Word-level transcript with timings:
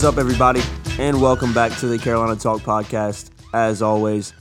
What 0.00 0.14
is 0.14 0.14
up, 0.14 0.18
everybody, 0.18 0.62
and 0.98 1.20
welcome 1.20 1.52
back 1.52 1.76
to 1.80 1.86
the 1.86 1.98
Carolina 1.98 2.34
Talk 2.34 2.62
Podcast. 2.62 3.28
As 3.52 3.82
always, 3.82 4.32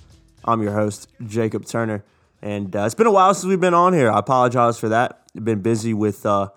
I'm 0.45 0.61
your 0.61 0.71
host, 0.71 1.09
Jacob 1.27 1.65
Turner, 1.65 2.05
and 2.41 2.73
uh, 2.73 2.85
it's 2.85 2.95
been 2.95 3.07
a 3.07 3.11
while 3.11 3.33
since 3.33 3.45
we've 3.45 3.59
been 3.59 3.73
on 3.73 3.91
here. 3.91 4.09
I 4.09 4.19
apologize 4.19 4.79
for 4.79 4.87
that. 4.87 5.21
I've 5.35 5.43
been 5.43 5.61
busy 5.61 5.93
with 5.93 6.25
uh, 6.25 6.47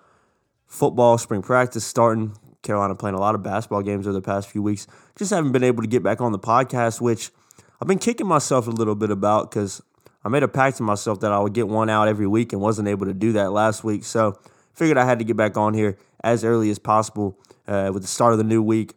football, 0.69 1.19
spring 1.19 1.43
practice 1.43 1.85
starting, 1.85 2.37
Carolina 2.63 2.95
playing 2.95 3.17
a 3.17 3.19
lot 3.19 3.35
of 3.35 3.43
basketball 3.43 3.83
games 3.83 4.07
over 4.07 4.15
the 4.15 4.23
past 4.23 4.49
few 4.49 4.63
weeks. 4.63 4.87
Just 5.17 5.33
haven't 5.33 5.51
been 5.51 5.65
able 5.65 5.83
to 5.83 5.89
get 5.89 6.05
back 6.05 6.21
on 6.21 6.31
the 6.31 6.39
podcast, 6.39 7.01
which 7.01 7.33
I've 7.81 7.89
been 7.89 7.99
kicking 7.99 8.29
myself 8.29 8.69
a 8.69 8.71
little 8.71 8.95
bit 8.95 9.11
about 9.11 9.51
because 9.51 9.83
I 10.25 10.29
made 10.29 10.45
a 10.45 10.49
pact 10.49 10.77
to 10.77 10.85
myself 10.85 11.19
that 11.23 11.33
I 11.33 11.41
would 11.41 11.55
get 11.55 11.67
one 11.67 11.91
out 11.91 12.07
every 12.07 12.29
week 12.29 12.53
and 12.53 12.63
wasn't 12.63 12.87
able 12.87 13.07
to 13.07 13.15
do 13.15 13.33
that 13.33 13.51
last 13.51 13.83
week. 13.83 14.05
So 14.05 14.39
figured 14.75 14.97
I 14.97 15.05
had 15.05 15.19
to 15.19 15.25
get 15.25 15.37
back 15.37 15.57
on 15.57 15.75
here 15.75 15.99
as 16.23 16.45
early 16.45 16.71
as 16.71 16.79
possible 16.79 17.37
uh, 17.67 17.91
with 17.93 18.03
the 18.03 18.09
start 18.09 18.33
of 18.33 18.39
the 18.39 18.45
new 18.45 18.63
week, 18.63 18.95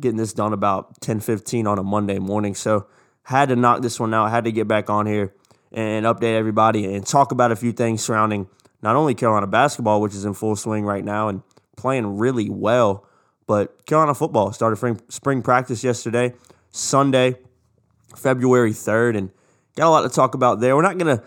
getting 0.00 0.16
this 0.16 0.32
done 0.32 0.52
about 0.52 1.00
10 1.00 1.20
15 1.20 1.66
on 1.66 1.78
a 1.78 1.82
Monday 1.82 2.18
morning. 2.18 2.54
So 2.54 2.86
had 3.22 3.48
to 3.50 3.56
knock 3.56 3.82
this 3.82 4.00
one 4.00 4.14
out, 4.14 4.30
had 4.30 4.44
to 4.44 4.52
get 4.52 4.68
back 4.68 4.88
on 4.88 5.06
here 5.06 5.34
and 5.72 6.06
update 6.06 6.36
everybody 6.36 6.84
and 6.94 7.06
talk 7.06 7.32
about 7.32 7.52
a 7.52 7.56
few 7.56 7.72
things 7.72 8.02
surrounding 8.02 8.48
not 8.80 8.96
only 8.96 9.14
Carolina 9.14 9.46
basketball, 9.46 10.00
which 10.00 10.14
is 10.14 10.24
in 10.24 10.34
full 10.34 10.56
swing 10.56 10.84
right 10.84 11.04
now 11.04 11.28
and 11.28 11.42
playing 11.76 12.18
really 12.18 12.48
well, 12.48 13.06
but 13.46 13.84
Carolina 13.86 14.14
football 14.14 14.52
started 14.52 15.02
spring 15.10 15.42
practice 15.42 15.82
yesterday, 15.82 16.34
Sunday, 16.70 17.36
February 18.16 18.72
3rd, 18.72 19.16
and 19.16 19.30
got 19.76 19.88
a 19.88 19.90
lot 19.90 20.02
to 20.02 20.08
talk 20.08 20.34
about 20.34 20.60
there. 20.60 20.76
We're 20.76 20.82
not 20.82 20.98
going 20.98 21.18
to 21.18 21.24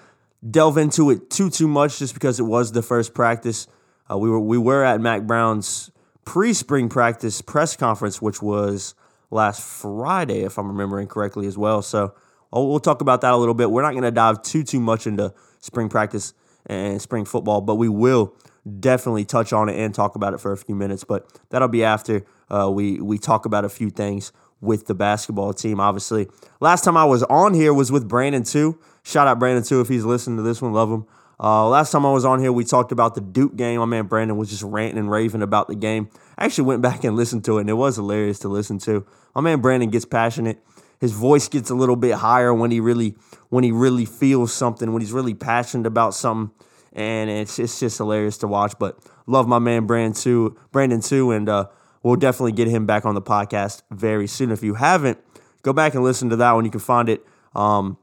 delve 0.47 0.77
into 0.77 1.11
it 1.11 1.29
too 1.29 1.49
too 1.49 1.67
much 1.67 1.99
just 1.99 2.13
because 2.13 2.39
it 2.39 2.43
was 2.43 2.71
the 2.71 2.81
first 2.81 3.13
practice. 3.13 3.67
Uh, 4.09 4.17
we 4.17 4.29
were 4.29 4.39
we 4.39 4.57
were 4.57 4.83
at 4.83 4.99
Mack 5.01 5.23
Brown's 5.23 5.91
pre-spring 6.25 6.89
practice 6.89 7.41
press 7.41 7.75
conference, 7.75 8.21
which 8.21 8.41
was 8.41 8.95
last 9.29 9.61
Friday, 9.61 10.41
if 10.41 10.57
I'm 10.57 10.67
remembering 10.67 11.07
correctly, 11.07 11.47
as 11.47 11.57
well. 11.57 11.81
So 11.81 12.13
we'll, 12.51 12.69
we'll 12.69 12.79
talk 12.79 13.01
about 13.01 13.21
that 13.21 13.33
a 13.33 13.37
little 13.37 13.53
bit. 13.53 13.71
We're 13.71 13.81
not 13.81 13.91
going 13.91 14.03
to 14.03 14.11
dive 14.11 14.41
too 14.41 14.63
too 14.63 14.79
much 14.79 15.07
into 15.07 15.33
spring 15.59 15.89
practice 15.89 16.33
and 16.65 17.01
spring 17.01 17.25
football, 17.25 17.61
but 17.61 17.75
we 17.75 17.89
will 17.89 18.35
definitely 18.79 19.25
touch 19.25 19.51
on 19.53 19.69
it 19.69 19.79
and 19.79 19.93
talk 19.93 20.15
about 20.15 20.33
it 20.33 20.39
for 20.39 20.51
a 20.51 20.57
few 20.57 20.75
minutes. 20.75 21.03
But 21.03 21.27
that'll 21.49 21.67
be 21.67 21.83
after 21.83 22.23
uh, 22.49 22.69
we 22.71 23.01
we 23.01 23.17
talk 23.17 23.45
about 23.45 23.65
a 23.65 23.69
few 23.69 23.89
things 23.89 24.31
with 24.59 24.85
the 24.85 24.93
basketball 24.93 25.53
team. 25.53 25.79
Obviously, 25.79 26.27
last 26.59 26.83
time 26.83 26.97
I 26.97 27.05
was 27.05 27.23
on 27.23 27.53
here 27.53 27.73
was 27.73 27.91
with 27.91 28.07
Brandon 28.07 28.43
too. 28.43 28.79
Shout 29.03 29.27
out 29.27 29.39
Brandon 29.39 29.63
too 29.63 29.81
if 29.81 29.87
he's 29.87 30.05
listening 30.05 30.37
to 30.37 30.43
this 30.43 30.61
one. 30.61 30.73
Love 30.73 30.91
him. 30.91 31.05
Uh, 31.41 31.67
last 31.67 31.91
time 31.91 32.05
I 32.05 32.11
was 32.11 32.23
on 32.23 32.39
here, 32.39 32.51
we 32.51 32.63
talked 32.63 32.91
about 32.91 33.15
the 33.15 33.21
Duke 33.21 33.55
game. 33.55 33.79
My 33.79 33.85
man 33.85 34.05
Brandon 34.05 34.37
was 34.37 34.51
just 34.51 34.61
ranting 34.61 34.99
and 34.99 35.09
raving 35.09 35.41
about 35.41 35.67
the 35.67 35.75
game. 35.75 36.07
I 36.37 36.45
actually 36.45 36.65
went 36.65 36.83
back 36.83 37.03
and 37.03 37.15
listened 37.15 37.43
to 37.45 37.57
it, 37.57 37.61
and 37.61 37.69
it 37.69 37.73
was 37.73 37.95
hilarious 37.95 38.37
to 38.39 38.47
listen 38.47 38.77
to. 38.79 39.07
My 39.33 39.41
man 39.41 39.59
Brandon 39.59 39.89
gets 39.89 40.05
passionate. 40.05 40.63
His 40.99 41.13
voice 41.13 41.47
gets 41.47 41.71
a 41.71 41.73
little 41.73 41.95
bit 41.95 42.13
higher 42.13 42.53
when 42.53 42.69
he 42.69 42.79
really 42.79 43.15
when 43.49 43.63
he 43.63 43.71
really 43.71 44.05
feels 44.05 44.53
something, 44.53 44.93
when 44.93 45.01
he's 45.01 45.11
really 45.11 45.33
passionate 45.33 45.87
about 45.87 46.13
something, 46.13 46.53
and 46.93 47.27
it's 47.31 47.57
it's 47.57 47.79
just 47.79 47.97
hilarious 47.97 48.37
to 48.39 48.47
watch. 48.47 48.73
But 48.77 48.99
love 49.25 49.47
my 49.47 49.57
man 49.57 49.87
Brandon 49.87 50.13
too, 50.13 50.59
Brandon 50.71 51.01
too, 51.01 51.31
and 51.31 51.49
uh, 51.49 51.69
we'll 52.03 52.17
definitely 52.17 52.51
get 52.51 52.67
him 52.67 52.85
back 52.85 53.03
on 53.03 53.15
the 53.15 53.21
podcast 53.21 53.81
very 53.89 54.27
soon. 54.27 54.51
If 54.51 54.61
you 54.61 54.75
haven't, 54.75 55.17
go 55.63 55.73
back 55.73 55.95
and 55.95 56.03
listen 56.03 56.29
to 56.29 56.35
that 56.35 56.51
one. 56.51 56.65
You 56.65 56.71
can 56.71 56.79
find 56.79 57.09
it 57.09 57.25
um, 57.55 57.97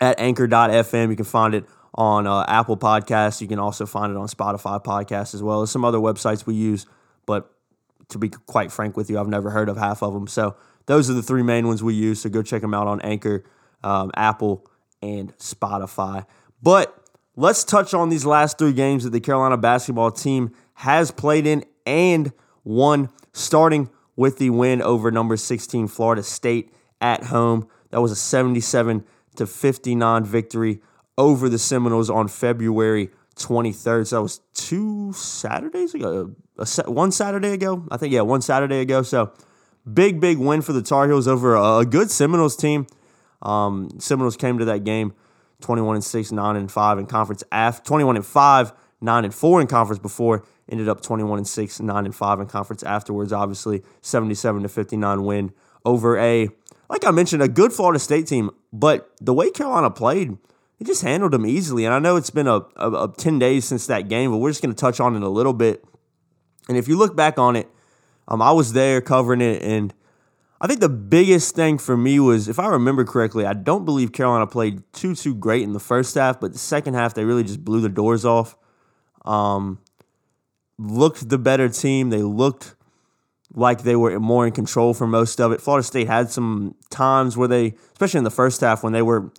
at 0.00 0.18
anchor.fm. 0.18 1.10
You 1.10 1.16
can 1.16 1.24
find 1.24 1.54
it 1.54 1.66
on 1.94 2.26
uh, 2.26 2.44
Apple 2.48 2.76
Podcasts. 2.76 3.40
You 3.40 3.48
can 3.48 3.58
also 3.58 3.86
find 3.86 4.10
it 4.10 4.16
on 4.16 4.26
Spotify 4.26 4.82
Podcasts 4.82 5.34
as 5.34 5.42
well 5.42 5.62
as 5.62 5.70
some 5.70 5.84
other 5.84 5.98
websites 5.98 6.46
we 6.46 6.54
use. 6.54 6.86
But 7.26 7.50
to 8.08 8.18
be 8.18 8.28
quite 8.28 8.72
frank 8.72 8.96
with 8.96 9.08
you, 9.08 9.18
I've 9.18 9.28
never 9.28 9.50
heard 9.50 9.68
of 9.68 9.76
half 9.76 10.02
of 10.02 10.12
them. 10.12 10.26
So 10.26 10.56
those 10.86 11.08
are 11.08 11.14
the 11.14 11.22
three 11.22 11.42
main 11.42 11.66
ones 11.66 11.82
we 11.82 11.94
use. 11.94 12.20
So 12.20 12.28
go 12.28 12.42
check 12.42 12.62
them 12.62 12.74
out 12.74 12.86
on 12.86 13.00
Anchor, 13.00 13.44
um, 13.82 14.10
Apple, 14.16 14.66
and 15.00 15.36
Spotify. 15.38 16.26
But 16.62 16.96
let's 17.36 17.64
touch 17.64 17.94
on 17.94 18.08
these 18.08 18.26
last 18.26 18.58
three 18.58 18.72
games 18.72 19.04
that 19.04 19.10
the 19.10 19.20
Carolina 19.20 19.56
basketball 19.56 20.10
team 20.10 20.52
has 20.74 21.10
played 21.10 21.46
in 21.46 21.64
and 21.86 22.32
won, 22.64 23.10
starting 23.32 23.90
with 24.16 24.38
the 24.38 24.50
win 24.50 24.82
over 24.82 25.10
number 25.10 25.36
16 25.36 25.88
Florida 25.88 26.22
State 26.22 26.72
at 27.00 27.24
home. 27.24 27.68
That 27.90 28.00
was 28.00 28.10
a 28.10 28.16
77 28.16 29.04
to 29.36 29.46
59 29.46 30.24
victory 30.24 30.80
over 31.16 31.48
the 31.48 31.58
Seminoles 31.58 32.10
on 32.10 32.28
February 32.28 33.10
23rd. 33.36 34.06
So 34.06 34.16
that 34.16 34.22
was 34.22 34.40
two 34.54 35.12
Saturdays 35.12 35.94
ago, 35.94 36.34
a, 36.58 36.90
one 36.90 37.12
Saturday 37.12 37.52
ago. 37.52 37.86
I 37.90 37.96
think, 37.96 38.12
yeah, 38.12 38.22
one 38.22 38.42
Saturday 38.42 38.80
ago. 38.80 39.02
So 39.02 39.32
big, 39.90 40.20
big 40.20 40.38
win 40.38 40.62
for 40.62 40.72
the 40.72 40.82
Tar 40.82 41.06
Heels 41.06 41.28
over 41.28 41.54
a, 41.54 41.78
a 41.78 41.86
good 41.86 42.10
Seminoles 42.10 42.56
team. 42.56 42.86
Um, 43.42 43.90
Seminoles 43.98 44.36
came 44.36 44.58
to 44.58 44.64
that 44.64 44.84
game 44.84 45.14
21 45.60 45.96
and 45.96 46.04
6, 46.04 46.32
9 46.32 46.56
and 46.56 46.70
5 46.70 46.98
in 46.98 47.06
conference 47.06 47.44
after 47.52 47.84
21 47.84 48.16
and 48.16 48.26
5, 48.26 48.72
9 49.00 49.24
and 49.24 49.34
4 49.34 49.60
in 49.60 49.66
conference 49.66 49.98
before 49.98 50.44
ended 50.68 50.88
up 50.88 51.00
21 51.02 51.38
and 51.38 51.48
6, 51.48 51.80
9 51.80 52.04
and 52.04 52.14
5 52.14 52.40
in 52.40 52.46
conference 52.46 52.82
afterwards. 52.82 53.32
Obviously, 53.32 53.82
77 54.00 54.62
to 54.62 54.68
59 54.68 55.24
win 55.24 55.52
over 55.84 56.18
a 56.18 56.48
like 56.88 57.04
I 57.06 57.10
mentioned 57.10 57.42
a 57.42 57.48
good 57.48 57.72
Florida 57.72 57.98
State 57.98 58.26
team, 58.26 58.50
but 58.72 59.10
the 59.20 59.32
way 59.32 59.50
Carolina 59.50 59.90
played, 59.90 60.36
it 60.78 60.86
just 60.86 61.02
handled 61.02 61.32
them 61.32 61.46
easily. 61.46 61.84
And 61.84 61.94
I 61.94 61.98
know 61.98 62.16
it's 62.16 62.30
been 62.30 62.46
a, 62.46 62.62
a, 62.76 63.04
a 63.04 63.14
10 63.16 63.38
days 63.38 63.64
since 63.64 63.86
that 63.86 64.08
game, 64.08 64.30
but 64.30 64.38
we're 64.38 64.50
just 64.50 64.62
going 64.62 64.74
to 64.74 64.80
touch 64.80 65.00
on 65.00 65.16
it 65.16 65.22
a 65.22 65.28
little 65.28 65.52
bit. 65.52 65.84
And 66.68 66.76
if 66.76 66.88
you 66.88 66.96
look 66.96 67.14
back 67.14 67.38
on 67.38 67.56
it, 67.56 67.68
um, 68.26 68.40
I 68.40 68.52
was 68.52 68.72
there 68.72 69.00
covering 69.00 69.40
it, 69.40 69.62
and 69.62 69.92
I 70.60 70.66
think 70.66 70.80
the 70.80 70.88
biggest 70.88 71.54
thing 71.54 71.76
for 71.76 71.94
me 71.94 72.18
was, 72.18 72.48
if 72.48 72.58
I 72.58 72.68
remember 72.68 73.04
correctly, 73.04 73.44
I 73.44 73.52
don't 73.52 73.84
believe 73.84 74.12
Carolina 74.12 74.46
played 74.46 74.82
too 74.94 75.14
too 75.14 75.34
great 75.34 75.62
in 75.62 75.74
the 75.74 75.80
first 75.80 76.14
half, 76.14 76.40
but 76.40 76.54
the 76.54 76.58
second 76.58 76.94
half 76.94 77.12
they 77.12 77.24
really 77.24 77.42
just 77.42 77.62
blew 77.64 77.82
the 77.82 77.90
doors 77.90 78.24
off. 78.24 78.56
Um, 79.26 79.78
looked 80.78 81.28
the 81.28 81.36
better 81.36 81.68
team. 81.68 82.08
They 82.08 82.22
looked 82.22 82.76
like 83.52 83.82
they 83.82 83.94
were 83.94 84.18
more 84.18 84.46
in 84.46 84.52
control 84.52 84.94
for 84.94 85.06
most 85.06 85.40
of 85.40 85.52
it. 85.52 85.60
Florida 85.60 85.84
State 85.84 86.06
had 86.06 86.30
some 86.30 86.74
times 86.90 87.36
where 87.36 87.48
they, 87.48 87.74
especially 87.92 88.18
in 88.18 88.24
the 88.24 88.30
first 88.30 88.62
half, 88.62 88.82
when 88.82 88.92
they 88.92 89.02
were 89.02 89.30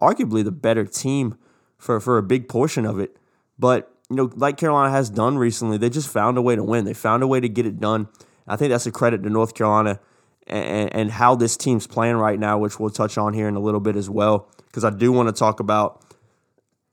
arguably 0.00 0.44
the 0.44 0.52
better 0.52 0.84
team 0.84 1.36
for 1.78 2.00
for 2.00 2.18
a 2.18 2.22
big 2.22 2.48
portion 2.48 2.84
of 2.86 2.98
it. 2.98 3.16
But 3.58 3.94
you 4.08 4.16
know, 4.16 4.30
like 4.34 4.56
Carolina 4.56 4.90
has 4.90 5.08
done 5.10 5.38
recently, 5.38 5.78
they 5.78 5.90
just 5.90 6.08
found 6.08 6.36
a 6.36 6.42
way 6.42 6.56
to 6.56 6.64
win. 6.64 6.84
They 6.84 6.94
found 6.94 7.22
a 7.22 7.26
way 7.26 7.40
to 7.40 7.48
get 7.48 7.66
it 7.66 7.78
done. 7.78 8.08
I 8.46 8.56
think 8.56 8.70
that's 8.70 8.86
a 8.86 8.90
credit 8.90 9.22
to 9.22 9.30
North 9.30 9.54
Carolina 9.54 10.00
and, 10.46 10.92
and 10.92 11.10
how 11.10 11.36
this 11.36 11.56
team's 11.56 11.86
playing 11.86 12.16
right 12.16 12.38
now, 12.38 12.58
which 12.58 12.80
we'll 12.80 12.90
touch 12.90 13.16
on 13.16 13.32
here 13.34 13.46
in 13.46 13.54
a 13.54 13.60
little 13.60 13.80
bit 13.80 13.94
as 13.94 14.10
well, 14.10 14.50
because 14.66 14.84
I 14.84 14.90
do 14.90 15.12
want 15.12 15.28
to 15.28 15.32
talk 15.32 15.60
about 15.60 16.04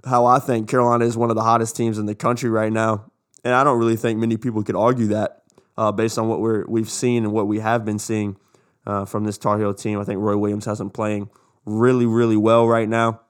how 0.06 0.26
I 0.26 0.40
think 0.40 0.70
Carolina 0.70 1.06
is 1.06 1.18
one 1.18 1.32
of 1.32 1.36
the 1.36 1.44
hottest 1.44 1.76
teams 1.76 1.98
in 1.98 2.06
the 2.06 2.16
country 2.16 2.50
right 2.50 2.72
now, 2.72 3.12
and 3.44 3.56
I 3.56 3.64
don't 3.64 3.80
really 3.80 3.96
think 3.96 4.20
many 4.20 4.38
people 4.38 4.64
could 4.64 4.76
argue 4.76 5.08
that 5.08 5.44
uh, 5.78 5.92
based 5.92 6.18
on 6.18 6.28
what 6.28 6.40
we're 6.40 6.66
we've 6.68 6.90
seen 6.90 7.24
and 7.24 7.34
what 7.34 7.48
we 7.48 7.60
have 7.60 7.86
been 7.86 8.00
seeing 8.00 8.38
uh, 8.86 9.06
from 9.06 9.24
this 9.24 9.38
Tar 9.38 9.58
Heel 9.58 9.74
team. 9.74 10.00
I 10.00 10.04
think 10.04 10.20
Roy 10.20 10.38
Williams 10.38 10.66
has 10.66 10.78
them 10.78 10.90
playing 10.90 11.30
really, 11.68 12.06
really 12.06 12.38
well 12.38 12.68
right 12.68 12.88
now. 12.88 13.22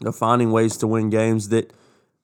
They're 0.00 0.12
finding 0.12 0.52
ways 0.52 0.76
to 0.78 0.86
win 0.86 1.10
games 1.10 1.48
that 1.48 1.72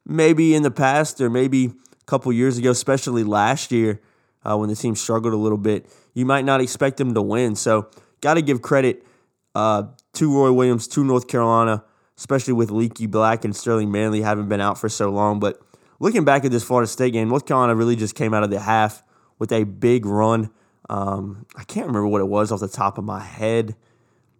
maybe 0.06 0.54
in 0.54 0.62
the 0.62 0.70
past 0.70 1.20
or 1.20 1.30
maybe 1.30 1.66
a 1.66 2.04
couple 2.06 2.32
years 2.32 2.58
ago, 2.58 2.70
especially 2.70 3.24
last 3.24 3.72
year 3.72 4.00
uh, 4.44 4.56
when 4.56 4.68
the 4.68 4.76
team 4.76 4.94
struggled 4.94 5.32
a 5.32 5.38
little 5.38 5.58
bit, 5.58 5.86
you 6.14 6.26
might 6.26 6.44
not 6.44 6.60
expect 6.60 6.98
them 6.98 7.14
to 7.14 7.22
win. 7.22 7.56
So, 7.56 7.90
got 8.20 8.34
to 8.34 8.42
give 8.42 8.60
credit 8.60 9.06
uh, 9.54 9.84
to 10.14 10.34
Roy 10.34 10.52
Williams, 10.52 10.86
to 10.88 11.04
North 11.04 11.26
Carolina, 11.26 11.84
especially 12.18 12.52
with 12.52 12.70
Leaky 12.70 13.06
Black 13.06 13.44
and 13.44 13.54
Sterling 13.54 13.90
Manley 13.90 14.22
having 14.22 14.48
been 14.48 14.60
out 14.60 14.78
for 14.78 14.88
so 14.88 15.10
long. 15.10 15.40
But 15.40 15.60
looking 16.00 16.24
back 16.24 16.44
at 16.44 16.50
this 16.50 16.64
Florida 16.64 16.86
State 16.86 17.12
game, 17.12 17.28
North 17.28 17.46
Carolina 17.46 17.74
really 17.74 17.96
just 17.96 18.14
came 18.14 18.34
out 18.34 18.42
of 18.42 18.50
the 18.50 18.60
half 18.60 19.02
with 19.38 19.52
a 19.52 19.64
big 19.64 20.04
run. 20.04 20.50
Um, 20.88 21.46
I 21.56 21.64
can't 21.64 21.86
remember 21.86 22.08
what 22.08 22.20
it 22.20 22.28
was 22.28 22.52
off 22.52 22.60
the 22.60 22.68
top 22.68 22.98
of 22.98 23.04
my 23.04 23.20
head, 23.20 23.76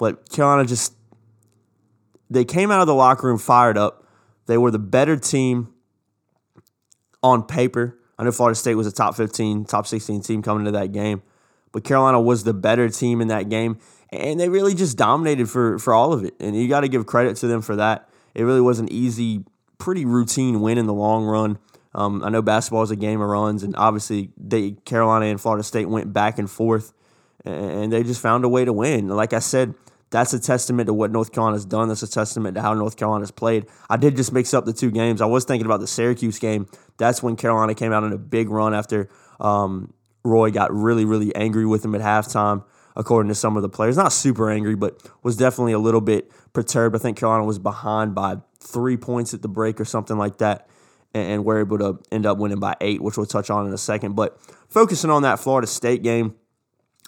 but 0.00 0.28
Carolina 0.28 0.66
just 0.66 0.94
they 2.28 2.44
came 2.44 2.72
out 2.72 2.80
of 2.80 2.88
the 2.88 2.94
locker 2.94 3.28
room 3.28 3.38
fired 3.38 3.78
up. 3.78 4.04
They 4.46 4.58
were 4.58 4.72
the 4.72 4.80
better 4.80 5.16
team 5.16 5.72
on 7.22 7.44
paper. 7.44 7.96
I 8.18 8.24
know 8.24 8.32
Florida 8.32 8.56
State 8.56 8.74
was 8.74 8.88
a 8.88 8.92
top 8.92 9.14
15, 9.14 9.66
top 9.66 9.86
16 9.86 10.22
team 10.22 10.42
coming 10.42 10.66
into 10.66 10.76
that 10.76 10.90
game 10.90 11.22
but 11.72 11.84
Carolina 11.84 12.20
was 12.20 12.44
the 12.44 12.54
better 12.54 12.88
team 12.88 13.20
in 13.20 13.28
that 13.28 13.48
game, 13.48 13.78
and 14.10 14.40
they 14.40 14.48
really 14.48 14.74
just 14.74 14.96
dominated 14.96 15.48
for 15.48 15.78
for 15.78 15.94
all 15.94 16.12
of 16.12 16.24
it. 16.24 16.34
And 16.40 16.56
you 16.56 16.68
got 16.68 16.80
to 16.80 16.88
give 16.88 17.06
credit 17.06 17.36
to 17.38 17.46
them 17.46 17.62
for 17.62 17.76
that. 17.76 18.08
It 18.34 18.42
really 18.42 18.60
was 18.60 18.78
an 18.78 18.90
easy, 18.90 19.44
pretty 19.78 20.04
routine 20.04 20.60
win 20.60 20.78
in 20.78 20.86
the 20.86 20.94
long 20.94 21.24
run. 21.24 21.58
Um, 21.94 22.22
I 22.22 22.28
know 22.28 22.42
basketball 22.42 22.82
is 22.82 22.90
a 22.90 22.96
game 22.96 23.20
of 23.20 23.28
runs, 23.28 23.62
and 23.62 23.74
obviously 23.76 24.30
they 24.36 24.72
Carolina 24.84 25.26
and 25.26 25.40
Florida 25.40 25.62
State 25.62 25.88
went 25.88 26.12
back 26.12 26.38
and 26.38 26.50
forth, 26.50 26.92
and 27.44 27.92
they 27.92 28.02
just 28.02 28.20
found 28.20 28.44
a 28.44 28.48
way 28.48 28.64
to 28.64 28.72
win. 28.72 29.08
Like 29.08 29.32
I 29.32 29.40
said, 29.40 29.74
that's 30.10 30.32
a 30.32 30.40
testament 30.40 30.88
to 30.88 30.94
what 30.94 31.12
North 31.12 31.32
Carolina's 31.32 31.64
done. 31.64 31.88
That's 31.88 32.02
a 32.02 32.10
testament 32.10 32.56
to 32.56 32.62
how 32.62 32.74
North 32.74 32.96
Carolina's 32.96 33.30
played. 33.30 33.66
I 33.88 33.96
did 33.96 34.16
just 34.16 34.32
mix 34.32 34.52
up 34.52 34.64
the 34.64 34.72
two 34.72 34.90
games. 34.90 35.20
I 35.20 35.26
was 35.26 35.44
thinking 35.44 35.66
about 35.66 35.80
the 35.80 35.86
Syracuse 35.86 36.38
game. 36.38 36.66
That's 36.98 37.22
when 37.22 37.36
Carolina 37.36 37.74
came 37.74 37.92
out 37.92 38.02
in 38.02 38.12
a 38.12 38.18
big 38.18 38.50
run 38.50 38.74
after 38.74 39.08
um, 39.38 39.92
Roy 40.24 40.50
got 40.50 40.74
really, 40.74 41.04
really 41.04 41.34
angry 41.34 41.64
with 41.64 41.84
him 41.84 41.94
at 41.94 42.00
halftime, 42.00 42.64
according 42.96 43.28
to 43.28 43.34
some 43.36 43.56
of 43.56 43.62
the 43.62 43.68
players. 43.68 43.96
Not 43.96 44.12
super 44.12 44.50
angry, 44.50 44.74
but 44.74 45.00
was 45.22 45.36
definitely 45.36 45.72
a 45.72 45.78
little 45.78 46.00
bit 46.00 46.30
perturbed. 46.52 46.96
I 46.96 46.98
think 46.98 47.16
Carolina 47.16 47.44
was 47.44 47.60
behind 47.60 48.14
by 48.14 48.38
three 48.58 48.96
points 48.96 49.32
at 49.32 49.42
the 49.42 49.48
break 49.48 49.80
or 49.80 49.84
something 49.84 50.18
like 50.18 50.38
that, 50.38 50.68
and, 51.14 51.32
and 51.32 51.44
were 51.44 51.60
able 51.60 51.78
to 51.78 52.00
end 52.10 52.26
up 52.26 52.38
winning 52.38 52.58
by 52.58 52.76
eight, 52.80 53.00
which 53.00 53.16
we'll 53.16 53.26
touch 53.26 53.48
on 53.48 53.66
in 53.66 53.72
a 53.72 53.78
second. 53.78 54.16
But 54.16 54.38
focusing 54.68 55.10
on 55.10 55.22
that 55.22 55.38
Florida 55.38 55.68
State 55.68 56.02
game, 56.02 56.34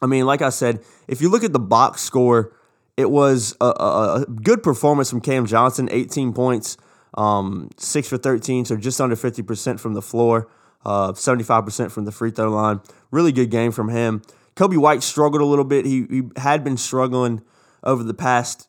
I 0.00 0.06
mean, 0.06 0.24
like 0.24 0.40
I 0.40 0.50
said, 0.50 0.84
if 1.08 1.20
you 1.20 1.28
look 1.28 1.44
at 1.44 1.52
the 1.52 1.60
box 1.60 2.00
score, 2.00 2.56
it 2.96 3.10
was 3.10 3.56
a, 3.60 3.66
a, 3.66 4.22
a 4.22 4.26
good 4.26 4.62
performance 4.62 5.10
from 5.10 5.20
Cam 5.20 5.46
Johnson, 5.46 5.88
18 5.90 6.32
points, 6.32 6.76
um, 7.14 7.70
6 7.76 8.08
for 8.08 8.18
13, 8.18 8.64
so 8.66 8.76
just 8.76 9.00
under 9.00 9.16
50% 9.16 9.80
from 9.80 9.94
the 9.94 10.02
floor, 10.02 10.48
uh, 10.84 11.12
75% 11.12 11.90
from 11.90 12.04
the 12.04 12.12
free 12.12 12.30
throw 12.30 12.50
line. 12.50 12.80
Really 13.10 13.32
good 13.32 13.50
game 13.50 13.72
from 13.72 13.88
him. 13.88 14.22
Coby 14.56 14.76
White 14.76 15.02
struggled 15.02 15.40
a 15.40 15.46
little 15.46 15.64
bit. 15.64 15.86
He, 15.86 16.06
he 16.10 16.22
had 16.36 16.62
been 16.62 16.76
struggling 16.76 17.42
over 17.82 18.02
the 18.02 18.14
past, 18.14 18.68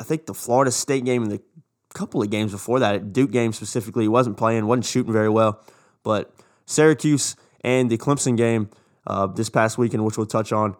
I 0.00 0.04
think, 0.04 0.26
the 0.26 0.34
Florida 0.34 0.70
State 0.70 1.04
game 1.04 1.22
and 1.22 1.32
the 1.32 1.40
couple 1.96 2.22
of 2.22 2.30
games 2.30 2.52
before 2.52 2.78
that. 2.80 3.12
Duke 3.12 3.30
game 3.30 3.52
specifically, 3.52 4.04
he 4.04 4.08
wasn't 4.08 4.36
playing, 4.36 4.66
wasn't 4.66 4.84
shooting 4.84 5.12
very 5.12 5.30
well. 5.30 5.60
But 6.02 6.32
Syracuse 6.66 7.36
and 7.62 7.90
the 7.90 7.98
Clemson 7.98 8.36
game 8.36 8.70
uh, 9.06 9.26
this 9.26 9.48
past 9.48 9.78
weekend, 9.78 10.04
which 10.04 10.16
we'll 10.16 10.26
touch 10.26 10.52
on, 10.52 10.76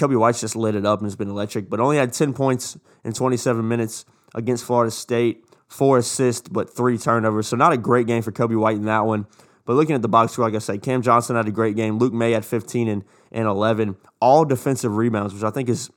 Coby 0.00 0.18
White's 0.18 0.40
just 0.40 0.56
lit 0.56 0.74
it 0.74 0.86
up 0.86 1.00
and 1.00 1.06
has 1.06 1.16
been 1.16 1.28
electric, 1.28 1.68
but 1.68 1.78
only 1.78 1.98
had 1.98 2.12
10 2.12 2.32
points 2.32 2.78
in 3.04 3.12
27 3.12 3.66
minutes 3.66 4.04
against 4.34 4.64
Florida 4.64 4.90
State, 4.90 5.44
four 5.68 5.98
assists, 5.98 6.48
but 6.48 6.74
three 6.74 6.96
turnovers. 6.96 7.48
So 7.48 7.56
not 7.56 7.72
a 7.72 7.76
great 7.76 8.06
game 8.06 8.22
for 8.22 8.32
Coby 8.32 8.58
White 8.58 8.76
in 8.76 8.86
that 8.86 9.04
one. 9.04 9.26
But 9.66 9.74
looking 9.74 9.94
at 9.94 10.02
the 10.02 10.08
box 10.08 10.32
score, 10.32 10.46
like 10.46 10.54
I 10.54 10.58
said, 10.58 10.82
Cam 10.82 11.02
Johnson 11.02 11.36
had 11.36 11.46
a 11.46 11.52
great 11.52 11.76
game. 11.76 11.98
Luke 11.98 12.12
Maye 12.12 12.32
had 12.32 12.44
15 12.44 12.88
and, 12.88 13.04
and 13.30 13.46
11, 13.46 13.96
all 14.20 14.44
defensive 14.44 14.96
rebounds, 14.96 15.34
which 15.34 15.44
I 15.44 15.50
think 15.50 15.68
is 15.68 15.90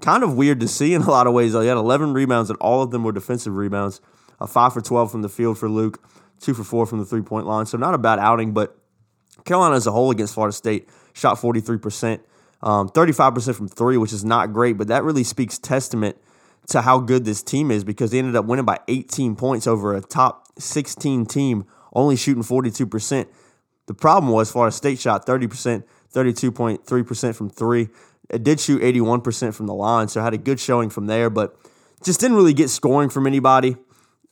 kind 0.00 0.22
of 0.22 0.34
weird 0.36 0.60
to 0.60 0.68
see 0.68 0.94
in 0.94 1.02
a 1.02 1.10
lot 1.10 1.26
of 1.26 1.32
ways. 1.32 1.52
He 1.52 1.66
had 1.66 1.76
11 1.76 2.12
rebounds, 2.12 2.50
and 2.50 2.58
all 2.60 2.82
of 2.82 2.90
them 2.90 3.02
were 3.02 3.12
defensive 3.12 3.56
rebounds. 3.56 4.00
A 4.38 4.46
5 4.46 4.74
for 4.74 4.80
12 4.80 5.10
from 5.10 5.22
the 5.22 5.28
field 5.28 5.58
for 5.58 5.68
Luke, 5.68 6.02
2 6.40 6.54
for 6.54 6.64
4 6.64 6.86
from 6.86 6.98
the 6.98 7.04
three 7.04 7.22
point 7.22 7.46
line. 7.46 7.66
So 7.66 7.76
not 7.78 7.94
a 7.94 7.98
bad 7.98 8.18
outing, 8.18 8.52
but 8.52 8.78
Carolina 9.44 9.76
as 9.76 9.86
a 9.86 9.92
whole 9.92 10.10
against 10.10 10.34
Florida 10.34 10.52
State 10.52 10.88
shot 11.12 11.36
43%. 11.36 12.20
Um, 12.62 12.88
35% 12.90 13.54
from 13.54 13.68
three, 13.68 13.96
which 13.96 14.12
is 14.12 14.24
not 14.24 14.52
great, 14.52 14.76
but 14.76 14.88
that 14.88 15.02
really 15.02 15.24
speaks 15.24 15.58
testament 15.58 16.16
to 16.68 16.82
how 16.82 16.98
good 16.98 17.24
this 17.24 17.42
team 17.42 17.70
is 17.70 17.84
because 17.84 18.10
they 18.10 18.18
ended 18.18 18.36
up 18.36 18.44
winning 18.44 18.64
by 18.64 18.78
18 18.86 19.34
points 19.34 19.66
over 19.66 19.94
a 19.94 20.00
top 20.00 20.46
16 20.58 21.26
team, 21.26 21.64
only 21.94 22.16
shooting 22.16 22.42
42%. 22.42 23.26
The 23.86 23.94
problem 23.94 24.32
was 24.32 24.52
Florida 24.52 24.72
State 24.72 24.98
shot 24.98 25.26
30%, 25.26 25.84
32.3% 26.14 27.34
from 27.34 27.50
three. 27.50 27.88
It 28.28 28.44
did 28.44 28.60
shoot 28.60 28.82
81% 28.82 29.54
from 29.54 29.66
the 29.66 29.74
line, 29.74 30.08
so 30.08 30.20
had 30.20 30.34
a 30.34 30.38
good 30.38 30.60
showing 30.60 30.90
from 30.90 31.06
there, 31.06 31.30
but 31.30 31.56
just 32.04 32.20
didn't 32.20 32.36
really 32.36 32.54
get 32.54 32.70
scoring 32.70 33.08
from 33.08 33.26
anybody. 33.26 33.76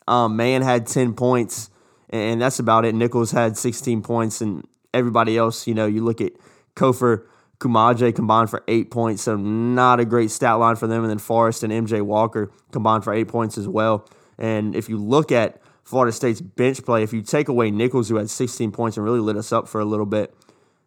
Um, 0.07 0.37
Mann 0.37 0.61
had 0.61 0.87
10 0.87 1.13
points, 1.13 1.69
and 2.09 2.41
that's 2.41 2.59
about 2.59 2.85
it. 2.85 2.95
Nichols 2.95 3.31
had 3.31 3.57
16 3.57 4.01
points, 4.01 4.39
and 4.39 4.65
everybody 4.93 5.37
else, 5.37 5.67
you 5.67 5.73
know, 5.73 5.85
you 5.87 6.03
look 6.03 6.21
at 6.21 6.31
Cofer 6.75 7.25
Koumadje 7.59 8.15
combined 8.15 8.49
for 8.49 8.63
eight 8.67 8.89
points, 8.89 9.23
so 9.23 9.35
not 9.35 9.99
a 9.99 10.05
great 10.05 10.31
stat 10.31 10.57
line 10.59 10.77
for 10.77 10.87
them. 10.87 11.03
And 11.03 11.09
then 11.09 11.19
Forrest 11.19 11.63
and 11.63 11.73
MJ 11.73 12.01
Walker 12.01 12.51
combined 12.71 13.03
for 13.03 13.13
eight 13.13 13.27
points 13.27 13.57
as 13.57 13.67
well. 13.67 14.07
And 14.37 14.75
if 14.75 14.87
you 14.87 14.97
look 14.97 15.31
at 15.31 15.61
Florida 15.83 16.13
State's 16.13 16.39
bench 16.39 16.83
play, 16.85 17.03
if 17.03 17.11
you 17.11 17.21
take 17.21 17.49
away 17.49 17.69
Nichols, 17.69 18.07
who 18.07 18.15
had 18.15 18.29
16 18.29 18.71
points 18.71 18.95
and 18.95 19.03
really 19.03 19.19
lit 19.19 19.35
us 19.35 19.51
up 19.51 19.67
for 19.67 19.81
a 19.81 19.85
little 19.85 20.05
bit, 20.05 20.33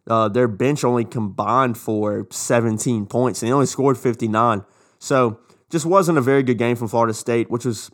uh, 0.09 0.29
their 0.29 0.49
bench 0.49 0.83
only 0.83 1.05
combined 1.05 1.77
for 1.77 2.27
17 2.31 3.07
points, 3.07 3.43
and 3.43 3.49
they 3.49 3.53
only 3.53 3.67
scored 3.67 3.99
59. 3.99 4.65
So 4.99 5.41
just 5.69 5.85
wasn't 5.85 6.17
a 6.17 6.23
very 6.23 6.43
good 6.43 6.59
game 6.59 6.77
from 6.77 6.89
Florida 6.89 7.13
State, 7.13 7.51
which 7.51 7.67
was 7.67 7.91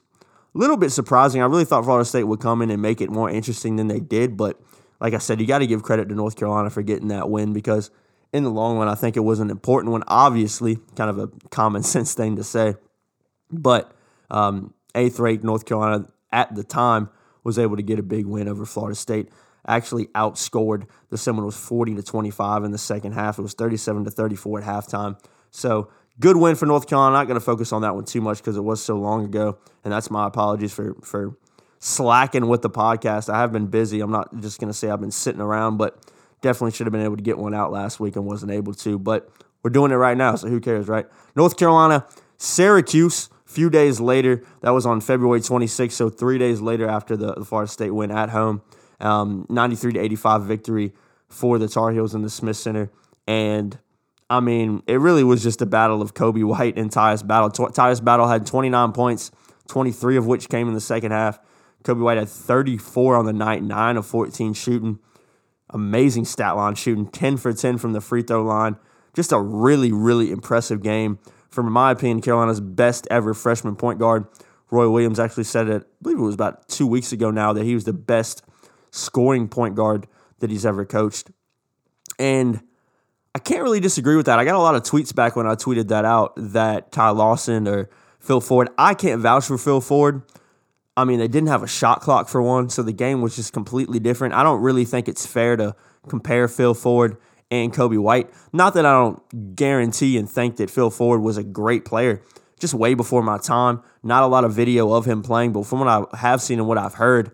a 0.55 0.59
little 0.59 0.77
bit 0.77 0.91
surprising. 0.91 1.43
I 1.43 1.47
really 1.47 1.65
thought 1.65 1.85
Florida 1.85 2.05
State 2.05 2.25
would 2.25 2.41
come 2.41 2.63
in 2.63 2.71
and 2.71 2.81
make 2.81 3.01
it 3.01 3.11
more 3.11 3.29
interesting 3.29 3.75
than 3.75 3.89
they 3.89 4.01
did, 4.01 4.37
but 4.37 4.61
like 5.01 5.15
I 5.15 5.19
said, 5.19 5.41
you 5.41 5.47
got 5.47 5.59
to 5.59 5.67
give 5.67 5.83
credit 5.83 6.09
to 6.09 6.15
North 6.15 6.37
Carolina 6.37 6.71
for 6.71 6.83
getting 6.83 7.09
that 7.09 7.29
win 7.29 7.53
because– 7.53 7.91
in 8.33 8.45
the 8.45 8.51
long 8.51 8.79
run, 8.79 8.89
I 8.89 8.95
think 8.95 9.17
it 9.17 9.21
was 9.21 9.41
an 9.41 9.51
important 9.51 9.93
one. 9.93 10.03
Obviously, 10.07 10.79
kind 10.97 11.11
of 11.11 11.19
a 11.19 11.29
common 11.51 11.83
sense 11.95 12.15
thing 12.15 12.37
to 12.37 12.45
say, 12.45 12.75
but 13.51 13.93
um, 14.31 14.75
eighth 14.95 15.19
ranked 15.19 15.45
North 15.45 15.65
Carolina 15.65 16.07
at 16.33 16.55
the 16.55 16.65
time 16.65 17.09
was 17.45 17.59
able 17.59 17.77
to 17.77 17.83
get 17.83 17.99
a 17.99 18.03
big 18.03 18.27
win 18.27 18.49
over 18.49 18.67
Florida 18.67 18.95
State. 18.95 19.31
Actually 19.67 20.07
outscored 20.09 20.87
the 21.11 21.19
Seminoles 21.19 21.57
40 21.57 21.95
to 21.97 22.03
25 22.03 22.65
in 22.65 22.71
the 22.71 22.79
second 22.79 23.13
half. 23.13 23.39
It 23.39 23.43
was 23.43 23.55
37 23.55 24.05
to 24.05 24.11
34 24.11 24.61
at 24.61 24.65
halftime. 24.65 25.19
So 25.51 25.91
good 26.21 26.37
win 26.37 26.55
for 26.57 26.67
North 26.67 26.87
Carolina. 26.87 27.15
Not 27.15 27.27
going 27.27 27.39
to 27.39 27.45
focus 27.45 27.73
on 27.73 27.83
that 27.83 27.95
one 27.95 28.05
too 28.05 28.21
much 28.21 28.39
because 28.39 28.57
it 28.57 28.65
was 28.65 28.83
so 28.83 28.97
long 28.97 29.25
ago, 29.25 29.59
and 29.85 29.93
that's 29.93 30.11
my 30.11 30.27
apologies 30.27 30.73
for 30.73 30.95
for 31.03 31.37
slacking 31.81 32.49
with 32.49 32.63
the 32.63 32.71
podcast. 32.71 33.33
I 33.33 33.39
have 33.41 33.53
been 33.53 33.67
busy. 33.67 34.01
I'm 34.01 34.11
not 34.11 34.41
just 34.41 34.61
going 34.61 34.69
to 34.69 34.75
say 34.75 34.91
I've 34.91 35.01
been 35.01 35.11
sitting 35.11 35.41
around, 35.41 35.77
but 35.77 35.99
Definitely 36.41 36.73
should 36.73 36.87
have 36.87 36.93
been 36.93 37.05
able 37.05 37.17
to 37.17 37.23
get 37.23 37.39
one 37.39 37.55
out 37.55 37.73
last 37.73 37.99
week 37.99 38.17
and 38.17 38.25
wasn't 38.25 38.53
able 38.53 38.75
to, 38.75 38.99
but 38.99 39.29
we're 39.63 39.71
doing 39.71 39.91
it 39.91 39.97
right 39.97 40.17
now, 40.17 40.35
so 40.37 40.49
who 40.49 40.61
cares, 40.61 40.89
right? 40.89 41.07
North 41.35 41.57
Carolina, 41.57 42.07
Syracuse, 42.37 43.29
a 43.47 43.51
few 43.51 43.71
days 43.71 44.01
later. 44.01 44.45
That 44.61 44.71
was 44.71 44.87
on 44.87 45.01
February 45.01 45.41
26th, 45.41 45.93
so 45.93 46.09
three 46.09 46.39
days 46.39 46.61
later 46.61 46.89
after 46.89 47.17
the, 47.17 47.35
the 47.35 47.45
Florida 47.45 47.71
State 47.71 47.91
win 47.91 48.11
at 48.11 48.31
home. 48.31 48.63
Um, 49.01 49.47
93 49.49 49.95
to 49.95 50.01
85 50.01 50.43
victory 50.45 50.93
for 51.29 51.59
the 51.59 51.69
Tar 51.69 51.93
Heels 51.93 52.15
in 52.15 52.23
the 52.23 52.31
Smith 52.31 52.57
Center. 52.57 52.91
And 53.27 53.79
I 54.31 54.41
mean, 54.41 54.83
it 54.87 55.01
really 55.01 55.25
was 55.25 55.43
just 55.43 55.63
a 55.63 55.67
battle 55.67 56.03
of 56.03 56.15
Coby 56.15 56.45
White 56.45 56.77
and 56.77 56.91
Tyus 56.91 57.27
Battle. 57.27 57.51
Tyus 57.51 58.03
Battle 58.03 58.29
had 58.29 58.47
29 58.47 58.93
points, 58.93 59.31
23 59.69 60.17
of 60.17 60.27
which 60.27 60.49
came 60.49 60.69
in 60.69 60.75
the 60.75 60.81
second 60.81 61.13
half. 61.13 61.39
Coby 61.85 62.01
White 62.01 62.19
had 62.19 62.29
34 62.29 63.17
on 63.17 63.25
the 63.25 63.33
night, 63.33 63.63
9 63.63 63.97
of 63.97 64.07
14 64.07 64.53
shooting 64.53 64.99
amazing 65.71 66.25
stat 66.25 66.57
line, 66.57 66.75
shooting 66.75 67.07
10 67.07 67.37
for 67.37 67.53
10 67.53 67.79
from 67.79 67.93
the 67.93 68.01
free 68.01 68.23
throw 68.23 68.43
line. 68.43 68.77
Just 69.15 69.33
a 69.33 69.41
really, 69.41 69.93
really 69.93 70.31
impressive 70.31 70.83
game 70.83 71.19
from, 71.51 71.73
my 71.73 71.91
opinion, 71.91 72.21
Carolina's 72.21 72.61
best 72.61 73.07
ever 73.11 73.35
freshman 73.35 73.77
point 73.77 73.99
guard. 73.99 74.27
Roy 74.71 74.89
Williams 74.89 75.19
actually 75.19 75.45
said 75.45 75.69
it, 75.69 75.83
I 75.83 75.87
believe 76.03 76.19
it 76.19 76.23
was 76.23 76.35
about 76.35 76.69
two 76.69 76.87
weeks 76.87 77.13
ago 77.13 77.31
now, 77.31 77.53
that 77.53 77.65
he 77.65 77.75
was 77.75 77.85
the 77.85 77.93
best 77.93 78.43
scoring 78.91 79.49
point 79.49 79.75
guard 79.75 80.07
that 80.41 80.51
he's 80.51 80.67
ever 80.67 80.85
coached. 80.85 81.31
And 82.19 82.63
I 83.35 83.39
can't 83.39 83.63
really 83.63 83.81
disagree 83.81 84.17
with 84.17 84.27
that. 84.27 84.39
I 84.39 84.45
got 84.45 84.57
a 84.57 84.61
lot 84.61 84.75
of 84.75 84.83
tweets 84.83 85.15
back 85.15 85.37
when 85.37 85.47
I 85.47 85.55
tweeted 85.55 85.89
that 85.89 86.05
out 86.05 86.33
that 86.37 86.93
Ty 86.93 87.11
Lawson 87.11 87.67
or 87.67 87.89
Phil 88.19 88.41
Ford. 88.41 88.69
I 88.77 88.95
can't 88.95 89.21
vouch 89.21 89.47
for 89.47 89.59
Phil 89.59 89.81
Ford. 89.81 90.23
I 90.99 91.05
mean, 91.05 91.21
they 91.21 91.29
didn't 91.29 91.49
have 91.49 91.63
a 91.63 91.69
shot 91.69 92.01
clock 92.01 92.29
for 92.29 92.43
one, 92.43 92.71
so 92.71 92.83
the 92.83 92.93
game 92.93 93.23
was 93.23 93.37
just 93.37 93.53
completely 93.53 94.01
different. 94.01 94.35
I 94.35 94.43
don't 94.43 94.61
really 94.61 94.85
think 94.85 95.09
it's 95.09 95.25
fair 95.25 95.57
to 95.57 95.77
compare 96.09 96.49
Phil 96.49 96.75
Ford 96.75 97.17
and 97.53 97.73
Coby 97.73 97.99
White. 98.01 98.29
Not 98.53 98.75
that 98.75 98.85
I 98.85 98.93
don't 98.93 99.55
guarantee 99.55 100.19
and 100.19 100.29
think 100.29 100.57
that 100.57 100.71
Phil 100.71 100.91
Ford 100.91 101.21
was 101.21 101.37
a 101.37 101.45
great 101.45 101.85
player, 101.85 102.21
just 102.59 102.75
way 102.75 102.95
before 102.95 103.23
my 103.23 103.39
time. 103.39 103.81
Not 104.03 104.25
a 104.25 104.27
lot 104.27 104.43
of 104.43 104.53
video 104.53 104.93
of 104.93 105.05
him 105.05 105.23
playing, 105.23 105.53
but 105.53 105.67
from 105.67 105.79
what 105.79 105.89
I 105.89 106.17
have 106.17 106.43
seen 106.43 106.59
and 106.59 106.67
what 106.67 106.79
I've 106.79 106.95
heard, 106.95 107.31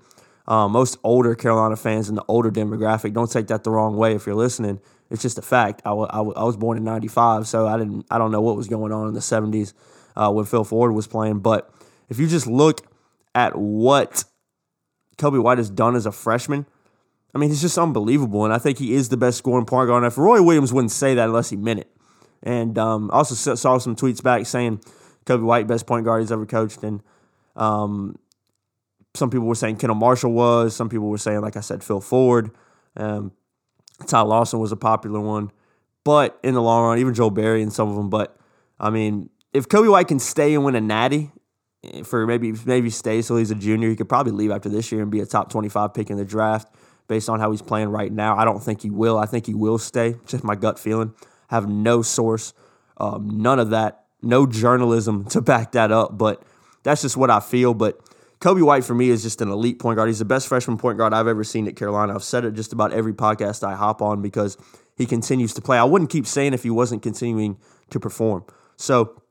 uh, 0.46 0.68
most 0.68 0.98
older 1.02 1.34
Carolina 1.34 1.76
fans 1.76 2.10
in 2.10 2.16
the 2.16 2.24
older 2.28 2.50
demographic 2.50 3.14
don't 3.14 3.32
take 3.32 3.46
that 3.46 3.64
the 3.64 3.70
wrong 3.70 3.96
way 3.96 4.14
if 4.14 4.26
you're 4.26 4.34
listening. 4.34 4.78
It's 5.08 5.22
just 5.22 5.38
a 5.38 5.42
fact. 5.42 5.80
I, 5.86 5.90
w- 5.90 6.08
I, 6.10 6.18
w- 6.18 6.34
I 6.36 6.44
was 6.44 6.58
born 6.58 6.76
in 6.76 6.84
'95, 6.84 7.46
so 7.46 7.66
I 7.66 7.78
didn't. 7.78 8.04
I 8.10 8.18
don't 8.18 8.30
know 8.30 8.42
what 8.42 8.56
was 8.56 8.68
going 8.68 8.92
on 8.92 9.08
in 9.08 9.14
the 9.14 9.20
'70s 9.20 9.72
uh, 10.16 10.30
when 10.30 10.44
Phil 10.44 10.64
Ford 10.64 10.92
was 10.92 11.06
playing. 11.06 11.38
But 11.38 11.72
if 12.10 12.18
you 12.18 12.26
just 12.28 12.46
look 12.46 12.82
at 13.34 13.56
what 13.56 14.24
Coby 15.18 15.42
White 15.42 15.58
has 15.58 15.70
done 15.70 15.96
as 15.96 16.06
a 16.06 16.12
freshman, 16.12 16.66
I 17.34 17.38
mean, 17.38 17.50
he's 17.50 17.60
just 17.60 17.78
unbelievable. 17.78 18.44
And 18.44 18.54
I 18.54 18.58
think 18.58 18.78
he 18.78 18.94
is 18.94 19.08
the 19.08 19.16
best 19.16 19.38
scoring 19.38 19.66
point 19.66 19.88
guard. 19.88 20.04
If 20.04 20.16
Roy 20.18 20.42
Williams 20.42 20.72
wouldn't 20.72 20.92
say 20.92 21.14
that 21.14 21.24
unless 21.24 21.50
he 21.50 21.56
meant 21.56 21.80
it. 21.80 21.90
And 22.42 22.78
um, 22.78 23.10
also 23.10 23.34
saw 23.54 23.78
some 23.78 23.96
tweets 23.96 24.22
back 24.22 24.46
saying 24.46 24.80
Coby 25.24 25.42
White, 25.42 25.66
best 25.66 25.86
point 25.86 26.04
guard 26.04 26.20
he's 26.20 26.30
ever 26.30 26.46
coached. 26.46 26.82
And 26.82 27.02
um, 27.56 28.16
some 29.14 29.30
people 29.30 29.46
were 29.46 29.54
saying 29.54 29.76
Kendall 29.76 29.96
Marshall 29.96 30.32
was. 30.32 30.76
Some 30.76 30.88
people 30.88 31.08
were 31.08 31.18
saying, 31.18 31.40
like 31.40 31.56
I 31.56 31.60
said, 31.60 31.82
Phil 31.82 32.00
Ford. 32.00 32.50
Um, 32.96 33.32
Ty 34.06 34.20
Lawson 34.22 34.60
was 34.60 34.72
a 34.72 34.76
popular 34.76 35.20
one. 35.20 35.50
But 36.04 36.38
in 36.42 36.54
the 36.54 36.62
long 36.62 36.84
run, 36.84 36.98
even 36.98 37.14
Joe 37.14 37.30
Barry 37.30 37.62
and 37.62 37.72
some 37.72 37.88
of 37.88 37.96
them. 37.96 38.10
But 38.10 38.36
I 38.78 38.90
mean, 38.90 39.30
if 39.52 39.68
Coby 39.68 39.90
White 39.90 40.08
can 40.08 40.18
stay 40.18 40.54
and 40.54 40.64
win 40.64 40.74
a 40.74 40.80
natty, 40.80 41.32
for 42.04 42.26
maybe 42.26 42.52
maybe 42.64 42.90
stay 42.90 43.22
so 43.22 43.36
he's 43.36 43.50
a 43.50 43.54
junior. 43.54 43.88
He 43.88 43.96
could 43.96 44.08
probably 44.08 44.32
leave 44.32 44.50
after 44.50 44.68
this 44.68 44.90
year 44.92 45.02
and 45.02 45.10
be 45.10 45.20
a 45.20 45.26
top 45.26 45.50
25 45.50 45.94
pick 45.94 46.10
in 46.10 46.16
the 46.16 46.24
draft 46.24 46.72
based 47.08 47.28
on 47.28 47.40
how 47.40 47.50
he's 47.50 47.62
playing 47.62 47.88
right 47.88 48.12
now. 48.12 48.36
I 48.36 48.44
don't 48.44 48.62
think 48.62 48.82
he 48.82 48.90
will. 48.90 49.18
I 49.18 49.26
think 49.26 49.46
he 49.46 49.54
will 49.54 49.78
stay. 49.78 50.16
Just 50.26 50.44
my 50.44 50.54
gut 50.54 50.78
feeling. 50.78 51.14
have 51.48 51.68
no 51.68 52.02
source, 52.02 52.54
um, 52.96 53.42
none 53.42 53.58
of 53.58 53.70
that, 53.70 54.04
no 54.22 54.46
journalism 54.46 55.24
to 55.30 55.40
back 55.40 55.72
that 55.72 55.92
up, 55.92 56.16
but 56.16 56.42
that's 56.82 57.02
just 57.02 57.16
what 57.16 57.30
I 57.30 57.40
feel. 57.40 57.74
But 57.74 58.00
Coby 58.40 58.62
White 58.62 58.84
for 58.84 58.94
me 58.94 59.10
is 59.10 59.22
just 59.22 59.40
an 59.40 59.48
elite 59.48 59.78
point 59.78 59.96
guard. 59.96 60.08
He's 60.08 60.18
the 60.18 60.24
best 60.24 60.48
freshman 60.48 60.76
point 60.76 60.98
guard 60.98 61.14
I've 61.14 61.28
ever 61.28 61.44
seen 61.44 61.66
at 61.66 61.76
Carolina. 61.76 62.14
I've 62.14 62.24
said 62.24 62.44
it 62.44 62.54
just 62.54 62.72
about 62.72 62.92
every 62.92 63.14
podcast 63.14 63.66
I 63.66 63.74
hop 63.74 64.02
on 64.02 64.22
because 64.22 64.56
he 64.96 65.06
continues 65.06 65.54
to 65.54 65.62
play. 65.62 65.78
I 65.78 65.84
wouldn't 65.84 66.10
keep 66.10 66.26
saying 66.26 66.52
if 66.54 66.62
he 66.62 66.70
wasn't 66.70 67.02
continuing 67.02 67.58
to 67.90 68.00
perform. 68.00 68.44
So, 68.76 69.22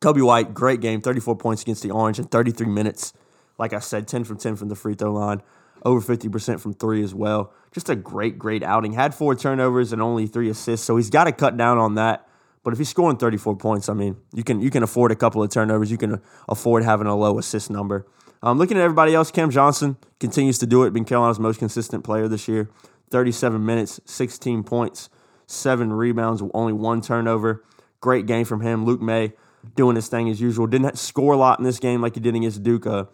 Coby 0.00 0.24
White, 0.24 0.54
great 0.54 0.80
game, 0.80 1.00
34 1.00 1.36
points 1.36 1.62
against 1.62 1.82
the 1.82 1.90
Orange 1.90 2.18
in 2.18 2.26
33 2.26 2.66
minutes. 2.66 3.12
Like 3.58 3.72
I 3.72 3.80
said, 3.80 4.06
10 4.06 4.24
from 4.24 4.38
10 4.38 4.56
from 4.56 4.68
the 4.68 4.76
free 4.76 4.94
throw 4.94 5.12
line, 5.12 5.42
over 5.84 6.00
50% 6.00 6.60
from 6.60 6.74
three 6.74 7.02
as 7.02 7.14
well. 7.14 7.52
Just 7.72 7.88
a 7.88 7.96
great, 7.96 8.38
great 8.38 8.62
outing. 8.62 8.92
Had 8.92 9.14
four 9.14 9.34
turnovers 9.34 9.92
and 9.92 10.00
only 10.00 10.26
three 10.26 10.48
assists, 10.48 10.86
so 10.86 10.96
he's 10.96 11.10
got 11.10 11.24
to 11.24 11.32
cut 11.32 11.56
down 11.56 11.78
on 11.78 11.96
that. 11.96 12.28
But 12.62 12.72
if 12.72 12.78
he's 12.78 12.88
scoring 12.88 13.16
34 13.16 13.56
points, 13.56 13.88
I 13.88 13.94
mean, 13.94 14.16
you 14.32 14.44
can 14.44 14.60
you 14.60 14.70
can 14.70 14.82
afford 14.82 15.10
a 15.10 15.16
couple 15.16 15.42
of 15.42 15.50
turnovers. 15.50 15.90
You 15.90 15.96
can 15.96 16.20
afford 16.48 16.84
having 16.84 17.06
a 17.06 17.16
low 17.16 17.38
assist 17.38 17.70
number. 17.70 18.06
Um, 18.42 18.58
looking 18.58 18.76
at 18.76 18.82
everybody 18.82 19.14
else, 19.14 19.30
Cam 19.30 19.50
Johnson 19.50 19.96
continues 20.20 20.58
to 20.58 20.66
do 20.66 20.84
it. 20.84 20.92
Been 20.92 21.04
Carolina's 21.04 21.40
most 21.40 21.58
consistent 21.58 22.04
player 22.04 22.28
this 22.28 22.46
year. 22.46 22.70
37 23.10 23.64
minutes, 23.64 24.00
16 24.04 24.64
points, 24.64 25.08
seven 25.46 25.92
rebounds, 25.92 26.42
only 26.54 26.72
one 26.72 27.00
turnover. 27.00 27.64
Great 28.00 28.26
game 28.26 28.44
from 28.44 28.60
him. 28.60 28.84
Luke 28.84 29.00
Maye 29.00 29.32
doing 29.74 29.96
his 29.96 30.08
thing 30.08 30.28
as 30.28 30.40
usual. 30.40 30.66
Didn't 30.66 30.98
score 30.98 31.34
a 31.34 31.36
lot 31.36 31.58
in 31.58 31.64
this 31.64 31.78
game 31.78 32.00
like 32.00 32.14
he 32.14 32.20
did 32.20 32.34
against 32.34 32.62
Duke 32.62 32.86
uh, 32.86 33.04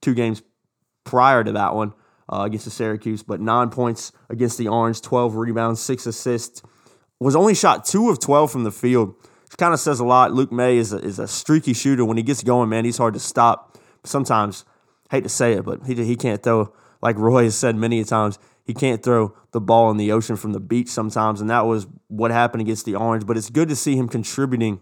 two 0.00 0.14
games 0.14 0.42
prior 1.04 1.42
to 1.44 1.52
that 1.52 1.74
one 1.74 1.94
uh, 2.28 2.42
against 2.42 2.64
the 2.64 2.70
Syracuse, 2.70 3.22
but 3.22 3.40
nine 3.40 3.70
points 3.70 4.12
against 4.28 4.58
the 4.58 4.68
Orange, 4.68 5.00
12 5.00 5.36
rebounds, 5.36 5.80
six 5.80 6.06
assists. 6.06 6.62
Was 7.20 7.36
only 7.36 7.54
shot 7.54 7.84
two 7.84 8.10
of 8.10 8.18
12 8.18 8.50
from 8.50 8.64
the 8.64 8.72
field, 8.72 9.14
which 9.44 9.56
kind 9.56 9.72
of 9.72 9.78
says 9.78 10.00
a 10.00 10.04
lot. 10.04 10.32
Luke 10.32 10.50
Maye 10.50 10.76
is 10.76 10.92
a, 10.92 10.98
is 10.98 11.20
a 11.20 11.28
streaky 11.28 11.72
shooter. 11.72 12.04
When 12.04 12.16
he 12.16 12.22
gets 12.24 12.42
going, 12.42 12.68
man, 12.68 12.84
he's 12.84 12.98
hard 12.98 13.14
to 13.14 13.20
stop. 13.20 13.78
Sometimes, 14.02 14.64
hate 15.10 15.22
to 15.22 15.28
say 15.28 15.52
it, 15.52 15.64
but 15.64 15.86
he, 15.86 15.94
he 15.94 16.16
can't 16.16 16.42
throw, 16.42 16.72
like 17.00 17.16
Roy 17.16 17.44
has 17.44 17.54
said 17.54 17.76
many 17.76 18.02
times, 18.02 18.40
he 18.64 18.74
can't 18.74 19.02
throw 19.02 19.36
the 19.52 19.60
ball 19.60 19.90
in 19.92 19.98
the 19.98 20.10
ocean 20.10 20.34
from 20.34 20.52
the 20.52 20.58
beach 20.58 20.88
sometimes, 20.88 21.40
and 21.40 21.48
that 21.48 21.66
was 21.66 21.86
what 22.08 22.32
happened 22.32 22.60
against 22.60 22.86
the 22.86 22.96
Orange. 22.96 23.24
But 23.24 23.36
it's 23.36 23.50
good 23.50 23.68
to 23.68 23.76
see 23.76 23.94
him 23.94 24.08
contributing 24.08 24.80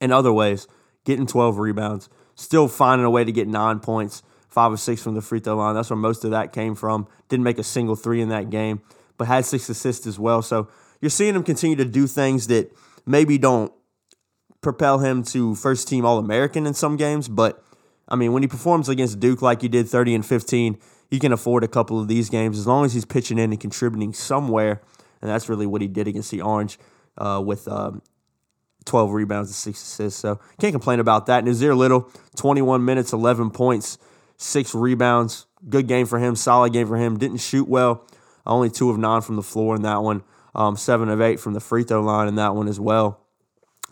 in 0.00 0.12
other 0.12 0.32
ways, 0.32 0.66
getting 1.04 1.26
12 1.26 1.58
rebounds, 1.58 2.08
still 2.34 2.68
finding 2.68 3.04
a 3.04 3.10
way 3.10 3.24
to 3.24 3.32
get 3.32 3.48
nine 3.48 3.80
points, 3.80 4.22
five 4.48 4.72
or 4.72 4.76
six 4.76 5.02
from 5.02 5.14
the 5.14 5.22
free 5.22 5.40
throw 5.40 5.56
line. 5.56 5.74
That's 5.74 5.90
where 5.90 5.96
most 5.96 6.24
of 6.24 6.30
that 6.30 6.52
came 6.52 6.74
from. 6.74 7.06
Didn't 7.28 7.44
make 7.44 7.58
a 7.58 7.64
single 7.64 7.96
three 7.96 8.20
in 8.20 8.28
that 8.28 8.50
game, 8.50 8.80
but 9.16 9.26
had 9.26 9.44
six 9.44 9.68
assists 9.68 10.06
as 10.06 10.18
well. 10.18 10.42
So 10.42 10.68
you're 11.00 11.10
seeing 11.10 11.34
him 11.34 11.42
continue 11.42 11.76
to 11.76 11.84
do 11.84 12.06
things 12.06 12.46
that 12.48 12.72
maybe 13.06 13.38
don't 13.38 13.72
propel 14.60 14.98
him 14.98 15.22
to 15.22 15.54
first 15.54 15.88
team 15.88 16.04
All 16.04 16.18
American 16.18 16.66
in 16.66 16.74
some 16.74 16.96
games, 16.96 17.28
but 17.28 17.62
I 18.08 18.16
mean, 18.16 18.32
when 18.32 18.42
he 18.42 18.48
performs 18.48 18.88
against 18.88 19.20
Duke 19.20 19.42
like 19.42 19.62
he 19.62 19.68
did 19.68 19.88
30 19.88 20.14
and 20.14 20.26
15, 20.26 20.78
he 21.10 21.18
can 21.18 21.32
afford 21.32 21.62
a 21.62 21.68
couple 21.68 22.00
of 22.00 22.08
these 22.08 22.30
games 22.30 22.58
as 22.58 22.66
long 22.66 22.84
as 22.84 22.94
he's 22.94 23.04
pitching 23.04 23.38
in 23.38 23.50
and 23.50 23.60
contributing 23.60 24.12
somewhere. 24.12 24.80
And 25.20 25.30
that's 25.30 25.48
really 25.48 25.66
what 25.66 25.82
he 25.82 25.88
did 25.88 26.08
against 26.08 26.30
the 26.30 26.40
Orange 26.40 26.78
uh, 27.16 27.42
with 27.44 27.68
um, 27.68 28.02
12 28.88 29.12
rebounds 29.12 29.48
and 29.48 29.54
six 29.54 29.80
assists. 29.82 30.20
So 30.20 30.40
can't 30.60 30.72
complain 30.72 31.00
about 31.00 31.26
that. 31.26 31.44
Nassir 31.44 31.76
Little, 31.76 32.10
21 32.36 32.84
minutes, 32.84 33.12
11 33.12 33.50
points, 33.50 33.98
six 34.36 34.74
rebounds. 34.74 35.46
Good 35.68 35.86
game 35.86 36.06
for 36.06 36.18
him. 36.18 36.36
Solid 36.36 36.72
game 36.72 36.88
for 36.88 36.96
him. 36.96 37.18
Didn't 37.18 37.38
shoot 37.38 37.68
well. 37.68 38.04
Only 38.46 38.70
two 38.70 38.90
of 38.90 38.98
nine 38.98 39.20
from 39.20 39.36
the 39.36 39.42
floor 39.42 39.76
in 39.76 39.82
that 39.82 40.02
one. 40.02 40.22
Um, 40.54 40.76
seven 40.76 41.08
of 41.08 41.20
eight 41.20 41.38
from 41.38 41.54
the 41.54 41.60
free 41.60 41.84
throw 41.84 42.02
line 42.02 42.26
in 42.28 42.36
that 42.36 42.54
one 42.54 42.68
as 42.68 42.80
well. 42.80 43.20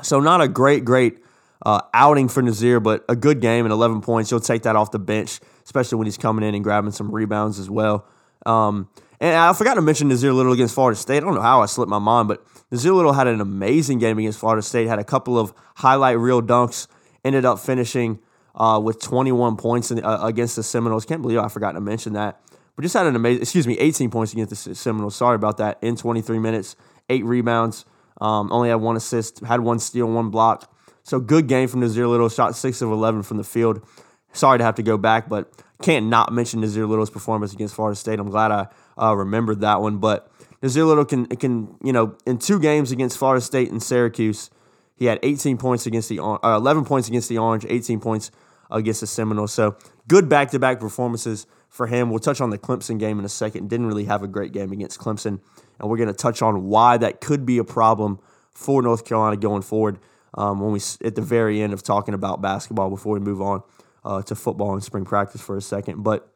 So 0.03 0.21
not 0.21 0.41
a 0.41 0.49
great, 0.49 0.85
great 0.85 1.19
uh, 1.65 1.83
outing 1.95 2.29
for 2.29 2.43
Nassir, 2.43 2.83
but 2.83 3.05
a 3.09 3.17
good 3.17 3.41
game 3.41 3.65
and 3.65 3.73
11 3.73 4.01
points. 4.01 4.31
You'll 4.31 4.41
take 4.41 4.63
that 4.63 4.77
off 4.77 4.91
the 4.91 4.99
bench 4.99 5.41
especially 5.67 5.99
when 5.99 6.07
he's 6.07 6.17
coming 6.17 6.47
in 6.47 6.55
and 6.55 6.65
grabbing 6.65 6.93
some 6.93 7.11
rebounds 7.11 7.59
as 7.59 7.69
well. 7.69 8.07
Um, 8.47 8.89
and 9.21 9.35
I 9.35 9.53
forgot 9.53 9.75
to 9.75 9.83
mention 9.83 10.09
Nassir 10.09 10.35
Little 10.35 10.53
against 10.53 10.75
Florida 10.75 10.99
State. 10.99 11.19
I 11.19 11.21
don't 11.21 11.35
know 11.35 11.41
how 11.41 11.63
I 11.63 11.67
slipped 11.67 11.91
my 11.91 11.99
mind, 11.99 12.29
but 12.29 12.45
Nassir 12.71 12.95
Little 12.95 13.13
had 13.13 13.27
an 13.27 13.41
amazing 13.41 13.99
game 13.99 14.19
against 14.19 14.39
Florida 14.39 14.63
State. 14.63 14.89
Had 14.89 14.99
a 14.99 15.05
couple 15.05 15.39
of 15.39 15.55
highlight 15.77 16.19
reel 16.19 16.43
dunks. 16.43 16.87
Ended 17.25 17.45
up 17.45 17.59
finishing 17.59 18.21
uh, 18.55 18.81
with 18.83 19.01
21 19.01 19.57
points 19.57 19.91
in, 19.91 20.05
uh, 20.05 20.21
against 20.23 20.57
the 20.57 20.63
Seminoles. 20.63 21.05
Can't 21.05 21.23
believe 21.23 21.39
I 21.39 21.49
forgot 21.49 21.73
to 21.73 21.81
mention 21.81 22.13
that. 22.13 22.41
But 22.75 22.83
just 22.83 22.95
had 22.95 23.07
an 23.07 23.17
amazing, 23.17 23.43
excuse 23.43 23.67
me, 23.67 23.79
18 23.79 24.11
points 24.11 24.33
against 24.33 24.65
the 24.65 24.75
Seminoles. 24.75 25.17
Sorry 25.17 25.35
about 25.35 25.57
that. 25.59 25.79
In 25.83 25.97
23 25.97 26.39
minutes, 26.39 26.77
eight 27.09 27.25
rebounds. 27.25 27.85
Um, 28.21 28.53
only 28.53 28.69
had 28.69 28.77
one 28.77 28.97
assist. 28.97 29.41
Had 29.41 29.61
one 29.61 29.79
steal, 29.79 30.07
one 30.07 30.31
block. 30.31 30.71
So 31.03 31.21
good 31.21 31.47
game 31.47 31.69
from 31.69 31.81
Nassir 31.81 32.09
Little. 32.09 32.29
Shot 32.29 32.55
six 32.55 32.83
of 32.83 32.91
11 32.91 33.23
from 33.23 33.39
the 33.39 33.45
field. 33.45 33.87
Sorry 34.33 34.59
to 34.59 34.65
have 34.65 34.75
to 34.75 34.83
go 34.83 34.99
back, 34.99 35.29
but 35.29 35.51
can't 35.81 36.07
not 36.07 36.33
mention 36.33 36.61
Nassir 36.61 36.89
Little's 36.89 37.11
performance 37.11 37.53
against 37.53 37.75
Florida 37.75 37.97
State. 37.97 38.19
I'm 38.19 38.31
glad 38.31 38.51
I 38.51 38.69
uh, 39.01 39.15
remembered 39.17 39.61
that 39.61 39.81
one. 39.81 39.99
But 39.99 40.31
Little 40.63 41.05
can 41.05 41.27
can 41.27 41.77
you 41.83 41.93
know 41.93 42.17
in 42.27 42.39
two 42.39 42.59
games 42.59 42.91
against 42.93 43.19
Florida 43.19 43.41
State 43.41 43.71
and 43.71 43.83
Syracuse, 43.83 44.51
he 44.97 45.07
had 45.07 45.19
18 45.23 45.59
points 45.59 45.87
against 45.87 46.09
the 46.09 46.21
uh, 46.21 46.39
11 46.43 46.85
points 46.85 47.09
against 47.09 47.29
the 47.29 47.39
Orange, 47.39 47.67
18 47.69 48.01
points 48.01 48.31
against 48.71 49.01
the 49.01 49.07
Seminoles. 49.07 49.53
So 49.53 49.77
good 50.09 50.29
back 50.29 50.51
to 50.51 50.59
back 50.59 50.81
performances 50.81 51.47
for 51.69 51.87
him. 51.87 52.11
We'll 52.11 52.19
touch 52.19 52.41
on 52.41 52.51
the 52.51 52.59
Clemson 52.59 52.99
game 52.99 53.19
in 53.19 53.25
a 53.25 53.29
second. 53.29 53.69
Didn't 53.69 53.87
really 53.87 54.05
have 54.05 54.23
a 54.23 54.29
great 54.29 54.53
game 54.53 54.73
against 54.73 54.99
Clemson, 54.99 55.41
and 55.79 55.91
we're 55.91 55.99
going 55.99 56.09
to 56.09 56.15
touch 56.15 56.43
on 56.43 56.65
why 56.65 56.97
that 56.97 57.21
could 57.21 57.47
be 57.47 57.59
a 57.59 57.65
problem 57.65 58.19
for 58.51 58.83
North 58.83 59.05
Carolina 59.05 59.37
going 59.37 59.63
forward. 59.63 59.99
Um, 60.35 60.61
when 60.61 60.73
we 60.73 60.81
at 61.03 61.15
the 61.15 61.23
very 61.23 61.63
end 61.63 61.73
of 61.73 61.83
talking 61.83 62.13
about 62.13 62.43
basketball 62.43 62.91
before 62.91 63.15
we 63.15 63.21
move 63.21 63.41
on 63.41 63.63
uh, 64.05 64.23
to 64.23 64.35
football 64.35 64.73
and 64.75 64.85
spring 64.85 65.05
practice 65.05 65.41
for 65.41 65.57
a 65.57 65.63
second. 65.63 66.03
But 66.03 66.31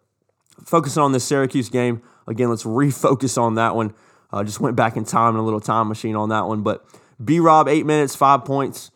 focusing 0.65 1.03
on 1.03 1.13
the 1.13 1.21
Syracuse 1.21 1.69
game, 1.69 2.03
again, 2.27 2.51
let's 2.51 2.65
refocus 2.65 3.41
on 3.41 3.55
that 3.55 3.75
one. 3.75 3.95
Uh, 4.33 4.45
just 4.45 4.61
went 4.61 4.77
back 4.77 4.97
in 4.97 5.05
time 5.05 5.35
in 5.35 5.41
a 5.41 5.45
little 5.45 5.61
time 5.61 5.89
machine 5.89 6.15
on 6.15 6.29
that 6.29 6.47
one. 6.47 6.63
But 6.63 6.85
B 7.23 7.41
Rob, 7.41 7.69
eight 7.69 7.85
minutes, 7.85 8.15
five 8.15 8.45
points. 8.45 8.91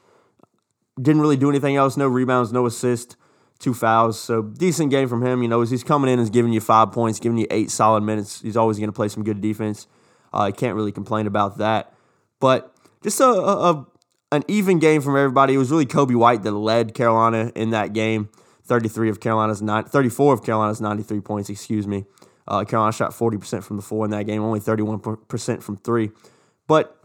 Didn't 1.01 1.21
really 1.21 1.37
do 1.37 1.51
anything 1.51 1.75
else. 1.75 1.97
No 1.97 2.07
rebounds, 2.07 2.53
no 2.53 2.67
assist, 2.67 3.17
two 3.59 3.75
fouls. 3.75 4.21
So 4.21 4.43
decent 4.43 4.91
game 4.91 5.09
from 5.09 5.27
him. 5.27 5.43
You 5.43 5.49
know, 5.49 5.61
as 5.61 5.71
he's 5.71 5.83
coming 5.83 6.11
in 6.11 6.21
and 6.21 6.33
giving 6.33 6.53
you 6.53 6.61
five 6.61 6.93
points, 6.93 7.19
giving 7.19 7.39
you 7.39 7.49
eight 7.51 7.71
solid 7.71 8.03
minutes. 8.03 8.41
He's 8.41 8.57
always 8.57 8.79
going 8.79 8.89
to 8.89 8.93
play 8.93 9.09
some 9.09 9.25
good 9.25 9.41
defense. 9.41 9.89
I 10.33 10.49
uh, 10.49 10.51
can't 10.53 10.77
really 10.77 10.93
complain 10.93 11.27
about 11.27 11.59
that. 11.59 11.93
But 12.41 12.75
just 13.03 13.21
a, 13.21 13.27
a, 13.27 13.87
an 14.33 14.45
even 14.49 14.79
game 14.79 15.01
from 15.01 15.17
everybody. 15.17 15.55
It 15.55 15.59
was 15.59 15.71
really 15.71 15.87
Coby 15.87 16.15
White 16.17 16.43
that 16.43 16.53
led 16.53 16.95
Carolina 16.95 17.51
in 17.55 17.71
that 17.71 17.93
game. 17.93 18.29
33 18.67 19.11
of 19.11 19.21
Carolina's 19.21 19.61
nine, 19.61 19.85
34 19.85 20.35
of 20.35 20.43
Carolina's 20.45 20.81
93 20.81 21.21
points, 21.21 21.51
excuse 21.51 21.87
me. 21.87 22.05
Uh, 22.47 22.65
Carolina 22.65 22.93
shot 22.93 23.13
40% 23.13 23.63
from 23.63 23.77
the 23.77 23.83
four 23.83 24.05
in 24.05 24.11
that 24.11 24.25
game, 24.25 24.43
only 24.43 24.61
31% 24.61 25.63
from 25.63 25.77
three. 25.79 26.11
But, 26.67 26.99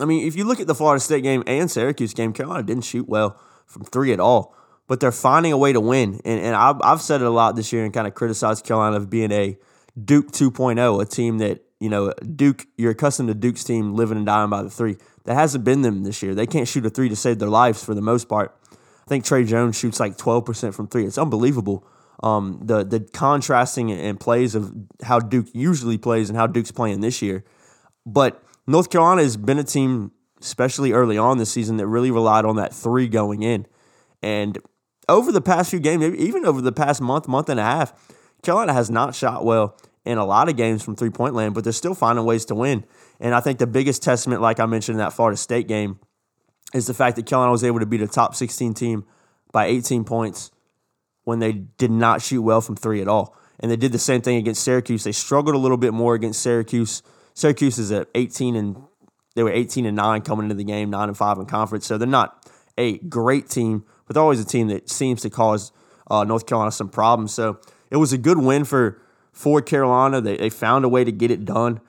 I 0.00 0.04
mean, 0.04 0.26
if 0.26 0.36
you 0.36 0.44
look 0.44 0.60
at 0.60 0.66
the 0.66 0.74
Florida 0.74 1.00
State 1.00 1.22
game 1.22 1.42
and 1.46 1.70
Syracuse 1.70 2.14
game, 2.14 2.32
Carolina 2.32 2.62
didn't 2.62 2.84
shoot 2.84 3.08
well 3.08 3.40
from 3.66 3.84
three 3.84 4.12
at 4.12 4.20
all. 4.20 4.54
But 4.86 5.00
they're 5.00 5.12
finding 5.12 5.52
a 5.52 5.56
way 5.56 5.72
to 5.72 5.80
win. 5.80 6.20
And, 6.24 6.40
and 6.40 6.54
I've, 6.54 6.76
I've 6.82 7.00
said 7.00 7.22
it 7.22 7.26
a 7.26 7.30
lot 7.30 7.56
this 7.56 7.72
year 7.72 7.84
and 7.84 7.94
kind 7.94 8.06
of 8.06 8.14
criticized 8.14 8.66
Carolina 8.66 8.96
of 8.96 9.08
being 9.08 9.32
a 9.32 9.56
Duke 10.02 10.30
2.0, 10.30 11.00
a 11.00 11.06
team 11.06 11.38
that, 11.38 11.64
you 11.80 11.88
know, 11.88 12.12
Duke, 12.36 12.66
you're 12.76 12.90
accustomed 12.90 13.28
to 13.28 13.34
Duke's 13.34 13.64
team 13.64 13.94
living 13.94 14.18
and 14.18 14.26
dying 14.26 14.50
by 14.50 14.62
the 14.62 14.70
three. 14.70 14.98
That 15.24 15.34
hasn't 15.34 15.64
been 15.64 15.80
them 15.80 16.04
this 16.04 16.22
year. 16.22 16.34
They 16.34 16.46
can't 16.46 16.68
shoot 16.68 16.84
a 16.84 16.90
three 16.90 17.08
to 17.08 17.16
save 17.16 17.38
their 17.38 17.48
lives 17.48 17.82
for 17.82 17.94
the 17.94 18.02
most 18.02 18.28
part. 18.28 18.54
I 19.04 19.08
think 19.08 19.24
Tre 19.24 19.44
Jones 19.44 19.76
shoots 19.76 20.00
like 20.00 20.16
12% 20.16 20.74
from 20.74 20.88
three. 20.88 21.04
It's 21.04 21.18
unbelievable. 21.18 21.86
Um, 22.22 22.60
the 22.62 22.84
the 22.84 23.00
contrasting 23.00 23.90
and 23.90 24.18
plays 24.18 24.54
of 24.54 24.72
how 25.02 25.18
Duke 25.18 25.48
usually 25.52 25.98
plays 25.98 26.30
and 26.30 26.38
how 26.38 26.46
Duke's 26.46 26.70
playing 26.70 27.00
this 27.00 27.20
year. 27.20 27.44
But 28.06 28.42
North 28.66 28.88
Carolina 28.88 29.22
has 29.22 29.36
been 29.36 29.58
a 29.58 29.64
team, 29.64 30.12
especially 30.40 30.92
early 30.92 31.18
on 31.18 31.38
this 31.38 31.50
season, 31.50 31.76
that 31.78 31.86
really 31.86 32.10
relied 32.10 32.44
on 32.44 32.56
that 32.56 32.72
three 32.72 33.08
going 33.08 33.42
in. 33.42 33.66
And 34.22 34.58
over 35.08 35.32
the 35.32 35.42
past 35.42 35.70
few 35.70 35.80
games, 35.80 36.02
even 36.16 36.46
over 36.46 36.60
the 36.60 36.72
past 36.72 37.02
month, 37.02 37.28
month 37.28 37.48
and 37.48 37.60
a 37.60 37.64
half, 37.64 37.92
Carolina 38.42 38.72
has 38.72 38.90
not 38.90 39.14
shot 39.14 39.44
well 39.44 39.76
in 40.04 40.18
a 40.18 40.24
lot 40.24 40.48
of 40.48 40.56
games 40.56 40.82
from 40.82 40.96
three 40.96 41.10
point 41.10 41.34
land, 41.34 41.54
but 41.54 41.64
they're 41.64 41.72
still 41.72 41.94
finding 41.94 42.24
ways 42.24 42.44
to 42.46 42.54
win. 42.54 42.84
And 43.20 43.34
I 43.34 43.40
think 43.40 43.58
the 43.58 43.66
biggest 43.66 44.02
testament, 44.02 44.40
like 44.40 44.60
I 44.60 44.66
mentioned 44.66 44.94
in 44.94 44.98
that 44.98 45.12
Florida 45.12 45.36
State 45.36 45.68
game, 45.68 45.98
is 46.72 46.86
the 46.86 46.94
fact 46.94 47.16
that 47.16 47.26
Carolina 47.26 47.52
was 47.52 47.64
able 47.64 47.80
to 47.80 47.86
beat 47.86 48.02
a 48.02 48.08
top 48.08 48.34
16 48.34 48.74
team 48.74 49.04
by 49.52 49.66
18 49.66 50.04
points 50.04 50.50
when 51.24 51.38
they 51.38 51.52
did 51.52 51.90
not 51.90 52.22
shoot 52.22 52.42
well 52.42 52.60
from 52.60 52.76
three 52.76 53.00
at 53.00 53.08
all. 53.08 53.36
And 53.60 53.70
they 53.70 53.76
did 53.76 53.92
the 53.92 53.98
same 53.98 54.20
thing 54.20 54.36
against 54.36 54.62
Syracuse. 54.62 55.04
They 55.04 55.12
struggled 55.12 55.54
a 55.54 55.58
little 55.58 55.76
bit 55.76 55.94
more 55.94 56.14
against 56.14 56.42
Syracuse. 56.42 57.02
Syracuse 57.34 57.78
is 57.78 57.92
at 57.92 58.08
18 58.14 58.56
and 58.56 58.82
they 59.34 59.42
were 59.42 59.50
18 59.50 59.86
and 59.86 59.96
9 59.96 60.22
coming 60.22 60.44
into 60.44 60.54
the 60.54 60.64
game, 60.64 60.90
9 60.90 61.08
and 61.08 61.16
5 61.16 61.38
in 61.38 61.46
conference. 61.46 61.86
So 61.86 61.98
they're 61.98 62.08
not 62.08 62.50
a 62.76 62.98
great 62.98 63.48
team, 63.48 63.84
but 64.06 64.14
they're 64.14 64.22
always 64.22 64.40
a 64.40 64.44
team 64.44 64.68
that 64.68 64.90
seems 64.90 65.22
to 65.22 65.30
cause 65.30 65.72
uh, 66.10 66.24
North 66.24 66.46
Carolina 66.46 66.72
some 66.72 66.88
problems. 66.88 67.32
So 67.32 67.58
it 67.90 67.96
was 67.96 68.12
a 68.12 68.18
good 68.18 68.38
win 68.38 68.64
for 68.64 69.00
for 69.32 69.60
Carolina. 69.60 70.20
They, 70.20 70.36
they 70.36 70.50
found 70.50 70.84
a 70.84 70.88
way 70.88 71.04
to 71.04 71.12
get 71.12 71.30
it 71.30 71.44
done. 71.44 71.80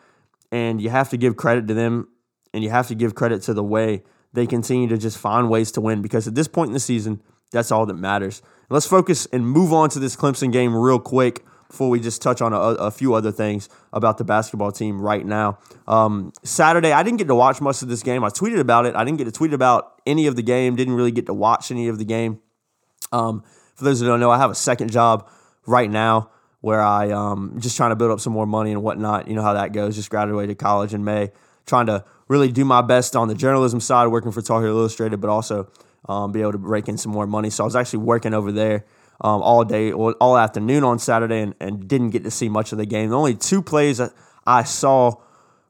And 0.52 0.82
you 0.82 0.90
have 0.90 1.10
to 1.10 1.18
give 1.18 1.36
credit 1.36 1.68
to 1.68 1.74
them 1.74 2.08
and 2.54 2.64
you 2.64 2.70
have 2.70 2.88
to 2.88 2.96
give 2.96 3.16
credit 3.16 3.42
to 3.44 3.54
the 3.54 3.64
way 3.64 4.04
they 4.36 4.46
continue 4.46 4.88
to 4.90 4.98
just 4.98 5.18
find 5.18 5.50
ways 5.50 5.72
to 5.74 5.82
win 5.82 6.02
because 6.02 6.28
at 6.28 6.36
this 6.36 6.48
point 6.48 6.70
in 6.70 6.74
the 6.74 6.80
season, 6.80 7.22
that's 7.52 7.72
all 7.72 7.86
that 7.86 7.96
matters. 7.96 8.42
Let's 8.70 8.88
focus 8.88 9.28
and 9.32 9.48
move 9.48 9.72
on 9.74 9.90
to 9.92 10.00
this 10.00 10.16
Clemson 10.16 10.52
game 10.52 10.76
real 10.76 11.00
quick 11.00 11.44
before 11.70 11.90
we 11.90 12.00
just 12.00 12.22
touch 12.22 12.42
on 12.42 12.54
a, 12.54 12.58
a 12.58 12.92
few 12.92 13.14
other 13.14 13.32
things 13.32 13.70
about 13.92 14.18
the 14.18 14.24
basketball 14.24 14.72
team 14.72 15.02
right 15.02 15.26
now. 15.26 15.58
Um, 15.88 16.32
Saturday, 16.44 16.92
I 16.92 17.04
didn't 17.04 17.18
get 17.18 17.28
to 17.28 17.36
watch 17.36 17.62
much 17.62 17.82
of 17.82 17.88
this 17.88 18.04
game. 18.04 18.24
I 18.24 18.30
tweeted 18.30 18.60
about 18.60 18.86
it. 18.86 18.96
I 18.96 19.04
didn't 19.04 19.18
get 19.18 19.26
to 19.26 19.32
tweet 19.32 19.54
about 19.54 20.00
any 20.06 20.28
of 20.28 20.36
the 20.36 20.44
game. 20.44 20.76
Didn't 20.76 20.94
really 20.96 21.12
get 21.12 21.26
to 21.28 21.34
watch 21.34 21.72
any 21.72 21.88
of 21.88 21.98
the 21.98 22.06
game. 22.06 22.40
Um, 23.12 23.44
for 23.76 23.84
those 23.84 24.00
who 24.00 24.08
don't 24.08 24.20
know, 24.20 24.32
I 24.32 24.38
have 24.38 24.52
a 24.52 24.56
second 24.56 24.92
job 24.92 25.30
right 25.66 25.90
now 25.90 26.30
where 26.62 26.82
I 26.82 27.12
um 27.12 27.58
just 27.60 27.78
trying 27.78 27.92
to 27.92 27.96
build 27.96 28.12
up 28.12 28.20
some 28.20 28.34
more 28.34 28.48
money 28.48 28.72
and 28.72 28.82
whatnot. 28.82 29.28
You 29.28 29.36
know 29.36 29.44
how 29.44 29.54
that 29.54 29.72
goes. 29.72 29.96
Just 29.96 30.10
graduated 30.10 30.58
college 30.58 30.94
in 30.94 31.04
May, 31.04 31.32
trying 31.68 31.86
to 31.88 32.04
really 32.28 32.52
do 32.52 32.66
my 32.66 32.82
best 32.82 33.16
on 33.16 33.28
the 33.28 33.36
journalism 33.36 33.80
side, 33.80 34.08
working 34.08 34.32
for 34.32 34.42
Tar 34.42 34.62
Heel 34.62 34.72
Illustrated, 34.72 35.22
but 35.22 35.30
also 35.30 35.70
um, 36.08 36.32
be 36.32 36.42
able 36.42 36.54
to 36.54 36.58
break 36.58 36.88
in 36.88 36.98
some 36.98 37.12
more 37.12 37.28
money. 37.28 37.50
So 37.50 37.64
I 37.64 37.66
was 37.66 37.76
actually 37.76 38.00
working 38.00 38.34
over 38.34 38.52
there 38.52 38.86
um, 39.22 39.42
all 39.42 39.64
day, 39.64 39.92
all 39.92 40.38
afternoon 40.38 40.84
on 40.84 41.00
Saturday, 41.00 41.42
and, 41.42 41.56
and 41.60 41.88
didn't 41.88 42.10
get 42.10 42.24
to 42.24 42.32
see 42.32 42.50
much 42.50 42.72
of 42.72 42.78
the 42.78 42.86
game. 42.86 43.10
The 43.10 43.18
only 43.18 43.36
two 43.36 43.62
plays 43.62 43.98
that 43.98 44.12
I 44.46 44.64
saw, 44.64 45.16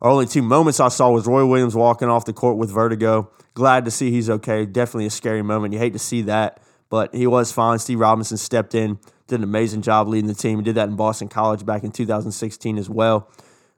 or 0.02 0.10
only 0.10 0.26
two 0.26 0.42
moments 0.42 0.80
I 0.80 0.90
saw, 0.90 1.12
was 1.12 1.28
Roy 1.28 1.46
Williams 1.46 1.76
walking 1.76 2.10
off 2.10 2.26
the 2.26 2.34
court 2.34 2.58
with 2.58 2.72
vertigo. 2.72 3.30
Glad 3.54 3.86
to 3.86 3.92
see 3.92 4.12
he's 4.12 4.30
okay. 4.30 4.66
Definitely 4.66 5.06
a 5.06 5.12
scary 5.12 5.42
moment. 5.42 5.74
You 5.74 5.80
hate 5.80 5.94
to 5.94 6.00
see 6.00 6.24
that, 6.24 6.62
but 6.90 7.14
he 7.14 7.28
was 7.28 7.52
fine. 7.52 7.80
Steve 7.80 8.00
Robinson 8.00 8.38
stepped 8.38 8.76
in, 8.76 9.00
did 9.28 9.40
an 9.40 9.44
amazing 9.44 9.82
job 9.82 10.08
leading 10.08 10.28
the 10.28 10.34
team. 10.34 10.60
He 10.60 10.64
did 10.64 10.76
that 10.76 10.90
in 10.90 10.96
Boston 10.96 11.30
College 11.30 11.66
back 11.66 11.84
in 11.84 11.92
2016 11.92 12.78
as 12.78 12.90
well. 12.90 13.30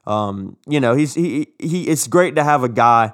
Um, 0.08 0.56
you 0.66 0.80
know, 0.80 0.94
he's 0.94 1.14
he 1.14 1.48
he. 1.58 1.86
It's 1.86 2.06
great 2.06 2.36
to 2.36 2.44
have 2.44 2.64
a 2.64 2.68
guy 2.68 3.12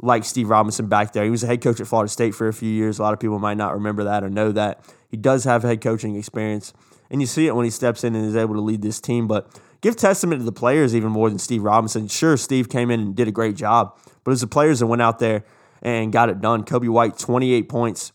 like 0.00 0.24
Steve 0.24 0.48
Robinson 0.48 0.86
back 0.86 1.12
there. 1.12 1.24
He 1.24 1.30
was 1.30 1.42
a 1.42 1.48
head 1.48 1.60
coach 1.60 1.80
at 1.80 1.88
Florida 1.88 2.08
State 2.08 2.36
for 2.36 2.46
a 2.46 2.52
few 2.52 2.70
years. 2.70 3.00
A 3.00 3.02
lot 3.02 3.12
of 3.12 3.18
people 3.18 3.40
might 3.40 3.56
not 3.56 3.74
remember 3.74 4.04
that 4.04 4.22
or 4.22 4.30
know 4.30 4.52
that. 4.52 4.84
He 5.08 5.16
does 5.16 5.42
have 5.42 5.64
head 5.64 5.80
coaching 5.80 6.14
experience, 6.14 6.72
and 7.10 7.20
you 7.20 7.26
see 7.26 7.48
it 7.48 7.56
when 7.56 7.64
he 7.64 7.70
steps 7.70 8.04
in 8.04 8.14
and 8.14 8.24
is 8.24 8.36
able 8.36 8.54
to 8.54 8.60
lead 8.60 8.80
this 8.80 9.00
team. 9.00 9.26
But 9.26 9.60
give 9.80 9.96
testament 9.96 10.40
to 10.40 10.44
the 10.44 10.52
players 10.52 10.94
even 10.94 11.10
more 11.10 11.28
than 11.28 11.40
Steve 11.40 11.64
Robinson. 11.64 12.06
Sure, 12.06 12.36
Steve 12.36 12.68
came 12.68 12.92
in 12.92 13.00
and 13.00 13.16
did 13.16 13.26
a 13.26 13.32
great 13.32 13.56
job, 13.56 13.98
but 14.22 14.30
it's 14.30 14.40
the 14.40 14.46
players 14.46 14.78
that 14.78 14.86
went 14.86 15.02
out 15.02 15.18
there 15.18 15.44
and 15.82 16.12
got 16.12 16.28
it 16.28 16.40
done. 16.40 16.62
Coby 16.62 16.88
White, 16.88 17.18
28 17.18 17.68
points 17.68 18.12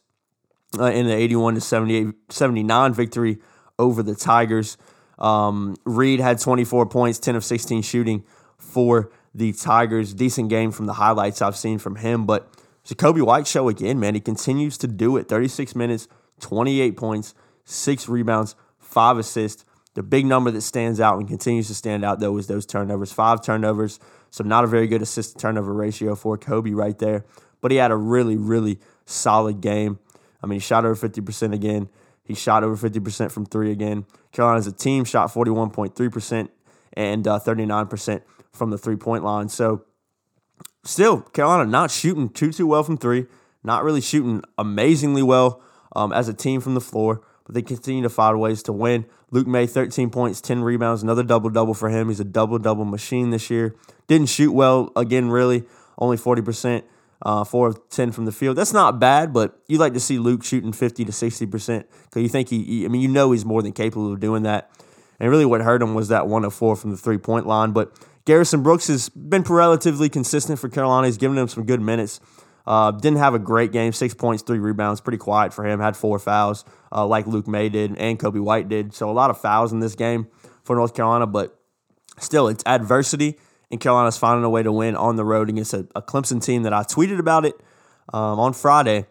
uh, 0.79 0.85
in 0.85 1.05
the 1.05 1.13
81 1.13 1.55
to 1.55 1.61
78, 1.61 2.15
79 2.29 2.93
victory 2.93 3.39
over 3.77 4.01
the 4.01 4.15
Tigers. 4.15 4.77
Um, 5.17 5.75
Reed 5.85 6.19
had 6.19 6.39
24 6.39 6.87
points, 6.87 7.19
10 7.19 7.35
of 7.35 7.43
16 7.43 7.81
shooting 7.81 8.23
for 8.57 9.11
the 9.33 9.53
Tigers. 9.53 10.13
Decent 10.13 10.49
game 10.49 10.71
from 10.71 10.85
the 10.85 10.93
highlights 10.93 11.41
I've 11.41 11.57
seen 11.57 11.77
from 11.77 11.97
him, 11.97 12.25
but 12.25 12.49
Jacoby 12.83 13.21
White 13.21 13.47
show 13.47 13.67
again, 13.67 13.99
man. 13.99 14.13
He 14.13 14.21
continues 14.21 14.77
to 14.79 14.87
do 14.87 15.17
it. 15.17 15.27
36 15.27 15.75
minutes, 15.75 16.07
28 16.39 16.95
points, 16.95 17.33
six 17.63 18.07
rebounds, 18.07 18.55
five 18.77 19.17
assists. 19.17 19.65
The 19.95 20.03
big 20.03 20.25
number 20.25 20.51
that 20.51 20.61
stands 20.61 20.99
out 20.99 21.17
and 21.17 21.27
continues 21.27 21.67
to 21.67 21.73
stand 21.73 22.03
out, 22.05 22.19
though, 22.19 22.37
is 22.37 22.47
those 22.47 22.65
turnovers. 22.65 23.11
Five 23.11 23.41
turnovers, 23.41 23.99
so 24.29 24.43
not 24.43 24.63
a 24.63 24.67
very 24.67 24.87
good 24.87 25.01
assist 25.01 25.39
turnover 25.39 25.73
ratio 25.73 26.15
for 26.15 26.37
Coby 26.37 26.75
right 26.75 26.97
there. 26.99 27.25
But 27.61 27.71
he 27.71 27.77
had 27.77 27.91
a 27.91 27.95
really, 27.95 28.35
really 28.35 28.79
solid 29.05 29.61
game. 29.61 29.99
I 30.43 30.47
mean, 30.47 30.57
he 30.57 30.59
shot 30.59 30.85
over 30.85 31.09
50% 31.09 31.53
again. 31.53 31.89
He 32.25 32.33
shot 32.33 32.63
over 32.63 32.89
50% 32.89 33.31
from 33.31 33.45
three 33.45 33.71
again. 33.71 34.05
Carolina 34.31 34.57
as 34.57 34.67
a 34.67 34.71
team 34.71 35.05
shot 35.05 35.31
41.3% 35.31 36.49
and 36.93 37.27
uh, 37.27 37.39
39% 37.39 38.21
from 38.51 38.71
the 38.71 38.77
three 38.77 38.95
point 38.95 39.23
line. 39.23 39.47
So, 39.47 39.85
still, 40.83 41.21
Carolina 41.21 41.69
not 41.69 41.91
shooting 41.91 42.29
too, 42.29 42.51
too 42.51 42.67
well 42.67 42.83
from 42.83 42.97
three, 42.97 43.27
not 43.63 43.83
really 43.83 44.01
shooting 44.01 44.41
amazingly 44.57 45.21
well 45.21 45.61
um, 45.95 46.11
as 46.11 46.27
a 46.27 46.33
team 46.33 46.61
from 46.61 46.73
the 46.73 46.81
floor, 46.81 47.21
but 47.45 47.53
they 47.53 47.61
continue 47.61 48.01
to 48.01 48.09
find 48.09 48.39
ways 48.39 48.63
to 48.63 48.73
win. 48.73 49.05
Luke 49.31 49.47
Maye, 49.47 49.67
13 49.67 50.09
points, 50.09 50.41
10 50.41 50.63
rebounds, 50.63 51.03
another 51.03 51.23
double 51.23 51.49
double 51.49 51.73
for 51.73 51.89
him. 51.89 52.09
He's 52.09 52.19
a 52.19 52.25
double 52.25 52.57
double 52.57 52.85
machine 52.85 53.29
this 53.29 53.49
year. 53.49 53.75
Didn't 54.07 54.29
shoot 54.29 54.51
well 54.51 54.91
again, 54.95 55.29
really, 55.29 55.63
only 55.97 56.17
40%, 56.17 56.83
uh, 57.25 57.43
4 57.43 57.67
of 57.67 57.89
10 57.89 58.11
from 58.11 58.25
the 58.25 58.31
field. 58.31 58.55
That's 58.55 58.71
not 58.71 58.99
bad, 58.99 59.33
but 59.33 59.59
you 59.67 59.79
like 59.79 59.93
to 59.93 59.99
see 59.99 60.19
Luke 60.19 60.43
shooting 60.43 60.71
50 60.71 61.05
to 61.05 61.11
60% 61.11 61.85
because 62.03 62.21
you 62.21 62.29
think 62.29 62.49
he, 62.49 62.85
I 62.85 62.87
mean, 62.87 63.01
you 63.01 63.07
know 63.07 63.31
he's 63.31 63.43
more 63.43 63.63
than 63.63 63.73
capable 63.73 64.13
of 64.13 64.19
doing 64.19 64.43
that. 64.43 64.69
And 65.19 65.29
really 65.29 65.45
what 65.45 65.61
hurt 65.61 65.81
him 65.81 65.95
was 65.95 66.09
that 66.09 66.27
1 66.27 66.45
of 66.45 66.53
4 66.53 66.75
from 66.75 66.91
the 66.91 66.97
three 66.97 67.17
point 67.17 67.47
line. 67.47 67.71
But 67.71 67.97
Garrison 68.25 68.61
Brooks 68.61 68.87
has 68.87 69.09
been 69.09 69.41
relatively 69.41 70.07
consistent 70.07 70.59
for 70.59 70.69
Carolina. 70.69 71.07
He's 71.07 71.17
given 71.17 71.35
them 71.35 71.47
some 71.47 71.65
good 71.65 71.81
minutes. 71.81 72.19
Uh, 72.67 72.91
didn't 72.91 73.19
have 73.19 73.33
a 73.33 73.39
great 73.39 73.71
game. 73.71 73.91
Six 73.91 74.13
points, 74.13 74.43
three 74.43 74.59
rebounds. 74.59 75.01
Pretty 75.01 75.17
quiet 75.17 75.53
for 75.53 75.65
him. 75.65 75.79
Had 75.79 75.97
four 75.97 76.19
fouls, 76.19 76.63
uh, 76.91 77.05
like 77.05 77.25
Luke 77.27 77.47
Maye 77.47 77.69
did 77.69 77.95
and 77.97 78.19
Coby 78.19 78.41
White 78.41 78.69
did. 78.69 78.93
So 78.93 79.09
a 79.09 79.13
lot 79.13 79.29
of 79.29 79.39
fouls 79.39 79.71
in 79.71 79.79
this 79.79 79.95
game 79.95 80.27
for 80.63 80.75
North 80.75 80.93
Carolina, 80.93 81.27
but 81.27 81.59
still, 82.19 82.47
it's 82.47 82.63
adversity, 82.65 83.39
and 83.71 83.79
Carolina's 83.79 84.17
finding 84.17 84.43
a 84.43 84.49
way 84.49 84.63
to 84.63 84.71
win 84.71 84.95
on 84.95 85.15
the 85.15 85.25
road 85.25 85.49
against 85.49 85.73
a, 85.73 85.87
a 85.95 86.01
Clemson 86.01 86.43
team 86.43 86.63
that 86.63 86.73
I 86.73 86.83
tweeted 86.83 87.19
about 87.19 87.45
it 87.45 87.55
um, 88.13 88.39
on 88.39 88.53
Friday. 88.53 89.05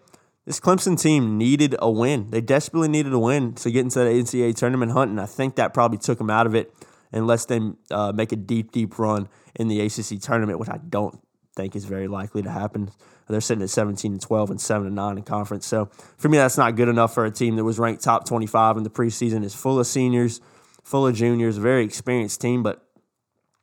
This 0.47 0.61
Clemson 0.61 1.01
team 1.01 1.39
needed 1.39 1.75
a 1.79 1.91
win. 1.91 2.31
They 2.31 2.41
desperately 2.41 2.89
needed 2.89 3.13
a 3.13 3.19
win 3.19 3.55
to 3.55 3.71
get 3.71 3.81
into 3.81 4.01
the 4.01 4.11
NCAA 4.11 4.55
tournament 4.55 4.93
hunt, 4.93 5.11
and 5.11 5.21
I 5.21 5.27
think 5.27 5.57
that 5.57 5.73
probably 5.73 5.99
took 5.99 6.19
them 6.19 6.31
out 6.31 6.47
of 6.47 6.55
it 6.55 6.73
and 7.13 7.27
lets 7.27 7.47
them 7.47 7.79
uh, 7.91 8.13
make 8.13 8.33
a 8.33 8.37
deep, 8.37 8.73
deep 8.73 8.99
run 8.99 9.29
in 9.55 9.69
the 9.69 9.81
ACC 9.81 10.21
tournament, 10.21 10.59
which 10.59 10.69
I 10.69 10.79
don't 10.79 11.19
think 11.57 11.77
is 11.77 11.85
very 11.85 12.09
likely 12.09 12.43
to 12.43 12.51
happen. 12.51 12.91
They're 13.29 13.41
sitting 13.41 13.63
at 13.63 13.71
17 13.71 14.13
and 14.13 14.21
12 14.21 14.51
and 14.51 14.61
7 14.61 14.87
and 14.87 14.97
9 14.97 15.19
in 15.19 15.25
conference. 15.25 15.67
So 15.67 15.87
for 16.19 16.29
me, 16.29 16.37
that's 16.37 16.59
not 16.59 16.77
good 16.77 16.89
enough 16.89 17.15
for 17.15 17.25
a 17.25 17.31
team 17.31 17.57
that 17.57 17.65
was 17.65 17.79
ranked 17.79 18.03
top 18.03 18.27
25 18.27 18.77
in 18.77 18.83
the 18.83 18.91
preseason. 18.91 19.45
Is 19.45 19.55
full 19.55 19.79
of 19.79 19.87
seniors, 19.87 20.41
full 20.83 21.07
of 21.07 21.15
juniors, 21.15 21.57
very 21.57 21.85
experienced 21.85 22.41
team. 22.41 22.63
But 22.63 22.87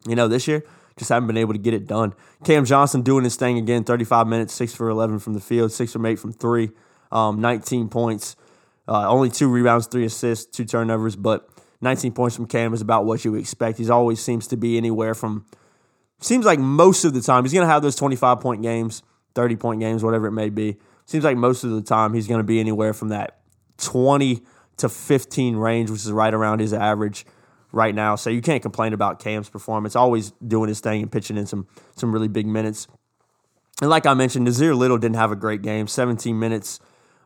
you 0.07 0.15
know, 0.15 0.27
this 0.27 0.47
year 0.47 0.63
just 0.97 1.09
haven't 1.09 1.27
been 1.27 1.37
able 1.37 1.53
to 1.53 1.59
get 1.59 1.73
it 1.73 1.87
done. 1.87 2.13
Cam 2.43 2.65
Johnson 2.65 3.01
doing 3.01 3.23
his 3.23 3.35
thing 3.35 3.57
again. 3.57 3.83
35 3.83 4.27
minutes, 4.27 4.53
six 4.53 4.73
for 4.73 4.89
11 4.89 5.19
from 5.19 5.33
the 5.33 5.39
field, 5.39 5.71
six 5.71 5.93
from 5.93 6.05
eight 6.05 6.19
from 6.19 6.33
three, 6.33 6.71
um, 7.11 7.41
19 7.41 7.89
points, 7.89 8.35
uh, 8.87 9.07
only 9.07 9.29
two 9.29 9.47
rebounds, 9.47 9.87
three 9.87 10.05
assists, 10.05 10.45
two 10.45 10.65
turnovers, 10.65 11.15
but 11.15 11.49
19 11.81 12.11
points 12.13 12.35
from 12.35 12.45
Cam 12.45 12.73
is 12.73 12.81
about 12.81 13.05
what 13.05 13.25
you 13.25 13.35
expect. 13.35 13.77
He's 13.77 13.89
always 13.89 14.21
seems 14.21 14.47
to 14.47 14.57
be 14.57 14.77
anywhere 14.77 15.13
from 15.13 15.45
seems 16.21 16.45
like 16.45 16.59
most 16.59 17.03
of 17.03 17.13
the 17.13 17.21
time 17.21 17.43
he's 17.43 17.51
going 17.53 17.65
to 17.65 17.71
have 17.71 17.81
those 17.81 17.95
25 17.95 18.39
point 18.39 18.61
games 18.61 19.03
30 19.35 19.55
point 19.55 19.79
games, 19.79 20.03
whatever 20.03 20.27
it 20.27 20.31
may 20.31 20.49
be. 20.49 20.77
Seems 21.05 21.23
like 21.23 21.37
most 21.37 21.63
of 21.63 21.71
the 21.71 21.81
time 21.81 22.13
he's 22.13 22.27
going 22.27 22.39
to 22.39 22.45
be 22.45 22.59
anywhere 22.59 22.93
from 22.93 23.09
that 23.09 23.39
20 23.77 24.41
to 24.77 24.89
15 24.89 25.55
range, 25.55 25.89
which 25.89 26.01
is 26.01 26.11
right 26.11 26.33
around 26.33 26.59
his 26.59 26.73
average 26.73 27.25
right 27.71 27.93
now. 27.93 28.15
So 28.15 28.29
you 28.29 28.41
can't 28.41 28.61
complain 28.61 28.93
about 28.93 29.19
Cam's 29.19 29.49
performance. 29.49 29.95
Always 29.95 30.31
doing 30.45 30.67
his 30.67 30.79
thing 30.79 31.01
and 31.01 31.11
pitching 31.11 31.37
in 31.37 31.45
some 31.45 31.67
some 31.95 32.11
really 32.11 32.27
big 32.27 32.47
minutes. 32.47 32.87
And 33.81 33.89
like 33.89 34.05
I 34.05 34.13
mentioned, 34.13 34.47
Nassir 34.47 34.77
Little 34.77 34.97
didn't 34.97 35.15
have 35.15 35.31
a 35.31 35.35
great 35.35 35.61
game. 35.61 35.87
17 35.87 36.37
minutes, 36.37 36.79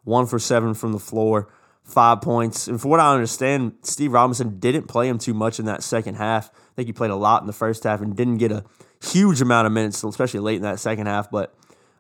one 0.04 0.26
for 0.26 0.40
seven 0.40 0.74
from 0.74 0.94
the 0.94 1.00
floor, 1.00 1.50
five 1.84 2.22
points. 2.22 2.68
And 2.68 2.82
for 2.82 2.88
what 2.88 3.00
I 3.02 3.14
understand, 3.14 3.74
Steve 3.82 4.14
Robinson 4.14 4.60
didn't 4.60 4.84
play 4.84 5.10
him 5.10 5.18
too 5.18 5.34
much 5.34 5.60
in 5.60 5.66
that 5.66 5.84
second 5.84 6.16
half. 6.16 6.50
I 6.54 6.76
think 6.76 6.88
he 6.88 6.94
played 6.94 7.12
a 7.12 7.16
lot 7.16 7.42
in 7.42 7.48
the 7.48 7.54
first 7.54 7.84
half 7.84 8.02
and 8.02 8.16
didn't 8.16 8.38
get 8.38 8.52
a 8.54 8.64
huge 9.04 9.42
amount 9.42 9.68
of 9.68 9.74
minutes, 9.74 10.04
especially 10.04 10.40
late 10.40 10.56
in 10.56 10.62
that 10.62 10.80
second 10.80 11.08
half. 11.08 11.30
But 11.30 11.54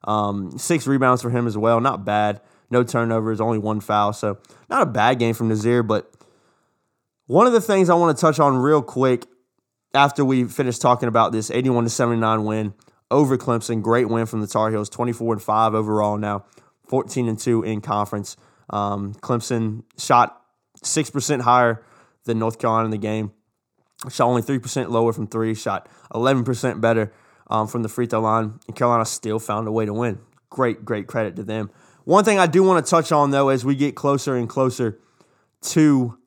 um, 0.05 0.57
six 0.57 0.87
rebounds 0.87 1.21
for 1.21 1.29
him 1.29 1.47
as 1.47 1.57
well. 1.57 1.81
Not 1.81 2.05
bad. 2.05 2.39
No 2.69 2.83
turnovers, 2.83 3.41
only 3.41 3.59
one 3.59 3.81
foul. 3.81 4.13
So 4.13 4.37
not 4.69 4.81
a 4.81 4.85
bad 4.85 5.19
game 5.19 5.33
from 5.33 5.49
Nassir. 5.49 5.85
But 5.85 6.11
one 7.27 7.47
of 7.47 7.53
the 7.53 7.61
things 7.61 7.89
I 7.89 7.95
want 7.95 8.15
to 8.15 8.21
touch 8.21 8.39
on 8.39 8.55
real 8.57 8.81
quick 8.81 9.25
after 9.93 10.23
we 10.23 10.43
finish 10.45 10.77
talking 10.77 11.07
about 11.07 11.31
this 11.31 11.49
81 11.49 11.85
to 11.85 11.89
79 11.89 12.43
win 12.43 12.73
over 13.09 13.37
Clemson, 13.37 13.81
great 13.81 14.09
win 14.09 14.25
from 14.25 14.41
the 14.41 14.47
Tar 14.47 14.71
Heels, 14.71 14.89
24 14.89 15.33
and 15.33 15.41
5 15.41 15.73
overall 15.73 16.17
now, 16.17 16.45
14 16.87 17.27
and 17.27 17.39
2 17.39 17.63
in 17.63 17.81
conference. 17.81 18.35
Um, 18.69 19.13
Clemson 19.15 19.83
shot 19.97 20.41
6% 20.83 21.41
higher 21.41 21.83
than 22.25 22.39
North 22.39 22.59
Carolina 22.59 22.85
in 22.85 22.91
the 22.91 22.97
game, 22.97 23.31
shot 24.09 24.27
only 24.27 24.41
3% 24.41 24.89
lower 24.89 25.13
from 25.13 25.27
three, 25.27 25.53
shot 25.53 25.87
11% 26.13 26.81
better 26.81 27.13
um, 27.47 27.67
from 27.67 27.83
the 27.83 27.89
free 27.89 28.07
throw 28.07 28.21
line, 28.21 28.59
and 28.67 28.75
Carolina 28.75 29.05
still 29.05 29.39
found 29.39 29.67
a 29.67 29.71
way 29.71 29.85
to 29.85 29.93
win. 29.93 30.19
Great, 30.49 30.83
great 30.83 31.07
credit 31.07 31.35
to 31.35 31.43
them. 31.43 31.69
One 32.03 32.23
thing 32.23 32.39
I 32.39 32.47
do 32.47 32.63
want 32.63 32.83
to 32.85 32.89
touch 32.89 33.11
on, 33.11 33.31
though, 33.31 33.49
as 33.49 33.63
we 33.63 33.75
get 33.75 33.95
closer 33.95 34.35
and 34.35 34.49
closer 34.49 34.99
to 35.61 36.17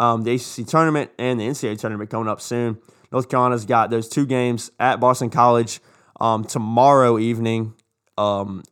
um, 0.00 0.22
the 0.22 0.34
ACC 0.34 0.66
tournament 0.66 1.10
and 1.18 1.40
the 1.40 1.46
NCAA 1.46 1.78
tournament 1.78 2.10
coming 2.10 2.28
up 2.28 2.40
soon, 2.40 2.78
North 3.10 3.28
Carolina's 3.28 3.64
got 3.64 3.90
those 3.90 4.08
two 4.08 4.26
games 4.26 4.70
at 4.78 5.00
Boston 5.00 5.30
College 5.30 5.80
um, 6.20 6.44
tomorrow 6.44 7.18
evening. 7.18 7.74
Um, 8.16 8.62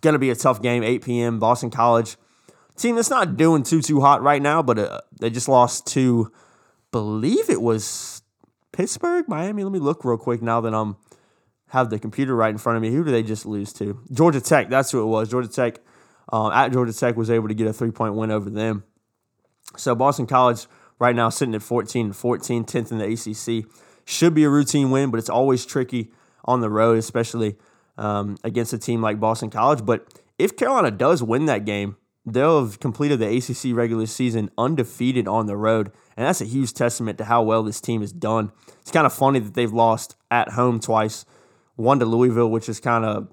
to 0.00 0.18
be 0.18 0.30
a 0.30 0.34
tough 0.34 0.60
game, 0.62 0.82
8 0.82 1.02
p.m. 1.02 1.38
Boston 1.38 1.70
College 1.70 2.16
team 2.76 2.96
that's 2.96 3.10
not 3.10 3.36
doing 3.36 3.62
too 3.62 3.80
too 3.80 4.00
hot 4.00 4.22
right 4.22 4.42
now, 4.42 4.62
but 4.62 4.78
uh, 4.78 5.00
they 5.20 5.30
just 5.30 5.48
lost 5.48 5.86
to, 5.88 6.32
believe 6.90 7.50
it 7.50 7.60
was 7.60 8.22
Pittsburgh, 8.72 9.28
Miami. 9.28 9.64
Let 9.64 9.72
me 9.72 9.78
look 9.78 10.04
real 10.04 10.18
quick 10.18 10.42
now 10.42 10.60
that 10.60 10.74
I'm 10.74 10.96
have 11.68 11.90
the 11.90 11.98
computer 11.98 12.36
right 12.36 12.50
in 12.50 12.58
front 12.58 12.76
of 12.76 12.82
me. 12.82 12.90
Who 12.90 13.02
did 13.02 13.12
they 13.12 13.22
just 13.22 13.46
lose 13.46 13.72
to? 13.74 14.00
Georgia 14.12 14.40
Tech. 14.40 14.68
That's 14.68 14.92
who 14.92 15.02
it 15.02 15.06
was. 15.06 15.28
Georgia 15.28 15.48
Tech 15.48 15.80
um, 16.32 16.52
at 16.52 16.72
Georgia 16.72 16.92
Tech 16.92 17.16
was 17.16 17.30
able 17.30 17.48
to 17.48 17.54
get 17.54 17.66
a 17.66 17.72
three 17.72 17.90
point 17.90 18.14
win 18.14 18.30
over 18.30 18.48
them. 18.48 18.84
So 19.76 19.94
Boston 19.94 20.26
College 20.26 20.66
right 20.98 21.14
now 21.14 21.28
sitting 21.28 21.54
at 21.54 21.62
14 21.62 22.12
14, 22.12 22.64
10th 22.64 22.92
in 22.92 22.98
the 22.98 23.62
ACC. 23.62 23.70
Should 24.04 24.34
be 24.34 24.44
a 24.44 24.50
routine 24.50 24.90
win, 24.90 25.10
but 25.10 25.18
it's 25.18 25.30
always 25.30 25.64
tricky 25.64 26.10
on 26.44 26.60
the 26.60 26.68
road, 26.68 26.98
especially 26.98 27.56
um, 27.96 28.36
against 28.44 28.72
a 28.72 28.78
team 28.78 29.00
like 29.00 29.18
Boston 29.18 29.50
College. 29.50 29.84
But 29.84 30.06
if 30.38 30.56
Carolina 30.56 30.90
does 30.90 31.22
win 31.22 31.46
that 31.46 31.64
game, 31.64 31.96
they'll 32.26 32.64
have 32.64 32.80
completed 32.80 33.18
the 33.18 33.36
ACC 33.36 33.76
regular 33.76 34.06
season 34.06 34.50
undefeated 34.58 35.28
on 35.28 35.46
the 35.46 35.56
road. 35.56 35.90
And 36.16 36.26
that's 36.26 36.40
a 36.40 36.46
huge 36.46 36.72
testament 36.72 37.18
to 37.18 37.24
how 37.24 37.42
well 37.42 37.62
this 37.62 37.80
team 37.80 38.00
has 38.00 38.12
done. 38.12 38.52
It's 38.80 38.90
kind 38.90 39.06
of 39.06 39.12
funny 39.12 39.38
that 39.38 39.54
they've 39.54 39.72
lost 39.72 40.16
at 40.30 40.50
home 40.50 40.80
twice. 40.80 41.24
One 41.76 41.98
to 41.98 42.06
Louisville, 42.06 42.50
which 42.50 42.68
is 42.68 42.78
kind 42.78 43.04
of, 43.04 43.28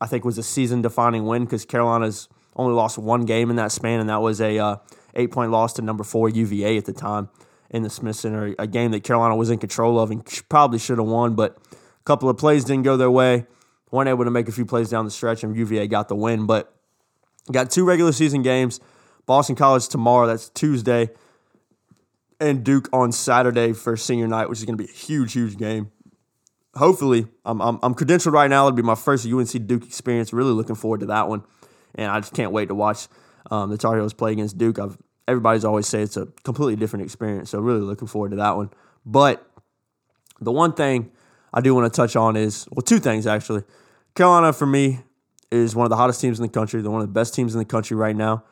I 0.00 0.06
think, 0.06 0.24
was 0.24 0.38
a 0.38 0.42
season 0.42 0.82
defining 0.82 1.26
win 1.26 1.44
because 1.44 1.64
Carolina's 1.64 2.28
only 2.56 2.74
lost 2.74 2.98
one 2.98 3.26
game 3.26 3.50
in 3.50 3.56
that 3.56 3.70
span, 3.70 4.00
and 4.00 4.08
that 4.08 4.22
was 4.22 4.40
a 4.40 4.58
uh, 4.58 4.76
eight 5.16 5.32
point 5.32 5.50
loss 5.50 5.72
to 5.74 5.82
number 5.82 6.04
four 6.04 6.28
UVA 6.28 6.76
at 6.76 6.84
the 6.84 6.92
time 6.92 7.28
in 7.70 7.82
the 7.82 7.90
Smith 7.90 8.16
Center, 8.16 8.54
a 8.58 8.66
game 8.66 8.92
that 8.92 9.02
Carolina 9.02 9.36
was 9.36 9.50
in 9.50 9.58
control 9.58 9.98
of 9.98 10.10
and 10.10 10.24
probably 10.48 10.78
should 10.78 10.98
have 10.98 11.06
won, 11.06 11.34
but 11.34 11.58
a 11.72 12.04
couple 12.04 12.28
of 12.28 12.36
plays 12.36 12.64
didn't 12.64 12.84
go 12.84 12.96
their 12.96 13.10
way. 13.10 13.46
weren't 13.90 14.08
able 14.08 14.24
to 14.24 14.30
make 14.30 14.48
a 14.48 14.52
few 14.52 14.64
plays 14.64 14.88
down 14.88 15.04
the 15.04 15.10
stretch, 15.10 15.42
and 15.42 15.56
UVA 15.56 15.88
got 15.88 16.08
the 16.08 16.14
win. 16.14 16.46
But 16.46 16.72
got 17.50 17.70
two 17.70 17.84
regular 17.84 18.12
season 18.12 18.42
games. 18.42 18.80
Boston 19.26 19.56
College 19.56 19.88
tomorrow, 19.88 20.26
that's 20.26 20.48
Tuesday, 20.50 21.10
and 22.38 22.62
Duke 22.62 22.88
on 22.92 23.10
Saturday 23.10 23.72
for 23.72 23.96
senior 23.96 24.28
night, 24.28 24.48
which 24.48 24.60
is 24.60 24.64
going 24.64 24.78
to 24.78 24.84
be 24.84 24.88
a 24.88 24.94
huge, 24.94 25.32
huge 25.32 25.56
game. 25.56 25.90
Hopefully, 26.74 27.26
I'm, 27.44 27.60
I'm, 27.60 27.78
I'm 27.82 27.94
credentialed 27.94 28.32
right 28.32 28.48
now. 28.48 28.66
It'll 28.66 28.76
be 28.76 28.82
my 28.82 28.94
first 28.94 29.26
UNC 29.26 29.66
Duke 29.66 29.84
experience. 29.84 30.32
Really 30.32 30.52
looking 30.52 30.76
forward 30.76 31.00
to 31.00 31.06
that 31.06 31.28
one, 31.28 31.42
and 31.96 32.10
I 32.10 32.20
just 32.20 32.34
can't 32.34 32.52
wait 32.52 32.68
to 32.68 32.74
watch 32.74 33.08
um, 33.50 33.70
the 33.70 33.78
Tar 33.78 33.96
Heels 33.96 34.12
play 34.12 34.32
against 34.32 34.58
Duke. 34.58 34.78
I've 34.78 34.96
everybody's 35.28 35.64
always 35.64 35.86
say 35.86 36.02
it's 36.02 36.16
a 36.16 36.26
completely 36.44 36.76
different 36.76 37.04
experience. 37.04 37.50
So 37.50 37.60
really 37.60 37.80
looking 37.80 38.08
forward 38.08 38.30
to 38.30 38.36
that 38.36 38.56
one. 38.56 38.70
But 39.04 39.48
the 40.40 40.52
one 40.52 40.72
thing 40.72 41.10
I 41.52 41.60
do 41.60 41.74
want 41.74 41.92
to 41.92 41.96
touch 41.96 42.16
on 42.16 42.36
is 42.36 42.66
well, 42.70 42.82
two 42.82 42.98
things 42.98 43.26
actually. 43.26 43.62
Carolina 44.14 44.52
for 44.52 44.66
me 44.66 45.00
is 45.50 45.74
one 45.74 45.84
of 45.84 45.90
the 45.90 45.96
hottest 45.96 46.20
teams 46.20 46.38
in 46.38 46.42
the 46.42 46.52
country. 46.52 46.80
They're 46.80 46.90
one 46.90 47.02
of 47.02 47.08
the 47.08 47.12
best 47.12 47.34
teams 47.34 47.54
in 47.54 47.58
the 47.58 47.64
country 47.64 47.96
right 47.96 48.16
now. 48.16 48.44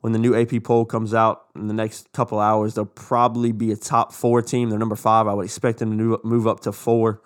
When 0.00 0.14
the 0.14 0.18
new 0.18 0.34
AP 0.34 0.64
poll 0.64 0.86
comes 0.86 1.12
out 1.12 1.44
in 1.54 1.66
the 1.66 1.74
next 1.74 2.10
couple 2.12 2.40
hours, 2.40 2.74
they'll 2.74 2.86
probably 2.86 3.52
be 3.52 3.70
a 3.70 3.76
top 3.76 4.14
four 4.14 4.40
team. 4.40 4.70
They're 4.70 4.78
number 4.78 4.96
five. 4.96 5.26
I 5.26 5.34
would 5.34 5.44
expect 5.44 5.78
them 5.78 5.96
to 5.98 6.20
move 6.24 6.46
up 6.46 6.60
to 6.60 6.72
four. 6.72 7.20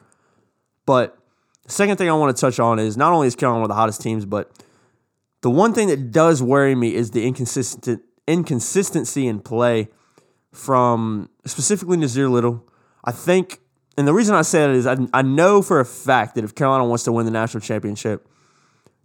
But 0.85 1.17
the 1.65 1.71
second 1.71 1.99
thing 1.99 2.11
I 2.11 2.15
want 2.15 2.37
to 2.37 2.41
touch 2.41 2.59
on 2.59 2.81
is 2.81 2.97
not 2.97 3.13
only 3.13 3.29
is 3.29 3.37
Carolina 3.37 3.61
one 3.61 3.71
of 3.71 3.75
the 3.75 3.79
hottest 3.79 4.03
teams, 4.03 4.25
but 4.25 4.51
the 5.43 5.51
one 5.51 5.73
thing 5.73 5.87
that 5.89 6.11
does 6.11 6.43
worry 6.43 6.75
me 6.75 6.95
is 6.95 7.13
the 7.13 7.25
inconsistent 7.25 8.03
inconsistency 8.27 9.27
in 9.27 9.41
play 9.41 9.89
from 10.53 11.29
specifically 11.47 11.97
Nassir 11.97 12.31
Little. 12.31 12.65
I 13.05 13.13
think, 13.13 13.61
and 13.99 14.09
the 14.09 14.15
reason 14.15 14.35
I 14.35 14.43
say 14.43 14.61
that 14.61 14.71
is 14.71 14.87
I, 14.87 14.97
I 15.13 15.23
know 15.23 15.63
for 15.63 15.81
a 15.81 15.85
fact 15.85 16.35
that 16.37 16.45
if 16.45 16.55
Carolina 16.55 16.87
wants 16.87 17.05
to 17.05 17.13
win 17.13 17.27
the 17.27 17.33
national 17.33 17.61
championship, 17.61 18.27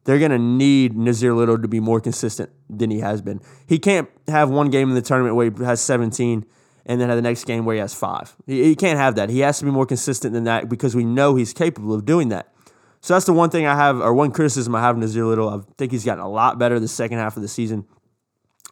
they're 0.06 0.20
going 0.20 0.32
to 0.32 0.40
need 0.40 0.94
Nassir 0.94 1.36
Little 1.36 1.58
to 1.60 1.68
be 1.68 1.80
more 1.80 2.00
consistent 2.00 2.50
than 2.70 2.90
he 2.90 3.00
has 3.00 3.22
been. 3.22 3.42
He 3.68 3.80
can't 3.80 4.10
have 4.28 4.50
one 4.50 4.70
game 4.70 4.90
in 4.90 4.96
the 4.96 5.02
tournament 5.02 5.36
where 5.36 5.52
he 5.52 5.64
has 5.64 5.82
17 5.82 6.46
and 6.86 7.00
then 7.00 7.10
have 7.10 7.18
the 7.18 7.22
next 7.22 7.44
game 7.46 7.66
where 7.66 7.76
he 7.76 7.80
has 7.80 7.94
five. 7.94 8.36
He, 8.48 8.64
he 8.64 8.76
can't 8.76 8.98
have 8.98 9.16
that. 9.16 9.30
He 9.30 9.40
has 9.42 9.60
to 9.60 9.66
be 9.66 9.72
more 9.72 9.86
consistent 9.86 10.34
than 10.34 10.46
that 10.46 10.70
because 10.70 10.96
we 10.96 11.04
know 11.04 11.36
he's 11.36 11.54
capable 11.54 11.94
of 11.94 12.06
doing 12.06 12.30
that. 12.30 12.54
So 13.02 13.14
that's 13.14 13.26
the 13.26 13.34
one 13.34 13.50
thing 13.50 13.66
I 13.66 13.76
have, 13.76 14.02
or 14.02 14.14
one 14.14 14.32
criticism 14.32 14.76
I 14.76 14.82
have 14.82 14.98
of 14.98 15.04
Nassir 15.04 15.28
Little. 15.28 15.50
I 15.50 15.60
think 15.78 15.92
he's 15.92 16.04
gotten 16.04 16.24
a 16.24 16.30
lot 16.30 16.60
better 16.60 16.80
the 16.80 16.88
second 16.88 17.18
half 17.18 17.38
of 17.38 17.42
the 17.42 17.48
season. 17.48 17.86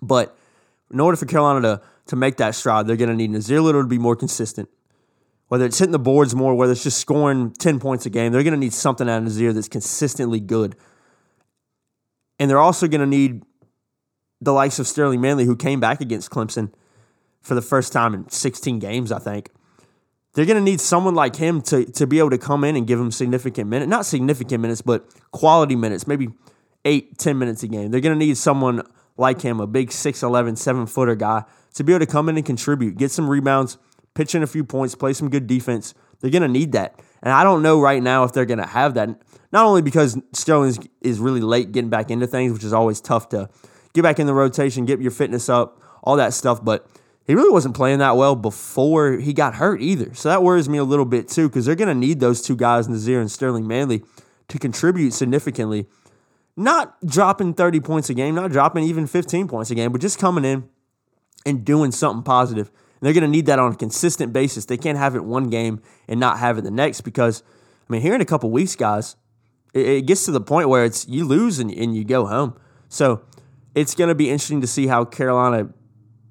But 0.01 0.37
in 0.91 0.99
order 0.99 1.17
for 1.17 1.25
Carolina 1.25 1.61
to, 1.61 1.81
to 2.07 2.15
make 2.15 2.37
that 2.37 2.55
stride, 2.55 2.87
they're 2.87 2.95
going 2.95 3.09
to 3.09 3.15
need 3.15 3.31
Nassir 3.31 3.61
Little 3.61 3.81
to 3.81 3.87
be 3.87 3.97
more 3.97 4.15
consistent. 4.15 4.69
Whether 5.47 5.65
it's 5.65 5.79
hitting 5.79 5.93
the 5.93 5.99
boards 5.99 6.35
more, 6.35 6.55
whether 6.55 6.73
it's 6.73 6.83
just 6.83 6.99
scoring 6.99 7.51
10 7.51 7.79
points 7.79 8.05
a 8.05 8.09
game, 8.09 8.31
they're 8.31 8.43
going 8.43 8.53
to 8.53 8.59
need 8.59 8.73
something 8.73 9.09
out 9.09 9.21
of 9.21 9.29
Nassir 9.29 9.53
that's 9.53 9.69
consistently 9.69 10.39
good. 10.39 10.75
And 12.39 12.49
they're 12.49 12.59
also 12.59 12.87
going 12.87 13.01
to 13.01 13.07
need 13.07 13.43
the 14.41 14.53
likes 14.53 14.77
of 14.77 14.87
Sterling 14.87 15.21
Manley, 15.21 15.45
who 15.45 15.55
came 15.55 15.79
back 15.79 16.01
against 16.01 16.29
Clemson 16.29 16.71
for 17.41 17.55
the 17.55 17.61
first 17.61 17.93
time 17.93 18.13
in 18.13 18.29
16 18.29 18.79
games, 18.79 19.11
I 19.11 19.19
think. 19.19 19.49
They're 20.33 20.45
going 20.45 20.57
to 20.57 20.63
need 20.63 20.79
someone 20.79 21.15
like 21.15 21.37
him 21.37 21.61
to, 21.63 21.85
to 21.93 22.05
be 22.05 22.19
able 22.19 22.29
to 22.29 22.37
come 22.37 22.63
in 22.63 22.75
and 22.75 22.85
give 22.85 22.99
them 22.99 23.11
significant 23.11 23.69
minutes. 23.69 23.89
Not 23.89 24.05
significant 24.05 24.61
minutes, 24.61 24.81
but 24.81 25.09
quality 25.31 25.75
minutes, 25.75 26.05
maybe 26.05 26.29
eight, 26.85 27.17
10 27.17 27.39
minutes 27.39 27.63
a 27.63 27.67
game. 27.67 27.89
They're 27.89 28.01
going 28.01 28.17
to 28.17 28.23
need 28.23 28.37
someone 28.37 28.83
like 29.17 29.41
him, 29.41 29.59
a 29.59 29.67
big 29.67 29.89
6'11, 29.89 30.57
seven 30.57 30.85
footer 30.85 31.15
guy, 31.15 31.43
to 31.75 31.83
be 31.83 31.93
able 31.93 32.05
to 32.05 32.11
come 32.11 32.29
in 32.29 32.37
and 32.37 32.45
contribute, 32.45 32.97
get 32.97 33.11
some 33.11 33.29
rebounds, 33.29 33.77
pitch 34.13 34.35
in 34.35 34.43
a 34.43 34.47
few 34.47 34.63
points, 34.63 34.95
play 34.95 35.13
some 35.13 35.29
good 35.29 35.47
defense. 35.47 35.93
They're 36.19 36.31
going 36.31 36.41
to 36.41 36.47
need 36.47 36.71
that. 36.71 36.99
And 37.21 37.33
I 37.33 37.43
don't 37.43 37.61
know 37.61 37.79
right 37.79 38.01
now 38.01 38.23
if 38.23 38.33
they're 38.33 38.45
going 38.45 38.59
to 38.59 38.65
have 38.65 38.95
that. 38.95 39.09
Not 39.51 39.65
only 39.65 39.81
because 39.81 40.19
Sterling 40.33 40.69
is, 40.69 40.79
is 41.01 41.19
really 41.19 41.41
late 41.41 41.71
getting 41.71 41.89
back 41.89 42.11
into 42.11 42.27
things, 42.27 42.53
which 42.53 42.63
is 42.63 42.73
always 42.73 42.99
tough 42.99 43.29
to 43.29 43.49
get 43.93 44.01
back 44.01 44.19
in 44.19 44.27
the 44.27 44.33
rotation, 44.33 44.85
get 44.85 45.01
your 45.01 45.11
fitness 45.11 45.49
up, 45.49 45.81
all 46.03 46.15
that 46.17 46.33
stuff, 46.33 46.63
but 46.63 46.87
he 47.25 47.35
really 47.35 47.51
wasn't 47.51 47.75
playing 47.75 47.99
that 47.99 48.15
well 48.15 48.35
before 48.35 49.13
he 49.13 49.33
got 49.33 49.55
hurt 49.55 49.81
either. 49.81 50.13
So 50.13 50.29
that 50.29 50.43
worries 50.43 50.69
me 50.69 50.77
a 50.77 50.83
little 50.83 51.05
bit 51.05 51.27
too, 51.27 51.49
because 51.49 51.65
they're 51.65 51.75
going 51.75 51.89
to 51.89 51.95
need 51.95 52.19
those 52.19 52.41
two 52.41 52.55
guys, 52.55 52.87
Nassir 52.87 53.19
and 53.19 53.29
Sterling 53.29 53.67
Manley, 53.67 54.03
to 54.47 54.57
contribute 54.57 55.11
significantly 55.11 55.87
not 56.57 56.99
dropping 57.05 57.53
30 57.53 57.79
points 57.79 58.09
a 58.09 58.15
game, 58.15 58.33
not 58.33 58.51
dropping 58.51 58.83
even 58.83 59.05
15 59.05 59.47
points 59.47 59.69
a 59.69 59.75
game, 59.75 59.91
but 59.91 60.01
just 60.01 60.17
coming 60.17 60.43
in 60.43 60.67
and 61.45 61.63
doing 61.63 61.91
something 61.91 62.23
positive. 62.23 62.67
And 62.67 63.05
they're 63.05 63.13
going 63.13 63.23
to 63.23 63.29
need 63.29 63.45
that 63.45 63.59
on 63.59 63.71
a 63.71 63.75
consistent 63.75 64.33
basis. 64.33 64.65
They 64.65 64.75
can't 64.75 64.97
have 64.97 65.15
it 65.15 65.23
one 65.23 65.51
game 65.51 65.81
and 66.07 66.19
not 66.19 66.39
have 66.39 66.57
it 66.57 66.63
the 66.63 66.71
next 66.71 67.01
because, 67.01 67.43
I 67.87 67.93
mean, 67.93 68.01
here 68.01 68.15
in 68.15 68.21
a 68.21 68.25
couple 68.25 68.49
weeks, 68.49 68.75
guys, 68.75 69.15
it, 69.75 69.87
it 69.87 70.01
gets 70.07 70.25
to 70.25 70.31
the 70.31 70.41
point 70.41 70.67
where 70.67 70.83
it's 70.83 71.07
you 71.07 71.25
lose 71.25 71.59
and, 71.59 71.71
and 71.71 71.95
you 71.95 72.03
go 72.03 72.25
home. 72.25 72.59
So 72.89 73.21
it's 73.75 73.93
going 73.93 74.09
to 74.09 74.15
be 74.15 74.31
interesting 74.31 74.61
to 74.61 74.67
see 74.67 74.87
how 74.87 75.05
Carolina 75.05 75.69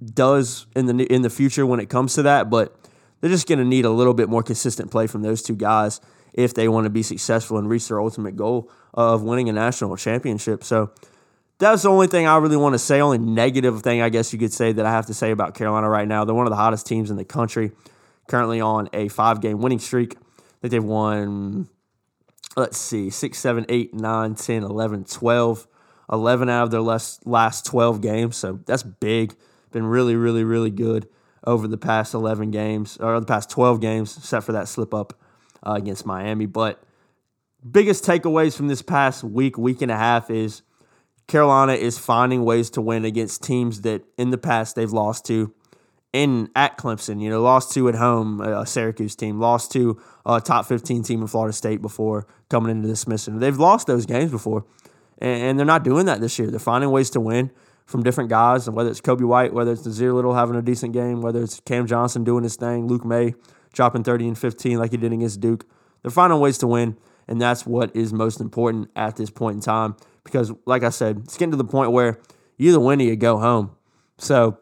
does 0.05 0.67
in 0.75 0.87
the 0.87 1.05
in 1.07 1.23
the 1.23 1.31
future 1.31 1.65
when 1.65 1.79
it 1.79 1.89
comes 1.89 2.15
to 2.15 2.23
that. 2.25 2.51
But 2.51 2.77
they're 3.21 3.31
just 3.31 3.47
going 3.47 3.61
to 3.61 3.65
need 3.65 3.85
a 3.85 3.91
little 3.91 4.13
bit 4.13 4.29
more 4.29 4.43
consistent 4.43 4.91
play 4.91 5.07
from 5.07 5.23
those 5.23 5.41
two 5.41 5.55
guys 5.55 6.01
if 6.37 6.55
they 6.55 6.69
want 6.69 6.85
to 6.85 6.91
be 6.91 7.03
successful 7.03 7.59
and 7.59 7.69
reach 7.69 7.89
their 7.89 8.01
ultimate 8.01 8.37
goal 8.37 8.71
of 8.95 9.23
winning 9.23 9.49
a 9.49 9.53
national 9.53 9.97
championship. 9.97 10.63
So 10.63 10.93
that's 11.59 11.83
the 11.83 11.89
only 11.89 12.07
thing 12.07 12.27
I 12.27 12.37
really 12.37 12.57
want 12.57 12.75
to 12.75 12.79
say. 12.79 13.01
Only 13.01 13.19
negative 13.19 13.83
thing 13.83 14.03
I 14.03 14.11
guess 14.11 14.33
you 14.33 14.39
could 14.39 14.53
say 14.53 14.73
that 14.73 14.85
I 14.87 14.91
have 14.91 15.07
to 15.07 15.15
say 15.15 15.31
about 15.31 15.55
Carolina 15.55 15.89
right 15.89 16.07
now. 16.07 16.25
They're 16.25 16.35
one 16.35 16.47
of 16.47 16.51
the 16.51 16.57
hottest 16.57 16.87
teams 16.87 17.11
in 17.11 17.17
the 17.17 17.25
country, 17.25 17.73
currently 18.29 18.61
on 18.61 18.89
a 18.93 19.09
five 19.09 19.41
game 19.41 19.61
winning 19.61 19.79
streak. 19.79 20.15
I 20.15 20.61
think 20.61 20.71
they've 20.71 20.85
won, 20.85 21.69
let's 22.57 22.79
see, 22.79 23.11
6, 23.11 23.39
7, 23.39 23.67
8, 23.69 23.95
9, 23.95 24.35
10, 24.35 24.63
11, 24.63 25.05
12. 25.05 25.67
11 26.13 26.49
out 26.49 26.63
of 26.63 26.71
their 26.71 26.81
last, 26.81 27.27
last 27.27 27.67
12 27.67 28.01
games. 28.01 28.37
So 28.37 28.61
that's 28.65 28.85
big. 28.85 29.35
Been 29.73 29.87
really, 29.87 30.15
really, 30.15 30.45
really 30.45 30.71
good 30.71 31.09
over 31.45 31.67
the 31.69 31.77
past 31.77 32.15
11 32.15 32.51
games, 32.51 32.97
or 32.99 33.19
the 33.21 33.27
past 33.27 33.51
12 33.51 33.81
games, 33.81 34.17
except 34.17 34.47
for 34.47 34.53
that 34.53 34.69
slip 34.69 34.95
up 34.95 35.15
uh, 35.67 35.75
against 35.75 36.07
Miami. 36.07 36.47
But 36.47 36.83
biggest 37.69 38.05
takeaways 38.05 38.57
from 38.57 38.69
this 38.69 38.83
past 38.83 39.25
week, 39.25 39.59
week 39.59 39.83
and 39.83 39.91
a 39.91 39.97
half 39.97 40.31
is 40.31 40.63
Carolina 41.27 41.73
is 41.73 41.99
finding 41.99 42.45
ways 42.45 42.71
to 42.71 42.81
win 42.81 43.05
against 43.05 43.43
teams 43.43 43.81
that 43.81 44.03
in 44.17 44.31
the 44.31 44.39
past 44.39 44.77
they've 44.77 44.93
lost 44.93 45.27
to. 45.27 45.53
In 46.13 46.49
at 46.57 46.79
Clemson, 46.79 47.21
you 47.21 47.29
know, 47.29 47.43
lost 47.43 47.75
to 47.75 47.91
at 47.91 47.95
home, 47.95 48.41
a 48.41 48.65
Syracuse 48.65 49.15
team, 49.15 49.39
lost 49.39 49.71
to 49.73 50.01
a 50.25 50.41
top 50.41 50.65
15 50.65 51.03
team 51.03 51.21
in 51.21 51.27
Florida 51.27 51.53
State 51.53 51.83
before 51.83 52.27
coming 52.49 52.71
into 52.71 52.89
this 52.89 53.07
mission. 53.07 53.39
They've 53.39 53.59
lost 53.59 53.87
those 53.87 54.07
games 54.07 54.31
before, 54.31 54.65
and 55.19 55.59
they're 55.59 55.67
not 55.67 55.85
doing 55.85 56.07
that 56.07 56.23
this 56.23 56.39
year. 56.39 56.51
They're 56.51 56.59
finding 56.59 56.91
ways 56.91 57.11
to 57.11 57.21
win 57.21 57.51
from 57.85 58.03
different 58.03 58.31
guys, 58.31 58.67
and 58.67 58.75
whether 58.75 58.89
it's 58.89 59.03
Coby 59.03 59.27
White, 59.27 59.53
whether 59.53 59.73
it's 59.73 59.83
Nassir 59.83 60.15
Little 60.15 60.33
having 60.33 60.57
a 60.57 60.63
decent 60.63 60.95
game, 60.95 61.21
whether 61.21 61.43
it's 61.43 61.61
Cam 61.61 61.87
Johnson 61.87 62.25
doing 62.25 62.45
his 62.45 62.57
thing, 62.57 62.87
Luke 62.87 63.05
Maye 63.05 63.35
dropping 63.77 64.03
30 64.03 64.29
and 64.29 64.39
15 64.39 64.79
like 64.79 64.91
he 64.91 64.97
did 64.97 65.13
against 65.13 65.41
Duke. 65.41 65.67
They're 66.03 66.11
finding 66.11 66.41
ways 66.41 66.59
to 66.59 66.67
win, 66.67 66.97
and 67.29 67.41
that's 67.41 67.67
what 67.67 67.95
is 67.95 68.13
most 68.13 68.41
important 68.41 68.91
at 68.97 69.17
this 69.17 69.31
point 69.31 69.57
in 69.57 69.61
time. 69.61 69.97
Because, 70.25 70.53
like 70.65 70.83
I 70.83 70.89
said, 70.89 71.19
it's 71.25 71.37
getting 71.37 71.53
to 71.53 71.57
the 71.57 71.65
point 71.65 71.93
where 71.93 72.19
you 72.57 72.71
either 72.71 72.81
win 72.81 73.01
or 73.01 73.05
you 73.05 73.15
go 73.15 73.39
home. 73.39 73.77
So 74.19 74.59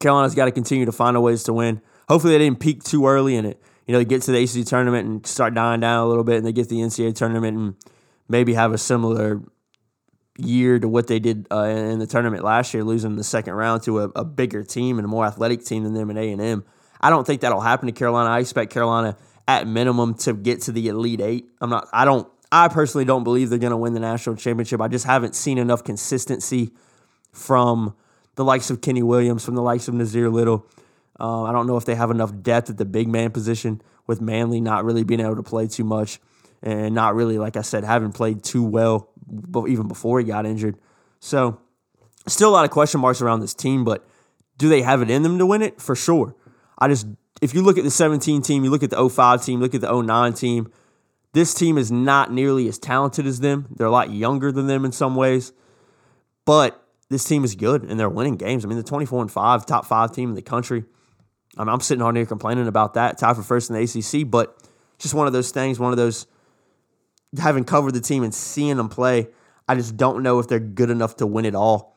Carolina's 0.00 0.34
got 0.34 0.46
to 0.46 0.52
continue 0.52 0.86
to 0.86 0.92
find 0.92 1.16
a 1.16 1.20
ways 1.20 1.44
to 1.44 1.52
win. 1.52 1.80
Hopefully, 2.08 2.32
they 2.32 2.44
didn't 2.44 2.60
peak 2.60 2.82
too 2.82 3.06
early 3.06 3.36
in 3.36 3.44
it. 3.44 3.62
You 3.86 3.92
know, 3.92 3.98
they 3.98 4.04
get 4.04 4.22
to 4.22 4.32
the 4.32 4.42
ACC 4.42 4.66
tournament 4.66 5.06
and 5.06 5.26
start 5.26 5.54
dying 5.54 5.80
down 5.80 6.04
a 6.04 6.08
little 6.08 6.24
bit, 6.24 6.38
and 6.38 6.46
they 6.46 6.52
get 6.52 6.68
the 6.68 6.76
NCAA 6.76 7.14
tournament 7.14 7.56
and 7.56 7.74
maybe 8.28 8.54
have 8.54 8.72
a 8.72 8.78
similar 8.78 9.42
year 10.38 10.78
to 10.78 10.88
what 10.88 11.06
they 11.06 11.18
did 11.18 11.46
uh, 11.50 11.64
in 11.64 11.98
the 11.98 12.06
tournament 12.06 12.42
last 12.42 12.74
year, 12.74 12.82
losing 12.82 13.16
the 13.16 13.24
second 13.24 13.54
round 13.54 13.82
to 13.84 14.00
a, 14.00 14.04
a, 14.16 14.24
bigger 14.24 14.64
team 14.64 14.98
and 14.98 15.04
a 15.04 15.08
more 15.08 15.24
athletic 15.24 15.64
team 15.64 15.84
than 15.84 15.94
them 15.94 16.10
in 16.10 16.16
A 16.16 16.32
and 16.32 16.40
M. 16.40 16.64
I 17.04 17.10
don't 17.10 17.26
think 17.26 17.42
that'll 17.42 17.60
happen 17.60 17.86
to 17.86 17.92
Carolina. 17.92 18.30
I 18.30 18.40
expect 18.40 18.72
Carolina 18.72 19.16
at 19.46 19.66
minimum 19.66 20.14
to 20.14 20.32
get 20.32 20.62
to 20.62 20.72
the 20.72 20.88
Elite 20.88 21.20
Eight. 21.20 21.44
I'm 21.60 21.68
not. 21.68 21.86
I 21.92 22.06
don't. 22.06 22.26
I 22.50 22.68
personally 22.68 23.04
don't 23.04 23.24
believe 23.24 23.50
they're 23.50 23.58
going 23.58 23.72
to 23.72 23.76
win 23.76 23.92
the 23.92 24.00
national 24.00 24.36
championship. 24.36 24.80
I 24.80 24.88
just 24.88 25.04
haven't 25.04 25.34
seen 25.34 25.58
enough 25.58 25.84
consistency 25.84 26.70
from 27.32 27.94
the 28.36 28.44
likes 28.44 28.70
of 28.70 28.80
Kenny 28.80 29.02
Williams, 29.02 29.44
from 29.44 29.54
the 29.54 29.62
likes 29.62 29.86
of 29.88 29.94
Nassir 29.94 30.32
Little, 30.32 30.66
Um, 31.20 31.44
I 31.44 31.52
don't 31.52 31.66
know 31.66 31.76
if 31.76 31.84
they 31.84 31.94
have 31.94 32.10
enough 32.10 32.32
depth 32.42 32.70
at 32.70 32.78
the 32.78 32.84
big 32.84 33.08
man 33.08 33.30
position 33.30 33.82
with 34.06 34.20
Manley 34.20 34.60
not 34.60 34.84
really 34.84 35.04
being 35.04 35.20
able 35.20 35.36
to 35.36 35.42
play 35.42 35.66
too 35.66 35.84
much 35.84 36.20
and 36.62 36.94
not 36.94 37.14
really, 37.14 37.38
like 37.38 37.56
I 37.56 37.62
said, 37.62 37.84
having 37.84 38.12
played 38.12 38.42
too 38.42 38.64
well 38.64 39.10
even 39.68 39.88
before 39.88 40.18
he 40.18 40.24
got 40.24 40.46
injured. 40.46 40.76
So, 41.20 41.60
still 42.26 42.50
a 42.50 42.52
lot 42.52 42.64
of 42.64 42.70
question 42.70 43.00
marks 43.00 43.20
around 43.20 43.40
this 43.40 43.54
team, 43.54 43.84
but 43.84 44.06
do 44.58 44.68
they 44.68 44.82
have 44.82 45.02
it 45.02 45.10
in 45.10 45.22
them 45.22 45.38
to 45.38 45.46
win 45.46 45.62
it? 45.62 45.80
For 45.80 45.94
sure. 45.94 46.34
I 46.78 46.88
just, 46.88 47.06
if 47.40 47.54
you 47.54 47.62
look 47.62 47.78
at 47.78 47.84
the 47.84 47.90
17 47.90 48.42
team, 48.42 48.64
you 48.64 48.70
look 48.70 48.82
at 48.82 48.90
the 48.90 49.08
05 49.08 49.44
team, 49.44 49.60
look 49.60 49.74
at 49.74 49.80
the 49.80 50.02
09 50.02 50.32
team, 50.32 50.72
this 51.32 51.52
team 51.52 51.78
is 51.78 51.90
not 51.90 52.32
nearly 52.32 52.68
as 52.68 52.78
talented 52.78 53.26
as 53.26 53.40
them. 53.40 53.66
They're 53.74 53.88
a 53.88 53.90
lot 53.90 54.10
younger 54.10 54.52
than 54.52 54.68
them 54.68 54.84
in 54.84 54.92
some 54.92 55.16
ways, 55.16 55.52
but 56.44 56.80
this 57.10 57.24
team 57.24 57.44
is 57.44 57.56
good 57.56 57.82
and 57.82 57.98
they're 57.98 58.08
winning 58.08 58.36
games. 58.36 58.64
I 58.64 58.68
mean, 58.68 58.78
the 58.78 58.84
24 58.84 59.22
and 59.22 59.30
5, 59.30 59.66
top 59.66 59.84
five 59.84 60.12
team 60.12 60.28
in 60.28 60.34
the 60.36 60.42
country. 60.42 60.84
I 61.56 61.64
mean, 61.64 61.70
I'm 61.70 61.80
sitting 61.80 62.02
on 62.02 62.14
here 62.14 62.24
complaining 62.24 62.68
about 62.68 62.94
that, 62.94 63.18
tied 63.18 63.36
for 63.36 63.42
first 63.42 63.68
in 63.68 63.76
the 63.76 63.82
ACC, 63.82 64.28
but 64.28 64.56
just 64.98 65.12
one 65.12 65.26
of 65.26 65.32
those 65.32 65.50
things, 65.50 65.78
one 65.80 65.92
of 65.92 65.96
those 65.96 66.26
having 67.38 67.64
covered 67.64 67.94
the 67.94 68.00
team 68.00 68.22
and 68.22 68.32
seeing 68.32 68.76
them 68.76 68.88
play, 68.88 69.28
I 69.68 69.74
just 69.74 69.96
don't 69.96 70.22
know 70.22 70.38
if 70.38 70.46
they're 70.46 70.60
good 70.60 70.90
enough 70.90 71.16
to 71.16 71.26
win 71.26 71.44
it 71.44 71.54
all. 71.54 71.96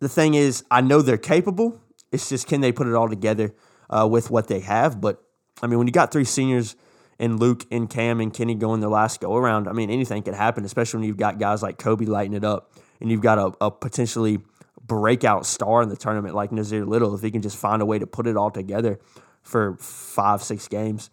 The 0.00 0.08
thing 0.08 0.34
is, 0.34 0.64
I 0.70 0.80
know 0.80 1.02
they're 1.02 1.18
capable. 1.18 1.80
It's 2.10 2.28
just 2.28 2.48
can 2.48 2.60
they 2.60 2.72
put 2.72 2.86
it 2.86 2.94
all 2.94 3.08
together 3.08 3.54
uh, 3.90 4.06
with 4.10 4.30
what 4.30 4.48
they 4.48 4.60
have? 4.60 5.00
But 5.00 5.22
I 5.62 5.66
mean, 5.66 5.78
when 5.78 5.86
you 5.86 5.92
got 5.92 6.12
three 6.12 6.24
seniors 6.24 6.76
and 7.18 7.40
Luke 7.40 7.64
and 7.70 7.88
Cam 7.88 8.20
and 8.20 8.32
Kenny 8.32 8.54
going 8.54 8.80
their 8.80 8.90
last 8.90 9.20
go 9.20 9.36
around, 9.36 9.68
I 9.68 9.72
mean, 9.72 9.90
anything 9.90 10.22
could 10.22 10.34
happen, 10.34 10.64
especially 10.64 10.98
when 10.98 11.08
you've 11.08 11.16
got 11.16 11.38
guys 11.38 11.62
like 11.62 11.78
Coby 11.78 12.06
lighting 12.06 12.34
it 12.34 12.44
up 12.44 12.72
and 13.00 13.10
you've 13.10 13.22
got 13.22 13.38
a, 13.38 13.52
a 13.64 13.70
potentially 13.70 14.38
breakout 14.84 15.46
star 15.46 15.82
in 15.82 15.88
the 15.88 15.96
tournament 15.96 16.34
like 16.34 16.50
Nassir 16.50 16.86
Little. 16.86 17.14
If 17.14 17.22
he 17.22 17.30
can 17.30 17.42
just 17.42 17.56
find 17.56 17.82
a 17.82 17.86
way 17.86 17.98
to 17.98 18.06
put 18.06 18.26
it 18.26 18.36
all 18.36 18.50
together 18.50 19.00
for 19.42 19.76
five, 19.76 20.42
six 20.42 20.68
games, 20.68 21.10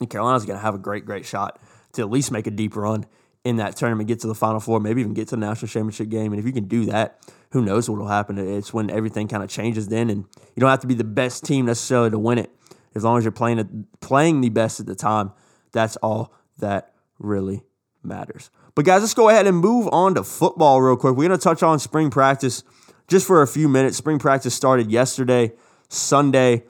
and 0.00 0.10
Carolina's 0.10 0.44
going 0.44 0.58
to 0.58 0.62
have 0.62 0.74
a 0.74 0.78
great, 0.78 1.04
great 1.04 1.24
shot 1.24 1.60
to 1.92 2.02
at 2.02 2.10
least 2.10 2.32
make 2.32 2.46
a 2.46 2.50
deep 2.50 2.76
run 2.76 3.06
in 3.44 3.56
that 3.56 3.76
tournament, 3.76 4.08
get 4.08 4.20
to 4.20 4.26
the 4.26 4.34
Final 4.34 4.60
Four, 4.60 4.80
maybe 4.80 5.00
even 5.00 5.14
get 5.14 5.28
to 5.28 5.36
the 5.36 5.40
national 5.40 5.68
championship 5.68 6.08
game. 6.08 6.32
And 6.32 6.38
if 6.38 6.46
you 6.46 6.52
can 6.52 6.68
do 6.68 6.86
that, 6.86 7.18
who 7.50 7.62
knows 7.62 7.88
what 7.90 7.98
will 7.98 8.06
happen? 8.06 8.38
It's 8.38 8.72
when 8.72 8.90
everything 8.90 9.28
kind 9.28 9.42
of 9.42 9.50
changes 9.50 9.88
then, 9.88 10.10
and 10.10 10.24
you 10.54 10.60
don't 10.60 10.70
have 10.70 10.80
to 10.80 10.86
be 10.86 10.94
the 10.94 11.04
best 11.04 11.44
team 11.44 11.66
necessarily 11.66 12.10
to 12.10 12.18
win 12.18 12.38
it. 12.38 12.50
As 12.94 13.04
long 13.04 13.18
as 13.18 13.24
you're 13.24 13.32
playing 13.32 13.86
playing 14.00 14.40
the 14.42 14.50
best 14.50 14.80
at 14.80 14.86
the 14.86 14.94
time, 14.94 15.32
that's 15.72 15.96
all 15.96 16.32
that 16.58 16.92
really 17.18 17.62
matters. 18.02 18.50
But 18.74 18.84
guys, 18.84 19.02
let's 19.02 19.14
go 19.14 19.28
ahead 19.28 19.46
and 19.46 19.56
move 19.56 19.88
on 19.92 20.14
to 20.14 20.24
football 20.24 20.80
real 20.80 20.96
quick. 20.96 21.16
We're 21.16 21.28
to 21.28 21.38
touch 21.38 21.62
on 21.62 21.78
spring 21.78 22.10
practice 22.10 22.62
just 23.08 23.26
for 23.26 23.42
a 23.42 23.46
few 23.46 23.68
minutes. 23.68 23.96
Spring 23.96 24.18
practice 24.18 24.54
started 24.54 24.90
yesterday, 24.90 25.52
Sunday, 25.88 26.64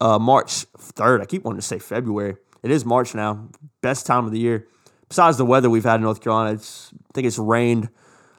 uh, 0.00 0.18
March 0.18 0.66
3rd. 0.76 1.22
I 1.22 1.24
keep 1.26 1.44
wanting 1.44 1.60
to 1.60 1.66
say 1.66 1.78
February. 1.78 2.36
It 2.62 2.70
is 2.70 2.84
March 2.84 3.14
now. 3.14 3.48
Best 3.80 4.06
time 4.06 4.24
of 4.24 4.32
the 4.32 4.38
year. 4.38 4.66
Besides 5.14 5.36
the 5.36 5.44
weather 5.44 5.70
we've 5.70 5.84
had 5.84 5.94
in 5.94 6.00
North 6.00 6.20
Carolina, 6.20 6.54
it's, 6.54 6.92
I 6.92 7.12
think 7.14 7.28
it's 7.28 7.38
rained 7.38 7.88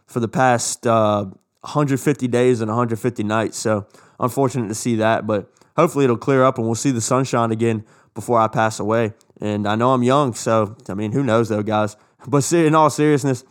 for 0.08 0.20
the 0.20 0.28
past 0.28 0.86
uh, 0.86 1.24
150 1.62 2.28
days 2.28 2.60
and 2.60 2.68
150 2.68 3.24
nights. 3.24 3.58
So 3.58 3.88
unfortunate 4.20 4.68
to 4.68 4.76
see 4.76 4.98
that, 4.98 5.26
but 5.26 5.50
hopefully 5.78 6.04
it'll 6.04 6.18
clear 6.18 6.44
up 6.44 6.58
and 6.58 6.68
we'll 6.68 6.76
see 6.76 6.92
the 6.92 7.00
sunshine 7.00 7.54
again 7.54 7.86
before 8.14 8.42
I 8.42 8.50
pass 8.50 8.78
away. 8.78 9.14
And 9.40 9.66
I 9.66 9.76
know 9.76 9.94
I'm 9.94 10.04
young, 10.04 10.34
so 10.34 10.76
I 10.90 10.96
mean, 10.96 11.14
who 11.14 11.24
knows 11.24 11.48
though, 11.48 11.64
guys. 11.64 11.96
But 12.28 12.52
in 12.52 12.76
all 12.76 12.90
seriousness, 12.90 13.46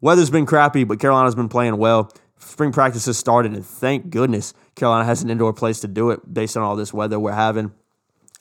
weather's 0.00 0.30
been 0.30 0.44
crappy, 0.44 0.82
but 0.82 0.98
Carolina's 0.98 1.36
been 1.36 1.48
playing 1.48 1.76
well. 1.76 2.10
Spring 2.40 2.72
practice 2.72 3.06
has 3.06 3.18
started, 3.18 3.52
and 3.52 3.64
thank 3.64 4.10
goodness 4.10 4.52
Carolina 4.74 5.04
has 5.04 5.22
an 5.22 5.30
indoor 5.30 5.52
place 5.52 5.78
to 5.82 5.86
do 5.86 6.10
it 6.10 6.34
based 6.34 6.56
on 6.56 6.64
all 6.64 6.74
this 6.74 6.92
weather 6.92 7.20
we're 7.20 7.30
having. 7.30 7.72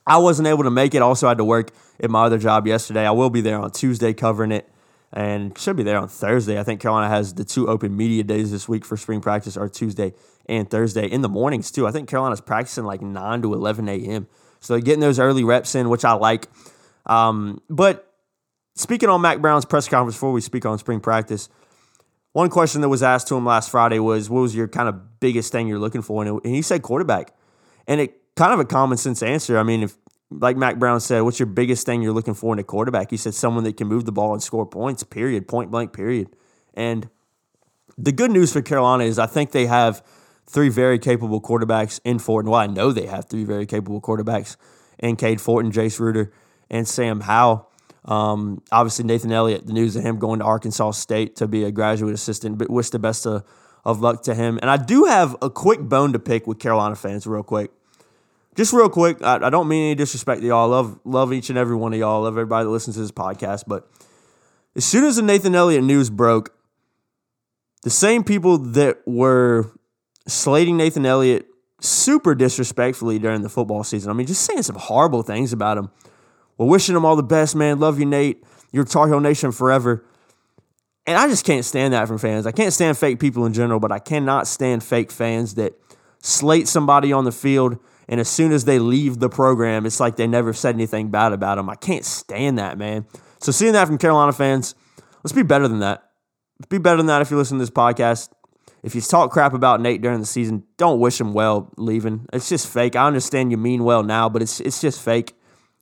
I 0.07 0.17
wasn't 0.17 0.47
able 0.47 0.63
to 0.63 0.71
make 0.71 0.95
it. 0.95 1.01
Also, 1.01 1.27
I 1.27 1.31
had 1.31 1.37
to 1.37 1.45
work 1.45 1.71
at 1.99 2.09
my 2.09 2.23
other 2.23 2.37
job 2.37 2.65
yesterday. 2.65 3.05
I 3.05 3.11
will 3.11 3.29
be 3.29 3.41
there 3.41 3.59
on 3.59 3.71
Tuesday 3.71 4.13
covering 4.13 4.51
it 4.51 4.69
and 5.11 5.57
should 5.57 5.75
be 5.75 5.83
there 5.83 5.97
on 5.97 6.07
Thursday. 6.07 6.59
I 6.59 6.63
think 6.63 6.81
Carolina 6.81 7.09
has 7.09 7.33
the 7.33 7.43
two 7.43 7.67
open 7.67 7.95
media 7.95 8.23
days 8.23 8.51
this 8.51 8.67
week 8.67 8.85
for 8.85 8.97
spring 8.97 9.21
practice 9.21 9.57
are 9.57 9.67
Tuesday 9.69 10.13
and 10.47 10.69
Thursday 10.69 11.07
in 11.07 11.21
the 11.21 11.29
mornings 11.29 11.71
too. 11.71 11.85
I 11.85 11.91
think 11.91 12.09
Carolina's 12.09 12.41
practicing 12.41 12.85
like 12.85 13.01
9 13.01 13.41
to 13.41 13.53
11 13.53 13.89
a.m. 13.89 14.27
So 14.59 14.73
they're 14.73 14.81
getting 14.81 15.01
those 15.01 15.19
early 15.19 15.43
reps 15.43 15.75
in, 15.75 15.89
which 15.89 16.05
I 16.05 16.13
like. 16.13 16.47
Um, 17.05 17.61
but 17.69 18.13
speaking 18.75 19.09
on 19.09 19.21
Mack 19.21 19.39
Brown's 19.39 19.65
press 19.65 19.87
conference 19.87 20.15
before 20.15 20.31
we 20.31 20.41
speak 20.41 20.65
on 20.65 20.77
spring 20.77 20.99
practice, 20.99 21.49
one 22.33 22.49
question 22.49 22.81
that 22.81 22.89
was 22.89 23.03
asked 23.03 23.27
to 23.29 23.35
him 23.35 23.45
last 23.45 23.69
Friday 23.69 23.99
was, 23.99 24.29
what 24.29 24.41
was 24.41 24.55
your 24.55 24.67
kind 24.67 24.87
of 24.87 25.19
biggest 25.19 25.51
thing 25.51 25.67
you're 25.67 25.79
looking 25.79 26.01
for? 26.01 26.23
And, 26.23 26.45
he 26.45 26.61
said 26.61 26.81
quarterback. 26.81 27.33
And 27.87 27.99
it 28.01 28.21
kind 28.37 28.53
of 28.53 28.59
a 28.59 28.65
common 28.65 28.97
sense 28.97 29.21
answer. 29.21 29.57
I 29.57 29.63
mean, 29.63 29.83
if 29.83 29.97
like 30.29 30.55
Mack 30.55 30.77
Brown 30.77 30.99
said, 30.99 31.21
what's 31.21 31.39
your 31.39 31.47
biggest 31.47 31.85
thing 31.85 32.01
you're 32.01 32.13
looking 32.13 32.33
for 32.33 32.53
in 32.53 32.59
a 32.59 32.63
quarterback? 32.63 33.09
He 33.09 33.17
said 33.17 33.33
someone 33.33 33.63
that 33.63 33.77
can 33.77 33.87
move 33.87 34.05
the 34.05 34.11
ball 34.11 34.33
and 34.33 34.43
score 34.43 34.65
points, 34.65 35.03
period, 35.03 35.47
point 35.47 35.71
blank, 35.71 35.93
period. 35.93 36.29
And 36.73 37.09
the 37.97 38.11
good 38.11 38.31
news 38.31 38.53
for 38.53 38.61
Carolina 38.61 39.05
is 39.05 39.17
I 39.17 39.25
think 39.25 39.51
they 39.51 39.65
have 39.65 40.05
three 40.45 40.69
very 40.69 40.99
capable 40.99 41.41
quarterbacks 41.41 41.99
in 42.03 42.19
Fortin. 42.19 42.51
Well, 42.51 42.59
I 42.59 42.67
know 42.67 42.91
they 42.91 43.07
have 43.07 43.25
three 43.25 43.43
very 43.43 43.65
capable 43.65 43.99
quarterbacks 43.99 44.55
in 44.99 45.15
Cade 45.15 45.41
Fortin, 45.41 45.71
Jace 45.71 45.99
Ruder, 45.99 46.31
and 46.69 46.87
Sam 46.87 47.21
Howell. 47.21 47.69
Um, 48.05 48.61
obviously, 48.71 49.05
Nathan 49.05 49.31
Elliott, 49.31 49.65
the 49.65 49.73
news 49.73 49.95
of 49.95 50.03
him 50.03 50.17
going 50.19 50.39
to 50.39 50.45
Arkansas 50.45 50.91
State 50.91 51.35
to 51.37 51.47
be 51.47 51.63
a 51.63 51.71
graduate 51.71 52.13
assistant, 52.13 52.57
but 52.57 52.69
wish 52.69 52.89
the 52.89 52.99
best 52.99 53.25
of, 53.25 53.43
of 53.83 53.99
luck 53.99 54.23
to 54.23 54.35
him. 54.35 54.59
And 54.61 54.69
I 54.69 54.77
do 54.77 55.05
have 55.05 55.35
a 55.41 55.49
quick 55.49 55.81
bone 55.81 56.13
to 56.13 56.19
pick 56.19 56.47
with 56.47 56.59
Carolina 56.59 56.95
fans, 56.95 57.27
real 57.27 57.43
quick 57.43 57.71
just 58.57 58.73
real 58.73 58.89
quick, 58.89 59.21
I, 59.21 59.35
I, 59.35 59.49
don't 59.49 59.67
mean 59.67 59.85
any 59.85 59.95
disrespect 59.95 60.41
to 60.41 60.47
y'all. 60.47 60.67
love 60.67 60.99
love 61.05 61.31
each 61.31 61.49
and 61.49 61.57
every 61.57 61.75
one 61.75 61.93
of 61.93 61.99
y'all. 61.99 62.23
love 62.23 62.33
everybody 62.33 62.65
that 62.65 62.71
listens 62.71 62.95
to 62.95 63.01
this 63.01 63.11
podcast. 63.11 63.63
But 63.67 63.87
as 64.75 64.83
soon 64.83 65.05
as 65.05 65.15
the 65.15 65.21
Nathan 65.21 65.55
Elliott 65.55 65.83
news 65.83 66.09
broke, 66.09 66.53
the 67.83 67.91
same 67.91 68.23
people 68.23 68.57
that 68.57 68.97
were 69.05 69.71
slating 70.25 70.75
Nathan 70.75 71.05
Elliott 71.05 71.45
super 71.79 72.33
disrespectfully 72.33 73.19
during 73.19 73.43
the 73.43 73.49
football 73.49 73.83
season. 73.83 74.09
I 74.09 74.13
mean, 74.13 74.25
just 74.25 74.41
saying 74.41 74.63
some 74.63 74.75
horrible 74.75 75.21
things 75.21 75.53
about 75.53 75.77
him. 75.77 75.91
Well, 76.57 76.67
wishing 76.67 76.95
him 76.95 77.05
all 77.05 77.15
the 77.15 77.23
best, 77.23 77.55
man. 77.55 77.79
Love 77.79 77.99
you, 77.99 78.05
Nate. 78.05 78.43
You're 78.71 78.83
Tar 78.83 79.07
Heel 79.07 79.19
Nation 79.19 79.51
forever. 79.51 80.03
And 81.05 81.17
I 81.17 81.27
just 81.27 81.45
can't 81.45 81.63
stand 81.63 81.93
that 81.93 82.07
from 82.07 82.17
fans. 82.17 82.47
I 82.47 82.51
can't 82.51 82.73
stand 82.73 82.97
fake 82.97 83.19
people 83.19 83.45
in 83.45 83.53
general, 83.53 83.79
but 83.79 83.91
I 83.91 83.99
cannot 83.99 84.47
stand 84.47 84.83
fake 84.83 85.11
fans 85.11 85.55
that 85.55 85.73
slate 86.19 86.67
somebody 86.67 87.13
on 87.13 87.23
the 87.23 87.31
field 87.31 87.77
and 88.07 88.19
as 88.19 88.29
soon 88.29 88.51
as 88.51 88.65
they 88.65 88.79
leave 88.79 89.19
the 89.19 89.29
program, 89.29 89.85
it's 89.85 89.99
like 89.99 90.15
they 90.15 90.27
never 90.27 90.53
said 90.53 90.75
anything 90.75 91.09
bad 91.09 91.33
about 91.33 91.55
them. 91.55 91.69
I 91.69 91.75
can't 91.75 92.05
stand 92.05 92.57
that, 92.57 92.77
man. 92.77 93.05
So 93.39 93.51
seeing 93.51 93.73
that 93.73 93.87
from 93.87 93.97
Carolina 93.97 94.31
fans, 94.31 94.75
let's 95.23 95.33
be 95.33 95.43
better 95.43 95.67
than 95.67 95.79
that. 95.79 96.03
Let's 96.59 96.69
be 96.69 96.77
better 96.77 96.97
than 96.97 97.07
that 97.07 97.21
if 97.21 97.29
you 97.29 97.37
listen 97.37 97.57
to 97.57 97.61
this 97.61 97.69
podcast. 97.69 98.29
If 98.83 98.95
you 98.95 99.01
talk 99.01 99.31
crap 99.31 99.53
about 99.53 99.81
Nate 99.81 100.01
during 100.01 100.19
the 100.19 100.25
season, 100.25 100.63
don't 100.77 100.99
wish 100.99 101.19
him 101.19 101.33
well 101.33 101.71
leaving. 101.77 102.25
It's 102.31 102.47
just 102.47 102.71
fake. 102.71 102.95
I 102.95 103.05
understand 103.05 103.51
you 103.51 103.57
mean 103.57 103.83
well 103.83 104.03
now, 104.03 104.29
but 104.29 104.41
it's 104.41 104.59
it's 104.59 104.79
just 104.79 105.01
fake. 105.01 105.33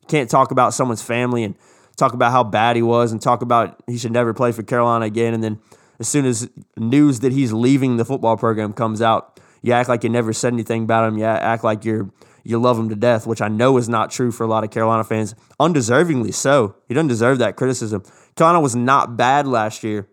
You 0.01 0.07
can't 0.07 0.29
talk 0.29 0.51
about 0.51 0.73
someone's 0.73 1.03
family 1.03 1.43
and 1.43 1.55
talk 1.97 2.13
about 2.13 2.31
how 2.31 2.43
bad 2.43 2.75
he 2.75 2.81
was 2.81 3.11
and 3.11 3.21
talk 3.21 3.41
about 3.41 3.81
he 3.87 3.97
should 3.97 4.11
never 4.11 4.33
play 4.33 4.51
for 4.51 4.63
Carolina 4.63 5.05
again. 5.05 5.33
And 5.33 5.43
then 5.43 5.59
as 5.99 6.07
soon 6.07 6.25
as 6.25 6.49
news 6.77 7.19
that 7.21 7.31
he's 7.31 7.53
leaving 7.53 7.97
the 7.97 8.05
football 8.05 8.37
program 8.37 8.73
comes 8.73 9.01
out, 9.01 9.34
you 9.65 9.73
act 9.73 9.89
like 9.89 10.03
you 10.03 10.09
never 10.09 10.31
said 10.31 10.53
anything 10.53 10.83
about 10.83 11.07
him. 11.07 11.17
You 11.17 11.25
act 11.25 11.63
like 11.63 11.85
you're 11.85 12.11
you 12.43 12.59
love 12.59 12.77
him 12.77 12.89
to 12.89 12.95
death, 12.95 13.25
which 13.25 13.41
I 13.41 13.47
know 13.47 13.75
is 13.77 13.89
not 13.89 14.11
true 14.11 14.31
for 14.31 14.43
a 14.43 14.47
lot 14.47 14.63
of 14.63 14.69
Carolina 14.69 15.03
fans. 15.03 15.33
Undeservingly 15.59 16.31
so. 16.31 16.75
He 16.87 16.93
doesn't 16.93 17.07
deserve 17.07 17.39
that 17.39 17.55
criticism. 17.55 18.03
Carolina 18.35 18.61
was 18.61 18.75
not 18.75 19.17
bad 19.17 19.47
last 19.47 19.83
year 19.83 20.07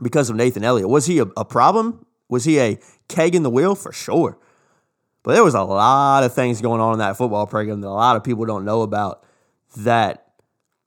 because 0.00 0.30
of 0.30 0.36
Nathan 0.36 0.62
Elliott. 0.62 0.88
Was 0.88 1.06
he 1.06 1.18
a, 1.18 1.24
a 1.36 1.44
problem? 1.44 2.06
Was 2.28 2.44
he 2.44 2.60
a 2.60 2.78
keg 3.08 3.34
in 3.34 3.42
the 3.42 3.50
wheel? 3.50 3.74
For 3.74 3.92
sure. 3.92 4.38
But 5.24 5.32
there 5.32 5.42
was 5.42 5.54
a 5.54 5.62
lot 5.64 6.22
of 6.22 6.32
things 6.32 6.60
going 6.60 6.80
on 6.80 6.92
in 6.92 7.00
that 7.00 7.16
football 7.16 7.48
program 7.48 7.80
that 7.80 7.88
a 7.88 7.90
lot 7.90 8.14
of 8.14 8.22
people 8.22 8.44
don't 8.44 8.64
know 8.64 8.82
about 8.82 9.24
that 9.78 10.28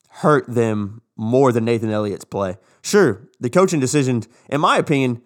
hurt 0.08 0.48
them 0.48 1.02
more 1.18 1.52
than 1.52 1.66
Nathan 1.66 1.92
Elliott's 1.92 2.24
play. 2.24 2.56
Sure, 2.82 3.28
the 3.42 3.50
coaching 3.50 3.82
decisions, 3.82 4.30
in 4.48 4.62
my 4.62 4.78
opinion, 4.78 5.22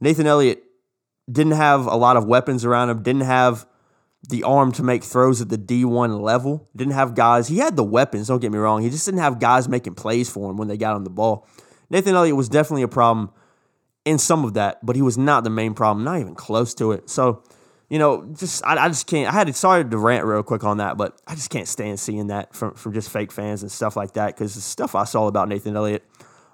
Nathan 0.00 0.26
Elliott 0.26 0.63
didn't 1.30 1.52
have 1.52 1.86
a 1.86 1.96
lot 1.96 2.16
of 2.16 2.26
weapons 2.26 2.64
around 2.64 2.90
him, 2.90 3.02
didn't 3.02 3.22
have 3.22 3.66
the 4.28 4.42
arm 4.42 4.72
to 4.72 4.82
make 4.82 5.04
throws 5.04 5.40
at 5.40 5.48
the 5.48 5.58
D1 5.58 6.20
level. 6.20 6.68
Didn't 6.74 6.94
have 6.94 7.14
guys. 7.14 7.48
He 7.48 7.58
had 7.58 7.76
the 7.76 7.84
weapons, 7.84 8.28
don't 8.28 8.40
get 8.40 8.52
me 8.52 8.58
wrong. 8.58 8.82
He 8.82 8.90
just 8.90 9.04
didn't 9.04 9.20
have 9.20 9.38
guys 9.38 9.68
making 9.68 9.94
plays 9.94 10.30
for 10.30 10.50
him 10.50 10.56
when 10.56 10.68
they 10.68 10.76
got 10.76 10.94
on 10.94 11.04
the 11.04 11.10
ball. 11.10 11.46
Nathan 11.90 12.14
Elliott 12.14 12.36
was 12.36 12.48
definitely 12.48 12.82
a 12.82 12.88
problem 12.88 13.30
in 14.04 14.18
some 14.18 14.44
of 14.44 14.54
that, 14.54 14.84
but 14.84 14.96
he 14.96 15.02
was 15.02 15.16
not 15.18 15.44
the 15.44 15.50
main 15.50 15.74
problem, 15.74 16.04
not 16.04 16.20
even 16.20 16.34
close 16.34 16.74
to 16.74 16.92
it. 16.92 17.08
So, 17.08 17.42
you 17.88 17.98
know, 17.98 18.26
just 18.36 18.64
I, 18.64 18.76
I 18.76 18.88
just 18.88 19.06
can't. 19.06 19.32
I 19.32 19.32
had 19.32 19.46
to 19.46 19.52
sorry 19.52 19.84
to 19.84 19.98
rant 19.98 20.24
real 20.24 20.42
quick 20.42 20.64
on 20.64 20.78
that, 20.78 20.96
but 20.96 21.20
I 21.26 21.34
just 21.34 21.50
can't 21.50 21.68
stand 21.68 22.00
seeing 22.00 22.28
that 22.28 22.54
from 22.54 22.74
from 22.74 22.92
just 22.92 23.10
fake 23.10 23.30
fans 23.30 23.62
and 23.62 23.70
stuff 23.70 23.96
like 23.96 24.14
that 24.14 24.34
because 24.34 24.54
the 24.54 24.60
stuff 24.60 24.94
I 24.94 25.04
saw 25.04 25.26
about 25.26 25.48
Nathan 25.48 25.76
Elliott 25.76 26.04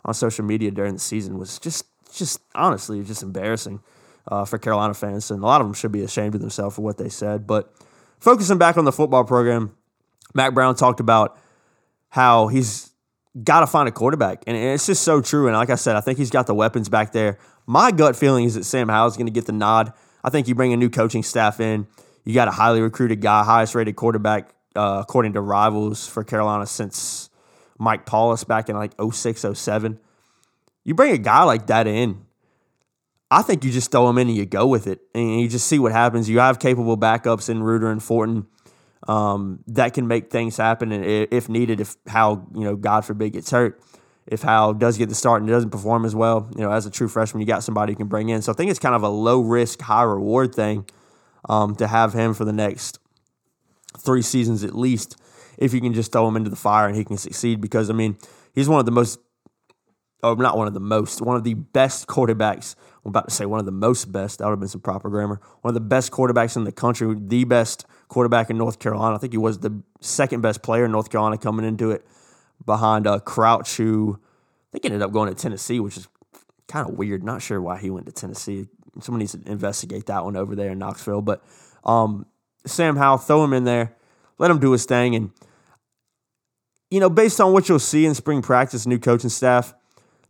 on 0.05 0.15
social 0.15 0.45
media 0.45 0.71
during 0.71 0.95
the 0.95 1.01
season 1.01 1.39
was 1.39 1.59
just 1.59 1.87
just 2.13 2.41
honestly 2.55 3.03
just 3.05 3.23
embarrassing 3.23 3.81
uh, 4.29 4.45
for 4.45 4.59
Carolina 4.59 4.95
fans, 4.95 5.31
and 5.31 5.43
a 5.43 5.47
lot 5.47 5.61
of 5.61 5.67
them 5.67 5.75
should 5.75 5.93
be 5.93 6.03
ashamed 6.03 6.35
of 6.35 6.41
themselves 6.41 6.77
for 6.77 6.83
what 6.83 6.99
they 6.99 7.09
said. 7.09 7.47
But 7.47 7.73
focusing 8.19 8.59
back 8.59 8.77
on 8.77 8.85
the 8.85 8.93
football 8.93 9.25
program, 9.25 9.77
Mack 10.35 10.55
Brown 10.55 10.75
talked 10.75 11.01
about 11.01 11.39
how 12.11 12.49
he's 12.49 12.91
got 13.43 13.61
to 13.61 13.67
find 13.67 13.89
a 13.89 13.93
quarterback. 13.93 14.43
And 14.47 14.57
it's 14.57 14.87
just 14.87 15.03
so 15.03 15.21
true. 15.21 15.47
And 15.47 15.57
like 15.57 15.71
I 15.71 15.77
said, 15.77 15.97
I 15.97 16.01
think 16.01 16.19
he's 16.19 16.31
got 16.31 16.47
the 16.47 16.55
weapons 16.55 16.89
back 16.89 17.13
there. 17.13 17.39
My 17.67 17.91
gut 17.91 18.17
feeling 18.17 18.45
is 18.45 18.55
that 18.55 18.65
Sam 18.65 18.89
Howell's 18.89 19.17
going 19.17 19.27
to 19.27 19.33
get 19.33 19.47
the 19.47 19.53
nod. 19.53 19.93
I 20.25 20.31
think 20.31 20.49
you 20.49 20.55
bring 20.55 20.73
a 20.73 20.77
new 20.77 20.91
coaching 20.91 21.23
staff 21.23 21.61
in. 21.61 21.87
You 22.25 22.35
got 22.35 22.49
a 22.49 22.53
highly 22.53 22.81
recruited 22.81 23.21
guy, 23.21 23.45
highest 23.45 23.75
rated 23.75 23.97
quarterback, 23.97 24.55
uh, 24.77 24.99
according 25.03 25.35
to 25.35 25.41
rivals 25.41 26.07
for 26.07 26.25
Carolina 26.25 26.67
since 26.67 27.31
Mike 27.79 28.07
Paulus 28.07 28.45
back 28.45 28.69
in 28.69 28.77
like 28.77 28.93
06, 29.01 29.45
07. 29.55 29.99
You 30.85 30.95
bring 30.95 31.13
a 31.13 31.19
guy 31.19 31.45
like 31.45 31.69
that 31.69 31.87
in, 31.87 32.27
I 33.31 33.43
think 33.43 33.65
you 33.65 33.71
just 33.71 33.93
throw 33.93 34.09
him 34.09 34.19
in 34.19 34.29
and 34.29 34.37
you 34.37 34.47
go 34.47 34.67
with 34.67 34.87
it, 34.87 35.01
and 35.15 35.41
you 35.41 35.49
just 35.49 35.67
see 35.67 35.79
what 35.79 35.93
happens. 35.93 36.29
You 36.29 36.41
have 36.41 36.59
capable 36.59 36.99
backups 36.99 37.49
in 37.49 37.63
Ruder 37.63 37.91
and 37.91 38.03
Fortin 38.03 38.47
um, 39.07 39.61
that 39.69 39.95
can 39.95 40.09
make 40.09 40.31
things 40.31 40.57
happen, 40.57 40.93
and 40.93 41.05
if 41.05 41.49
needed, 41.49 41.81
if 41.81 41.97
Howell, 42.07 42.49
you 42.55 42.65
know, 42.65 42.77
God 42.77 43.05
forbid, 43.05 43.33
gets 43.35 43.51
hurt, 43.51 43.81
if 44.27 44.43
Howell 44.43 44.75
does 44.75 44.99
get 44.99 45.09
the 45.09 45.15
start 45.15 45.43
and 45.43 45.51
doesn't 45.51 45.71
perform 45.71 46.05
as 46.05 46.15
well, 46.15 46.51
you 46.55 46.63
know, 46.63 46.71
as 46.71 46.87
a 46.87 46.91
true 46.91 47.09
freshman, 47.09 47.41
you 47.41 47.47
got 47.47 47.63
somebody 47.63 47.93
you 47.93 47.97
can 47.97 48.09
bring 48.09 48.29
in. 48.29 48.43
So 48.43 48.53
I 48.53 48.55
think 48.55 48.71
it's 48.71 48.79
kind 48.79 48.95
of 48.95 49.03
a 49.03 49.09
low 49.09 49.41
risk, 49.41 49.81
high 49.81 50.03
reward 50.03 50.55
thing 50.55 50.87
um, 51.49 51.75
to 51.77 51.87
have 51.87 52.13
him 52.13 52.35
for 52.35 52.45
the 52.45 52.53
next 52.53 52.99
three 53.99 54.23
seasons 54.23 54.63
at 54.63 54.75
least. 54.75 55.17
If 55.59 55.75
you 55.75 55.81
can 55.81 55.95
just 55.95 56.13
throw 56.13 56.29
him 56.29 56.37
into 56.37 56.51
the 56.51 56.57
fire 56.57 56.87
and 56.87 56.97
he 56.97 57.05
can 57.05 57.17
succeed, 57.17 57.61
because 57.61 57.91
I 57.91 57.93
mean, 57.93 58.19
he's 58.55 58.69
one 58.69 58.81
of 58.81 58.87
the 58.87 58.93
most, 58.93 59.19
or 60.23 60.37
not 60.37 60.57
one 60.57 60.69
of 60.69 60.75
the 60.75 60.81
most, 60.81 61.21
one 61.21 61.37
of 61.37 61.45
the 61.45 61.55
best 61.55 62.07
quarterbacks 62.07 62.77
I'm 63.05 63.11
about 63.11 63.29
to 63.29 63.35
say 63.35 63.47
one 63.47 63.61
of 63.61 63.67
the 63.67 63.73
most 63.73 64.13
best. 64.13 64.39
That 64.39 64.45
would 64.45 64.53
have 64.53 64.61
been 64.61 64.69
some 64.69 64.83
proper 64.83 65.09
grammar. 65.09 65.41
One 65.63 65.71
of 65.71 65.75
the 65.75 65.81
best 65.81 66.13
quarterbacks 66.13 66.57
in 66.57 66.65
the 66.65 66.73
country, 66.73 67.17
the 67.19 67.45
best 67.45 67.87
quarterback 68.09 68.51
in 68.51 68.59
North 68.59 68.79
Carolina. 68.79 69.15
I 69.15 69.19
think 69.19 69.33
he 69.33 69.39
was 69.39 69.61
the 69.61 69.83
second 70.01 70.43
best 70.43 70.63
player 70.63 70.85
in 70.85 70.93
North 70.93 71.09
Carolina 71.11 71.39
coming 71.39 71.65
into 71.65 71.93
it 71.93 72.07
behind 72.67 73.07
uh, 73.07 73.19
Crouch, 73.21 73.79
who 73.79 74.19
I 74.21 74.69
think 74.73 74.85
ended 74.85 75.01
up 75.01 75.13
going 75.13 75.31
to 75.31 75.35
Tennessee, 75.35 75.81
which 75.81 75.97
is 75.97 76.09
kind 76.69 76.87
of 76.87 76.99
weird. 76.99 77.25
Not 77.25 77.41
sure 77.41 77.61
why 77.61 77.79
he 77.79 77.89
went 77.89 78.05
to 78.05 78.13
Tennessee. 78.13 78.69
Someone 79.01 79.21
needs 79.21 79.33
to 79.33 79.51
investigate 79.51 80.07
that 80.07 80.25
one 80.25 80.37
over 80.37 80.55
there 80.55 80.73
in 80.73 80.79
Knoxville. 80.79 81.23
But 81.23 81.43
um, 81.85 82.27
Sam 82.67 82.97
Howell, 82.97 83.19
throw 83.19 83.43
him 83.43 83.55
in 83.55 83.65
there, 83.65 83.97
let 84.37 84.51
him 84.51 84.59
do 84.59 84.73
his 84.73 84.85
thing. 84.85 85.15
And, 85.15 85.31
you 86.91 87.01
know, 87.01 87.09
based 87.09 87.41
on 87.41 87.55
what 87.55 87.71
you'll 87.71 87.79
see 87.79 88.05
in 88.05 88.15
spring 88.15 88.43
practice, 88.43 88.87
new 88.87 88.99
coaching 88.99 89.31
staff, 89.31 89.73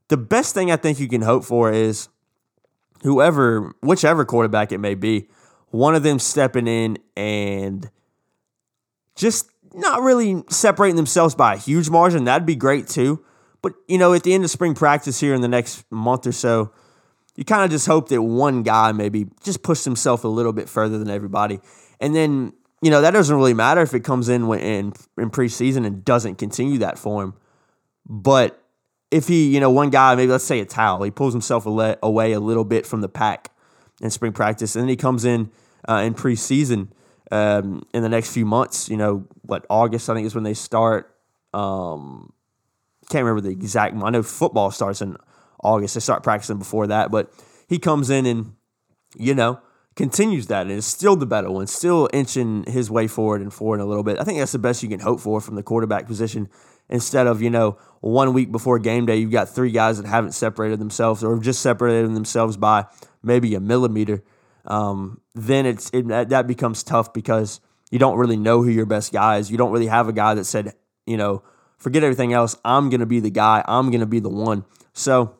the 0.07 0.17
best 0.17 0.55
thing 0.55 0.71
I 0.71 0.77
think 0.77 1.01
you 1.01 1.09
can 1.09 1.23
hope 1.23 1.43
for 1.43 1.73
is– 1.73 2.09
whoever, 3.03 3.75
whichever 3.81 4.25
quarterback 4.25 4.73
it 4.73 4.79
may 4.79 4.95
be, 4.95 5.29
one 5.69 5.95
of 5.95 6.03
them 6.03 6.19
stepping 6.19 6.67
in 6.67 6.99
and 7.17 7.91
just 9.15 9.51
not 9.75 10.03
really 10.03 10.43
separating 10.49 10.97
themselves 10.97 11.35
by 11.35 11.55
a 11.55 11.57
huge 11.57 11.91
margin. 11.91 12.25
That'd 12.25 12.47
be 12.47 12.57
great 12.57 12.89
too. 12.89 13.25
But, 13.63 13.75
you 13.89 13.99
know, 13.99 14.15
at 14.15 14.23
the 14.23 14.33
end 14.33 14.45
of 14.45 14.51
spring 14.51 14.75
practice 14.75 15.21
here 15.21 15.35
in 15.35 15.43
the 15.43 15.49
next 15.49 15.85
month 15.91 16.27
or 16.27 16.33
so, 16.33 16.73
you 17.37 17.45
kind 17.45 17.65
of 17.65 17.71
just 17.71 17.87
hope 17.87 18.09
that 18.09 18.23
one 18.23 18.63
guy 18.63 18.93
maybe 18.93 19.27
just 19.43 19.63
pushed 19.63 19.85
himself 19.85 20.25
a 20.25 20.29
little 20.29 20.53
bit 20.53 20.69
further 20.69 20.99
than 20.99 21.11
everybody. 21.11 21.61
And 22.01 22.15
then, 22.15 22.53
you 22.83 22.91
know, 22.91 23.03
that 23.03 23.13
doesn't 23.13 23.35
really 23.35 23.55
matter 23.55 23.83
if 23.83 23.95
it 23.95 24.01
comes 24.01 24.29
in 24.29 24.51
in, 24.55 24.93
in 25.19 25.31
preseason 25.31 25.87
and 25.87 26.05
doesn't 26.05 26.37
continue 26.37 26.79
that 26.79 26.99
form. 26.99 27.35
But 28.07 28.60
if 29.11 29.29
he, 29.29 29.53
you 29.53 29.61
know, 29.61 29.71
one 29.71 29.91
guy, 29.91 30.15
maybe 30.15 30.31
let's 30.31 30.45
say 30.45 30.61
a 30.61 30.67
Howell, 30.73 31.03
he 31.03 31.11
pulls 31.11 31.35
himself 31.35 31.67
away 31.67 32.33
a 32.33 32.41
little 32.41 32.65
bit 32.65 32.87
from 32.87 33.01
the 33.01 33.09
pack 33.09 33.51
in 34.01 34.11
spring 34.11 34.33
practice, 34.33 34.77
and 34.77 34.83
then 34.83 34.89
he 34.89 34.97
comes 34.97 35.25
in 35.25 35.51
uh, 35.89 36.03
in 36.05 36.15
preseason 36.15 36.89
um, 37.31 37.83
in 37.93 38.03
the 38.03 38.09
next 38.09 38.33
few 38.33 38.47
months. 38.47 38.89
You 38.89 38.97
know, 38.97 39.27
what 39.43 39.67
August 39.69 40.09
I 40.09 40.15
think 40.15 40.27
is 40.27 40.35
when 40.35 40.45
they 40.45 40.55
start. 40.55 41.15
Um, 41.53 42.33
can't 43.11 43.25
remember 43.25 43.41
the 43.41 43.51
exact. 43.51 43.97
I 44.01 44.11
know 44.11 44.23
football 44.23 44.71
starts 44.71 45.03
in 45.03 45.17
August. 45.63 45.95
They 45.95 46.01
start 46.01 46.23
practicing 46.23 46.59
before 46.59 46.87
that, 46.87 47.11
but 47.11 47.33
he 47.69 47.79
comes 47.79 48.09
in 48.09 48.25
and 48.27 48.55
you 49.17 49.35
know 49.35 49.61
continues 49.97 50.47
that 50.47 50.63
and 50.63 50.71
is 50.71 50.87
still 50.87 51.17
the 51.17 51.27
better 51.27 51.51
one, 51.51 51.67
still 51.67 52.09
inching 52.13 52.65
his 52.69 52.91
way 52.91 53.09
forward 53.09 53.43
and 53.43 53.53
forward 53.53 53.81
a 53.81 53.85
little 53.85 54.05
bit. 54.05 54.19
I 54.19 54.25
think 54.25 54.39
that's 54.39 54.53
the 54.53 54.59
best 54.59 54.83
you 54.83 54.89
can 54.89 55.01
hope 55.01 55.21
for 55.21 55.41
from 55.41 55.57
the 55.57 55.63
quarterback 55.63 56.07
position 56.07 56.49
instead 56.91 57.27
of, 57.27 57.41
you 57.41 57.49
know, 57.49 57.79
one 58.01 58.35
week 58.35 58.53
before 58.53 58.79
game 58.79 59.07
day, 59.07 59.17
you've 59.17 59.31
got 59.31 59.49
three 59.49 59.71
guys 59.71 59.99
that 59.99 60.07
haven't 60.07 60.33
separated 60.33 60.79
themselves 60.79 61.25
or 61.25 61.35
have 61.35 61.43
just 61.43 61.63
separated 61.63 62.15
themselves 62.15 62.57
by 62.57 62.85
maybe 63.23 63.55
a 63.55 63.61
millimeter. 63.61 64.23
Um, 64.67 65.21
then 65.35 65.65
it's 65.65 65.91
it, 65.95 66.09
that 66.09 66.47
becomes 66.47 66.83
tough 66.83 67.13
because 67.13 67.61
you 67.91 67.99
don't 67.99 68.19
really 68.19 68.37
know 68.37 68.63
who 68.63 68.69
your 68.69 68.87
best 68.87 69.13
guy 69.13 69.39
is. 69.39 69.51
You 69.51 69.57
don't 69.57 69.73
really 69.73 69.87
have 69.87 70.09
a 70.09 70.13
guy 70.13 70.35
that 70.35 70.45
said, 70.45 70.75
you 71.07 71.17
know, 71.17 71.43
forget 71.79 72.03
everything 72.03 72.33
else. 72.33 72.57
I'm 72.65 72.91
going 72.91 73.01
to 73.01 73.07
be 73.07 73.21
the 73.21 73.31
guy. 73.31 73.65
I'm 73.67 73.91
going 73.91 74.01
to 74.01 74.07
be 74.07 74.21
the 74.21 74.29
one. 74.29 74.65
So 74.93 75.35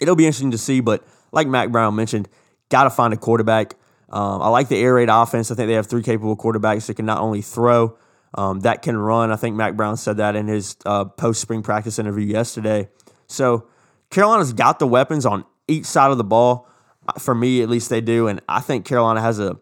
it'll 0.00 0.16
be 0.16 0.26
interesting 0.26 0.52
to 0.52 0.58
see. 0.58 0.80
But 0.80 1.06
like 1.32 1.46
Mack 1.48 1.70
Brown 1.70 1.94
mentioned, 1.96 2.28
got 2.68 2.84
to 2.84 2.90
find 2.90 3.12
a 3.12 3.16
quarterback. 3.16 3.74
Um, 4.08 4.40
I 4.40 4.48
like 4.48 4.68
the 4.68 4.76
air 4.76 4.94
raid 4.94 5.08
offense. 5.10 5.50
I 5.50 5.54
think 5.54 5.68
they 5.68 5.74
have 5.74 5.86
three 5.86 6.02
capable 6.02 6.36
quarterbacks 6.36 6.86
that 6.86 6.94
can 6.94 7.06
not 7.06 7.18
only 7.18 7.42
throw, 7.42 7.98
um, 8.36 8.60
that 8.60 8.82
can 8.82 8.96
run. 8.96 9.30
I 9.30 9.36
think 9.36 9.56
Mack 9.56 9.74
Brown 9.74 9.96
said 9.96 10.18
that 10.18 10.36
in 10.36 10.46
his 10.48 10.76
uh, 10.84 11.06
post 11.06 11.40
spring 11.40 11.62
practice 11.62 11.98
interview 11.98 12.26
yesterday. 12.26 12.88
So 13.26 13.66
Carolina's 14.10 14.52
got 14.52 14.78
the 14.78 14.86
weapons 14.86 15.26
on 15.26 15.44
each 15.66 15.86
side 15.86 16.10
of 16.10 16.18
the 16.18 16.24
ball. 16.24 16.68
Uh, 17.08 17.18
for 17.18 17.34
me, 17.34 17.62
at 17.62 17.68
least 17.68 17.90
they 17.90 18.00
do. 18.00 18.28
And 18.28 18.40
I 18.48 18.60
think 18.60 18.84
Carolina 18.84 19.20
has 19.20 19.38
a. 19.38 19.58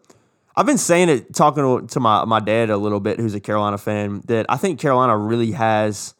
I've 0.57 0.65
been 0.65 0.77
saying 0.77 1.09
it, 1.09 1.33
talking 1.33 1.87
to 1.87 1.99
my, 1.99 2.23
my 2.25 2.39
dad 2.39 2.69
a 2.69 2.77
little 2.77 3.01
bit, 3.01 3.19
who's 3.19 3.33
a 3.33 3.41
Carolina 3.41 3.77
fan, 3.77 4.21
that 4.27 4.45
I 4.47 4.55
think 4.55 4.79
Carolina 4.79 5.17
really 5.17 5.51
has 5.51 6.15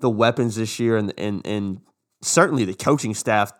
the 0.00 0.10
weapons 0.10 0.56
this 0.56 0.80
year 0.80 0.96
and, 0.96 1.12
and, 1.16 1.46
and 1.46 1.80
certainly 2.20 2.64
the 2.64 2.74
coaching 2.74 3.14
staff 3.14 3.52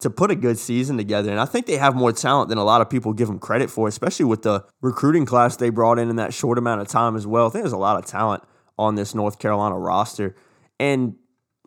to 0.00 0.10
put 0.10 0.30
a 0.30 0.34
good 0.34 0.58
season 0.58 0.96
together. 0.96 1.30
And 1.30 1.40
I 1.40 1.44
think 1.44 1.66
they 1.66 1.76
have 1.76 1.94
more 1.94 2.12
talent 2.12 2.48
than 2.48 2.58
a 2.58 2.64
lot 2.64 2.80
of 2.80 2.90
people 2.90 3.12
give 3.12 3.28
them 3.28 3.38
credit 3.38 3.70
for, 3.70 3.88
especially 3.88 4.26
with 4.26 4.42
the 4.42 4.64
recruiting 4.80 5.24
class 5.24 5.56
they 5.56 5.70
brought 5.70 5.98
in 5.98 6.10
in 6.10 6.16
that 6.16 6.34
short 6.34 6.58
amount 6.58 6.80
of 6.80 6.88
time 6.88 7.16
as 7.16 7.26
well. 7.26 7.46
I 7.46 7.50
think 7.50 7.64
there's 7.64 7.72
a 7.72 7.78
lot 7.78 7.96
of 7.96 8.04
talent 8.04 8.42
on 8.78 8.96
this 8.96 9.14
North 9.14 9.38
Carolina 9.38 9.78
roster. 9.78 10.34
And 10.80 11.16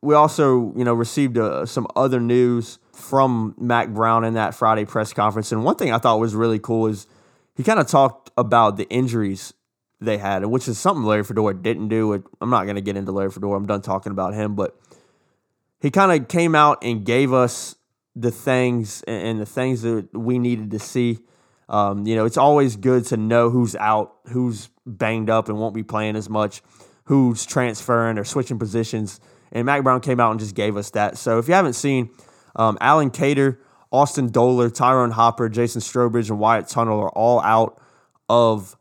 we 0.01 0.13
also, 0.13 0.73
you 0.75 0.83
know, 0.83 0.93
received 0.93 1.37
uh, 1.37 1.65
some 1.65 1.87
other 1.95 2.19
news 2.19 2.79
from 2.93 3.55
Mack 3.57 3.89
Brown 3.89 4.23
in 4.23 4.33
that 4.33 4.53
Friday 4.53 4.85
press 4.85 5.13
conference. 5.13 5.51
And 5.51 5.63
one 5.63 5.75
thing 5.75 5.91
I 5.91 5.97
thought 5.97 6.19
was 6.19 6.35
really 6.35 6.59
cool 6.59 6.87
is 6.87 7.07
he 7.55 7.63
kind 7.63 7.79
of 7.79 7.87
talked 7.87 8.29
about 8.37 8.77
the 8.77 8.87
injuries 8.89 9.53
they 9.99 10.17
had, 10.17 10.45
which 10.45 10.67
is 10.67 10.77
something 10.77 11.03
Larry 11.03 11.23
Fedora 11.23 11.55
didn't 11.55 11.87
do. 11.87 12.23
I'm 12.39 12.49
not 12.49 12.65
going 12.65 12.75
to 12.75 12.81
get 12.81 12.97
into 12.97 13.11
Larry 13.11 13.31
Fedora. 13.31 13.57
I'm 13.57 13.65
done 13.65 13.81
talking 13.81 14.11
about 14.11 14.33
him, 14.33 14.55
but 14.55 14.77
he 15.79 15.89
kind 15.89 16.11
of 16.11 16.27
came 16.27 16.53
out 16.53 16.83
and 16.83 17.03
gave 17.05 17.33
us 17.33 17.75
the 18.19 18.31
things 18.31 19.03
and 19.07 19.39
the 19.39 19.45
things 19.45 19.83
that 19.83 20.09
we 20.13 20.39
needed 20.39 20.71
to 20.71 20.79
see. 20.79 21.19
Um, 21.69 22.07
you 22.07 22.15
know, 22.15 22.25
it's 22.25 22.37
always 22.37 22.75
good 22.75 23.05
to 23.07 23.17
know 23.17 23.49
who's 23.49 23.75
out, 23.75 24.15
who's 24.27 24.69
banged 24.85 25.29
up 25.29 25.49
and 25.49 25.59
won't 25.59 25.75
be 25.75 25.83
playing 25.83 26.15
as 26.15 26.29
much, 26.29 26.61
who's 27.05 27.45
transferring 27.45 28.17
or 28.17 28.23
switching 28.23 28.57
positions. 28.57 29.19
And 29.51 29.65
Mack 29.65 29.83
Brown 29.83 30.01
came 30.01 30.19
out 30.19 30.31
and 30.31 30.39
just 30.39 30.55
gave 30.55 30.77
us 30.77 30.91
that. 30.91 31.17
So 31.17 31.39
if 31.39 31.47
you 31.47 31.53
haven't 31.53 31.73
seen, 31.73 32.09
um, 32.55 32.77
Alan 32.81 33.11
Cater, 33.11 33.59
Austin 33.91 34.29
Doler, 34.29 34.73
Tyrone 34.73 35.11
Hopper, 35.11 35.49
Jason 35.49 35.81
Strowbridge, 35.81 36.29
and 36.29 36.39
Wyatt 36.39 36.67
Tunnel 36.67 36.99
are 36.99 37.11
all 37.11 37.41
out 37.41 37.81
of 38.29 38.75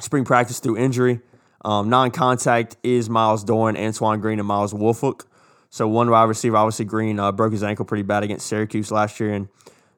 spring 0.00 0.24
practice 0.24 0.58
through 0.58 0.76
injury. 0.78 1.20
Um, 1.64 1.88
non 1.88 2.10
contact 2.10 2.76
is 2.82 3.08
Myles 3.08 3.44
Dorn, 3.44 3.76
Antoine 3.76 4.20
Green, 4.20 4.38
and 4.38 4.48
Myles 4.48 4.72
Wolfolk. 4.72 5.26
So 5.74 5.88
one 5.88 6.08
wide 6.08 6.28
receiver, 6.28 6.56
obviously 6.56 6.84
Green, 6.84 7.18
uh, 7.18 7.32
broke 7.32 7.50
his 7.50 7.64
ankle 7.64 7.84
pretty 7.84 8.04
bad 8.04 8.22
against 8.22 8.46
Syracuse 8.46 8.92
last 8.92 9.18
year, 9.18 9.32
and 9.32 9.48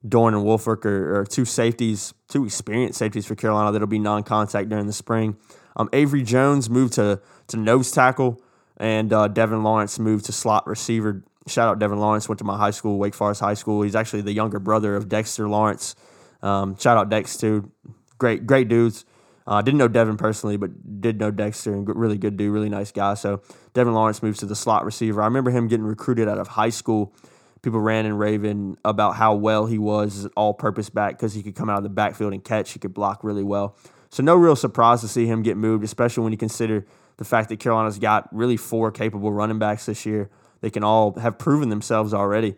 Dorn 0.09 0.33
and 0.33 0.43
Wolfolk 0.43 0.87
are, 0.87 1.21
are, 1.21 1.25
two 1.27 1.45
safeties, 1.45 2.15
two 2.29 2.47
experienced 2.47 2.99
safeties 2.99 3.27
for 3.27 3.35
Carolina 3.35 3.73
that'll 3.73 3.87
be 3.87 3.99
non-contact 3.99 4.71
during 4.71 4.87
the 4.87 4.95
spring. 4.95 5.37
Um, 5.77 5.91
Avery 5.93 6.23
Jones 6.23 6.71
moved 6.71 6.95
to 6.95 7.21
to 7.49 7.59
nose 7.59 7.91
tackle, 7.91 8.41
and 8.79 9.13
uh, 9.13 9.29
Devin 9.29 9.63
Lawrence 9.63 9.99
moved 9.99 10.25
to 10.25 10.33
slot 10.33 10.67
receiver. 10.67 11.23
Shout 11.47 11.69
out 11.69 11.79
Devin 11.79 11.99
Lawrence, 11.99 12.27
went 12.27 12.39
to 12.39 12.45
my 12.45 12.57
high 12.57 12.71
school, 12.71 12.97
Wake 12.97 13.15
Forest 13.15 13.43
High 13.43 13.53
School. 13.53 13.83
He's 13.83 13.95
actually 13.95 14.23
the 14.23 14.33
younger 14.33 14.59
brother 14.59 14.97
of 14.97 15.11
Dexter 15.11 15.47
Lawrence. 15.47 15.95
Um, 16.41 16.79
shout 16.79 16.97
out 16.97 17.11
Dex 17.11 17.37
too, 17.37 17.71
great 18.17 18.47
great 18.47 18.69
dudes. 18.69 19.05
Uh, 19.47 19.63
didn't 19.63 19.79
know 19.79 19.89
Devin 19.89 20.17
personally, 20.17 20.57
but 20.57 21.01
did 21.01 21.21
know 21.21 21.31
Dexter 21.31 21.73
and 21.73 21.89
really 21.95 22.19
good 22.19 22.37
dude, 22.37 22.53
really 22.53 22.69
nice 22.69 22.91
guy. 22.91 23.15
So 23.15 23.43
Devin 23.75 23.95
Lawrence 23.95 24.23
moves 24.23 24.41
to 24.41 24.47
the 24.47 24.57
slot 24.57 24.85
receiver. 24.85 25.23
I 25.23 25.27
remember 25.27 25.51
him 25.51 25.69
getting 25.69 25.87
recruited 25.87 26.29
out 26.29 26.39
of 26.39 26.49
high 26.49 26.71
school. 26.71 27.15
People 27.63 27.81
ran 27.81 28.07
and 28.07 28.19
raving 28.19 28.77
about 28.85 29.17
how 29.17 29.35
well 29.35 29.67
he 29.67 29.79
was 29.79 30.19
as 30.19 30.25
an 30.25 30.31
all-purpose 30.37 30.91
back 30.91 31.17
because 31.17 31.35
he 31.35 31.43
could 31.43 31.55
come 31.55 31.71
out 31.71 31.79
of 31.79 31.85
the 31.85 31.89
backfield 31.89 32.33
and 32.33 32.43
catch. 32.43 32.73
He 32.73 32.79
could 32.79 32.95
block 32.95 33.23
really 33.23 33.45
well. 33.45 33.77
So 34.11 34.23
no 34.23 34.35
real 34.35 34.57
surprise 34.57 35.01
to 35.03 35.09
see 35.09 35.27
him 35.27 35.43
get 35.43 35.57
moved, 35.57 35.85
especially 35.85 36.23
when 36.23 36.33
you 36.33 36.39
consider 36.39 36.87
the 37.17 37.25
fact 37.25 37.49
that 37.49 37.61
Carolina's 37.61 37.99
got 37.99 38.29
really 38.35 38.57
four 38.57 38.91
capable 38.91 39.33
running 39.33 39.59
backs 39.59 39.87
this 39.87 40.05
year. 40.07 40.29
They 40.61 40.71
can 40.71 40.85
all 40.85 41.19
have 41.19 41.39
proven 41.39 41.69
themselves 41.69 42.13
already. 42.15 42.57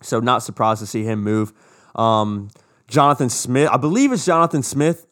So 0.00 0.20
not 0.20 0.42
surprised 0.42 0.80
to 0.80 0.86
see 0.86 1.04
him 1.04 1.22
move. 1.22 1.52
Um, 1.94 2.50
Jonathan 2.88 3.30
Smith, 3.30 3.68
I 3.70 3.76
believe 3.76 4.12
it's 4.12 4.24
Jonathan 4.24 4.62
Smith 4.62 5.06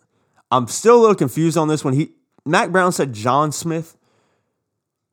I'm 0.53 0.69
still 0.69 0.99
a 0.99 1.01
little 1.01 1.15
confused 1.15 1.57
on 1.57 1.69
this 1.69 1.83
one. 1.83 1.95
He 1.95 2.13
Mack 2.45 2.71
Brown 2.71 2.93
said 2.93 3.15
John 3.15 3.53
Smith, 3.53 3.97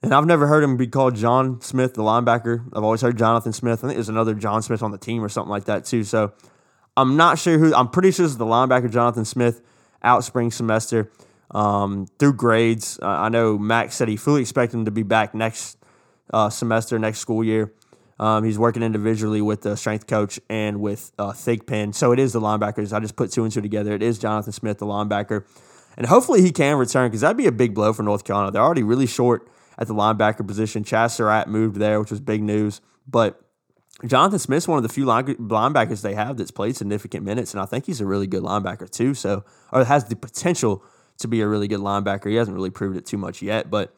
and 0.04 0.14
I've 0.14 0.26
never 0.26 0.48
heard 0.48 0.64
him 0.66 0.76
be 0.76 0.86
called 0.86 1.16
John 1.16 1.62
Smith, 1.62 1.94
the 1.94 2.02
linebacker. 2.02 2.68
I've 2.74 2.84
always 2.84 3.00
heard 3.02 3.18
Jonathan 3.18 3.54
Smith. 3.54 3.80
I 3.80 3.88
think 3.88 3.94
there's 3.94 4.10
another 4.10 4.34
John 4.34 4.62
Smith 4.62 4.84
on 4.84 4.92
the 4.92 4.98
team 4.98 5.24
or 5.24 5.30
something 5.30 5.50
like 5.50 5.64
that 5.66 5.86
too. 5.86 6.04
So 6.04 6.34
I'm 6.98 7.16
not 7.16 7.40
sure 7.40 7.58
who. 7.58 7.74
I'm 7.74 7.88
pretty 7.88 8.12
sure 8.12 8.26
it's 8.26 8.36
the 8.36 8.46
linebacker 8.46 8.92
Jonathan 8.92 9.24
Smith 9.24 9.62
out 10.04 10.26
spring 10.26 10.52
semester 10.52 11.10
um, 11.52 12.08
through 12.20 12.34
grades. 12.34 13.00
Uh, 13.02 13.08
I 13.08 13.30
know 13.30 13.58
Max 13.58 13.96
said 13.96 14.10
he 14.10 14.18
fully 14.18 14.42
expected 14.42 14.78
him 14.78 14.86
to 14.86 14.92
be 14.92 15.04
back 15.04 15.34
next 15.34 15.78
uh, 16.34 16.50
semester, 16.50 17.00
next 17.00 17.20
school 17.20 17.46
year. 17.46 17.74
Um, 18.20 18.44
he's 18.44 18.60
working 18.60 18.84
individually 18.84 19.42
with 19.42 19.62
the 19.62 19.78
strength 19.78 20.08
coach 20.08 20.40
and 20.50 20.82
with 20.82 21.12
uh, 21.18 21.32
Thigpen. 21.32 21.96
So 21.96 22.12
it 22.12 22.20
is 22.20 22.34
the 22.34 22.42
linebackers. 22.42 22.92
I 22.92 23.00
just 23.00 23.16
put 23.16 23.32
two 23.32 23.44
and 23.44 23.52
two 23.52 23.62
together. 23.62 23.94
It 23.94 24.04
is 24.04 24.20
Jonathan 24.20 24.52
Smith, 24.52 24.80
the 24.80 24.86
linebacker. 24.86 25.46
And 25.98 26.08
hopefully 26.08 26.42
he 26.42 26.52
can 26.52 26.78
return 26.78 27.10
because 27.10 27.22
that'd 27.22 27.38
be 27.38 27.48
a 27.48 27.52
big 27.52 27.74
blow 27.74 27.94
for 27.94 28.04
North 28.04 28.24
Carolina. 28.24 28.52
They're 28.52 28.62
already 28.62 28.84
really 28.84 29.08
short 29.08 29.50
at 29.78 29.88
the 29.88 29.94
linebacker 29.94 30.46
position. 30.46 30.84
Chazz 30.84 31.12
Surratt 31.12 31.48
moved 31.48 31.78
there, 31.78 32.00
which 32.00 32.12
was 32.12 32.20
big 32.20 32.44
news. 32.44 32.82
But 33.08 33.42
Jonathan 34.06 34.40
Smith's 34.40 34.68
one 34.68 34.78
of 34.78 34.84
the 34.84 34.90
few 34.90 35.06
linebackers 35.06 36.02
they 36.02 36.14
have 36.14 36.38
that's 36.38 36.52
played 36.52 36.76
significant 36.76 37.26
minutes, 37.26 37.54
and 37.54 37.62
I 37.62 37.66
think 37.66 37.86
he's 37.86 38.00
a 38.00 38.06
really 38.06 38.28
good 38.28 38.44
linebacker 38.44 38.90
too. 38.90 39.14
So, 39.14 39.44
or 39.74 39.84
has 39.84 40.06
the 40.06 40.16
potential 40.16 40.84
to 41.18 41.28
be 41.28 41.42
a 41.42 41.48
really 41.48 41.68
good 41.68 41.82
linebacker. 41.82 42.30
He 42.30 42.36
hasn't 42.36 42.56
really 42.56 42.70
proved 42.70 42.96
it 42.96 43.06
too 43.06 43.18
much 43.18 43.42
yet, 43.42 43.70
but 43.70 43.94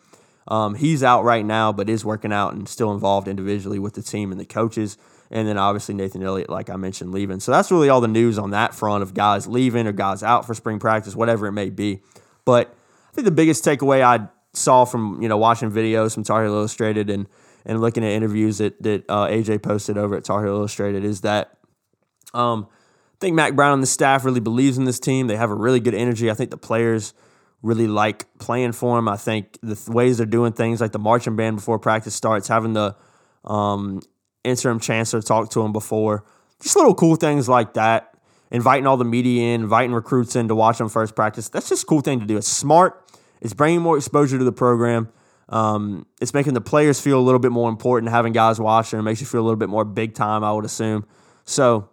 um, 0.48 0.76
he's 0.76 1.04
out 1.04 1.24
right 1.24 1.46
now, 1.46 1.72
but 1.72 1.90
is 1.90 2.04
working 2.04 2.34
out 2.34 2.54
and 2.54 2.68
still 2.68 2.92
involved 2.92 3.28
individually 3.28 3.80
with 3.80 3.94
the 3.94 4.02
team 4.02 4.32
and 4.32 4.40
the 4.40 4.46
coaches. 4.46 4.98
And 5.30 5.48
then 5.48 5.58
obviously 5.58 5.96
Nathan 5.96 6.24
Elliott, 6.24 6.50
like 6.50 6.70
I 6.70 6.76
mentioned, 6.76 7.12
leaving. 7.12 7.40
So 7.40 7.52
that's 7.52 7.72
really 7.72 7.88
all 7.88 8.02
the 8.02 8.08
news 8.08 8.38
on 8.38 8.52
that 8.52 8.76
front 8.76 9.02
of 9.02 9.14
guys 9.14 9.48
leaving 9.48 9.88
or 9.88 9.94
guys 9.94 10.24
out 10.24 10.46
for 10.46 10.54
spring 10.54 10.78
practice, 10.78 11.16
whatever 11.16 11.48
it 11.48 11.54
may 11.54 11.70
be. 11.70 12.02
But 12.44 12.76
I 13.12 13.14
think 13.14 13.26
the 13.26 13.32
biggest 13.32 13.64
takeaway 13.64 14.02
I 14.02 14.28
saw 14.54 14.86
from 14.86 15.22
you 15.22 15.30
know 15.30 15.38
watching 15.38 15.72
videos 15.72 16.14
from 16.14 16.24
Tar 16.24 16.44
Heel 16.44 16.54
Illustrated 16.54 17.10
and 17.10 17.28
and 17.66 17.80
looking 17.80 18.04
at 18.04 18.12
interviews 18.12 18.58
that 18.58 18.82
that 18.84 19.06
uh, 19.08 19.28
AJ 19.28 19.64
posted 19.64 19.98
over 19.98 20.16
at 20.16 20.24
Tar 20.24 20.44
Heel 20.44 20.54
Illustrated 20.54 21.04
is 21.04 21.22
that 21.22 21.58
um, 22.34 22.68
I 22.70 23.18
think 23.20 23.36
Mack 23.36 23.56
Brown 23.56 23.74
and 23.74 23.84
the 23.84 23.88
staff 23.88 24.26
really 24.26 24.40
believes 24.40 24.78
in 24.78 24.86
this 24.86 25.00
team. 25.00 25.28
They 25.28 25.38
have 25.38 25.52
a 25.52 25.56
really 25.56 25.80
good 25.80 25.94
energy. 25.94 26.32
I 26.32 26.34
think 26.34 26.50
the 26.50 26.58
players 26.58 27.14
really 27.62 27.88
like 27.88 28.26
playing 28.40 28.72
for 28.72 28.98
him. 28.98 29.08
I 29.08 29.18
think 29.18 29.58
the 29.62 29.76
th- 29.76 29.88
ways 29.88 30.18
they're 30.18 30.26
doing 30.26 30.54
things, 30.54 30.82
like 30.82 30.92
the 30.92 31.00
marching 31.00 31.36
band 31.36 31.58
before 31.58 31.80
practice 31.80 32.16
starts, 32.16 32.48
having 32.48 32.74
the 32.74 32.96
um, 33.46 34.02
interim 34.44 34.80
chancellor 34.80 35.22
talk 35.22 35.50
to 35.52 35.62
him 35.62 35.72
before, 35.72 36.24
just 36.62 36.76
little 36.76 36.96
cool 36.96 37.16
things 37.16 37.48
like 37.48 37.74
that. 37.74 38.08
Inviting 38.50 38.86
all 38.86 38.98
the 38.98 39.06
media 39.06 39.54
in, 39.54 39.62
inviting 39.62 39.94
recruits 39.94 40.36
in 40.36 40.50
to 40.50 40.56
watch 40.56 40.78
them 40.78 40.90
first 40.90 41.16
practice. 41.16 41.48
That's 41.48 41.70
just 41.70 41.84
a 41.84 41.86
cool 41.86 42.02
thing 42.02 42.20
to 42.20 42.26
do. 42.26 42.36
It's 42.36 42.50
smart. 42.50 43.02
It's 43.40 43.54
bringing 43.54 43.82
more 43.82 43.96
exposure 43.96 44.38
to 44.38 44.44
the 44.44 44.52
program. 44.52 45.10
Um, 45.48 46.06
it's 46.20 46.34
making 46.34 46.54
the 46.54 46.62
players 46.62 47.00
feel 47.00 47.18
a 47.18 47.22
little 47.22 47.40
bit 47.40 47.52
more 47.52 47.70
important. 47.70 48.12
Having 48.12 48.34
guys 48.34 48.60
watching 48.60 49.00
it 49.00 49.04
makes 49.04 49.22
you 49.22 49.28
feel 49.28 49.40
a 49.40 49.44
little 49.44 49.58
bit 49.58 49.70
more 49.70 49.86
big 49.86 50.16
time, 50.16 50.44
I 50.44 50.52
would 50.52 50.66
assume. 50.66 51.06
So 51.46 51.90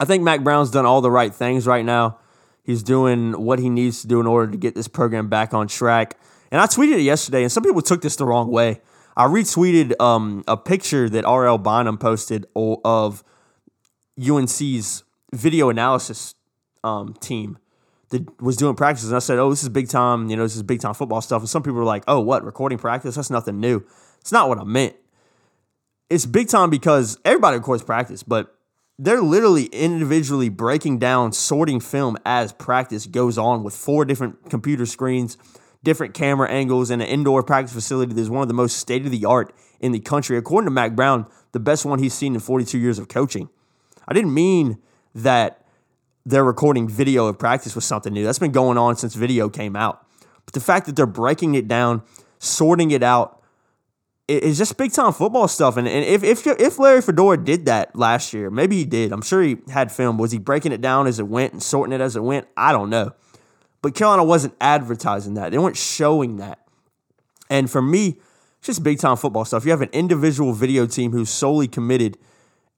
I 0.00 0.06
think 0.06 0.22
Mack 0.22 0.42
Brown's 0.42 0.70
done 0.70 0.86
all 0.86 1.00
the 1.00 1.10
right 1.10 1.34
things 1.34 1.66
right 1.66 1.84
now. 1.84 2.18
He's 2.62 2.82
doing 2.82 3.32
what 3.32 3.58
he 3.58 3.68
needs 3.68 4.02
to 4.02 4.06
do 4.06 4.20
in 4.20 4.26
order 4.26 4.52
to 4.52 4.58
get 4.58 4.74
this 4.74 4.88
program 4.88 5.28
back 5.28 5.52
on 5.52 5.66
track. 5.66 6.16
And 6.50 6.60
I 6.60 6.66
tweeted 6.66 6.94
it 6.94 7.02
yesterday, 7.02 7.42
and 7.42 7.50
some 7.50 7.62
people 7.62 7.82
took 7.82 8.02
this 8.02 8.16
the 8.16 8.26
wrong 8.26 8.50
way. 8.50 8.80
I 9.16 9.26
retweeted 9.26 10.00
um, 10.00 10.44
a 10.46 10.56
picture 10.56 11.08
that 11.08 11.24
RL 11.24 11.58
Bynum 11.58 11.98
posted 11.98 12.46
of 12.54 13.24
UNC's 14.20 15.02
video 15.32 15.70
analysis 15.70 16.34
um, 16.84 17.14
team 17.14 17.58
that 18.10 18.40
was 18.40 18.56
doing 18.56 18.74
practices. 18.76 19.10
And 19.10 19.16
I 19.16 19.20
said, 19.20 19.38
Oh, 19.38 19.50
this 19.50 19.62
is 19.62 19.68
big 19.68 19.88
time, 19.88 20.30
you 20.30 20.36
know, 20.36 20.42
this 20.42 20.56
is 20.56 20.62
big 20.62 20.80
time 20.80 20.94
football 20.94 21.20
stuff. 21.20 21.42
And 21.42 21.48
some 21.48 21.62
people 21.62 21.78
were 21.78 21.84
like, 21.84 22.04
Oh, 22.06 22.20
what, 22.20 22.44
recording 22.44 22.78
practice? 22.78 23.16
That's 23.16 23.30
nothing 23.30 23.60
new. 23.60 23.84
It's 24.20 24.32
not 24.32 24.48
what 24.48 24.58
I 24.58 24.64
meant. 24.64 24.94
It's 26.08 26.26
big 26.26 26.48
time 26.48 26.70
because 26.70 27.18
everybody 27.24 27.56
records 27.56 27.82
practice, 27.82 28.22
but 28.22 28.54
they're 29.02 29.20
literally 29.20 29.64
individually 29.64 30.48
breaking 30.48 31.00
down, 31.00 31.32
sorting 31.32 31.80
film 31.80 32.16
as 32.24 32.52
practice 32.52 33.06
goes 33.06 33.36
on 33.36 33.64
with 33.64 33.74
four 33.74 34.04
different 34.04 34.48
computer 34.48 34.86
screens, 34.86 35.36
different 35.82 36.14
camera 36.14 36.48
angles, 36.48 36.88
and 36.88 37.02
an 37.02 37.08
indoor 37.08 37.42
practice 37.42 37.72
facility 37.72 38.14
that's 38.14 38.28
one 38.28 38.42
of 38.42 38.48
the 38.48 38.54
most 38.54 38.76
state 38.76 39.04
of 39.04 39.10
the 39.10 39.24
art 39.24 39.52
in 39.80 39.90
the 39.90 39.98
country. 39.98 40.36
According 40.36 40.66
to 40.66 40.70
Mack 40.70 40.94
Brown, 40.94 41.26
the 41.50 41.58
best 41.58 41.84
one 41.84 41.98
he's 41.98 42.14
seen 42.14 42.34
in 42.34 42.40
42 42.40 42.78
years 42.78 43.00
of 43.00 43.08
coaching. 43.08 43.48
I 44.06 44.14
didn't 44.14 44.34
mean 44.34 44.78
that 45.16 45.66
they're 46.24 46.44
recording 46.44 46.88
video 46.88 47.26
of 47.26 47.40
practice 47.40 47.74
was 47.74 47.84
something 47.84 48.12
new. 48.12 48.24
That's 48.24 48.38
been 48.38 48.52
going 48.52 48.78
on 48.78 48.94
since 48.94 49.16
video 49.16 49.48
came 49.48 49.74
out. 49.74 50.06
But 50.44 50.54
the 50.54 50.60
fact 50.60 50.86
that 50.86 50.94
they're 50.94 51.06
breaking 51.06 51.56
it 51.56 51.66
down, 51.66 52.02
sorting 52.38 52.92
it 52.92 53.02
out, 53.02 53.41
it's 54.28 54.58
just 54.58 54.76
big 54.76 54.92
time 54.92 55.12
football 55.12 55.48
stuff. 55.48 55.76
And, 55.76 55.88
and 55.88 56.04
if, 56.04 56.22
if 56.22 56.46
if 56.46 56.78
Larry 56.78 57.02
Fedora 57.02 57.42
did 57.42 57.66
that 57.66 57.96
last 57.96 58.32
year, 58.32 58.50
maybe 58.50 58.76
he 58.76 58.84
did. 58.84 59.12
I'm 59.12 59.22
sure 59.22 59.42
he 59.42 59.58
had 59.70 59.90
film. 59.90 60.16
Was 60.18 60.32
he 60.32 60.38
breaking 60.38 60.72
it 60.72 60.80
down 60.80 61.06
as 61.06 61.18
it 61.18 61.28
went 61.28 61.52
and 61.52 61.62
sorting 61.62 61.92
it 61.92 62.00
as 62.00 62.16
it 62.16 62.22
went? 62.22 62.46
I 62.56 62.72
don't 62.72 62.90
know. 62.90 63.12
But 63.82 63.94
Carolina 63.96 64.24
wasn't 64.24 64.54
advertising 64.60 65.34
that. 65.34 65.50
They 65.50 65.58
weren't 65.58 65.76
showing 65.76 66.36
that. 66.36 66.60
And 67.50 67.68
for 67.70 67.82
me, 67.82 68.20
it's 68.58 68.68
just 68.68 68.82
big 68.84 69.00
time 69.00 69.16
football 69.16 69.44
stuff. 69.44 69.64
You 69.64 69.72
have 69.72 69.82
an 69.82 69.90
individual 69.92 70.52
video 70.52 70.86
team 70.86 71.10
who's 71.10 71.30
solely 71.30 71.66
committed 71.66 72.16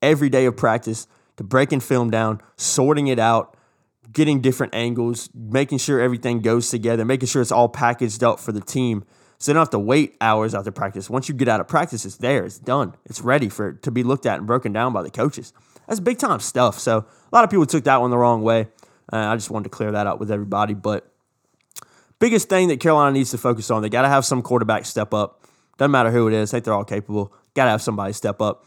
every 0.00 0.30
day 0.30 0.46
of 0.46 0.56
practice 0.56 1.06
to 1.36 1.44
breaking 1.44 1.80
film 1.80 2.10
down, 2.10 2.40
sorting 2.56 3.08
it 3.08 3.18
out, 3.18 3.56
getting 4.12 4.40
different 4.40 4.74
angles, 4.74 5.28
making 5.34 5.78
sure 5.78 6.00
everything 6.00 6.40
goes 6.40 6.70
together, 6.70 7.04
making 7.04 7.28
sure 7.28 7.42
it's 7.42 7.52
all 7.52 7.68
packaged 7.68 8.24
up 8.24 8.40
for 8.40 8.52
the 8.52 8.60
team 8.60 9.04
so 9.38 9.50
they 9.50 9.54
don't 9.54 9.60
have 9.62 9.70
to 9.70 9.78
wait 9.78 10.16
hours 10.20 10.54
after 10.54 10.70
practice. 10.70 11.10
Once 11.10 11.28
you 11.28 11.34
get 11.34 11.48
out 11.48 11.60
of 11.60 11.68
practice, 11.68 12.04
it's 12.04 12.16
there, 12.16 12.44
it's 12.44 12.58
done, 12.58 12.94
it's 13.04 13.20
ready 13.20 13.48
for 13.48 13.72
to 13.72 13.90
be 13.90 14.02
looked 14.02 14.26
at 14.26 14.38
and 14.38 14.46
broken 14.46 14.72
down 14.72 14.92
by 14.92 15.02
the 15.02 15.10
coaches. 15.10 15.52
That's 15.86 16.00
big 16.00 16.18
time 16.18 16.40
stuff. 16.40 16.78
So 16.78 16.98
a 16.98 17.34
lot 17.34 17.44
of 17.44 17.50
people 17.50 17.66
took 17.66 17.84
that 17.84 18.00
one 18.00 18.10
the 18.10 18.18
wrong 18.18 18.42
way. 18.42 18.68
Uh, 19.12 19.16
I 19.16 19.36
just 19.36 19.50
wanted 19.50 19.64
to 19.64 19.70
clear 19.70 19.92
that 19.92 20.06
up 20.06 20.18
with 20.18 20.30
everybody. 20.30 20.74
But 20.74 21.10
biggest 22.18 22.48
thing 22.48 22.68
that 22.68 22.80
Carolina 22.80 23.12
needs 23.12 23.30
to 23.32 23.38
focus 23.38 23.70
on, 23.70 23.82
they 23.82 23.88
got 23.88 24.02
to 24.02 24.08
have 24.08 24.24
some 24.24 24.42
quarterback 24.42 24.86
step 24.86 25.12
up. 25.12 25.42
Doesn't 25.76 25.90
matter 25.90 26.10
who 26.10 26.28
it 26.28 26.34
is. 26.34 26.50
I 26.50 26.56
think 26.56 26.64
they're 26.64 26.74
all 26.74 26.84
capable. 26.84 27.32
Got 27.54 27.64
to 27.66 27.70
have 27.72 27.82
somebody 27.82 28.12
step 28.12 28.40
up. 28.40 28.66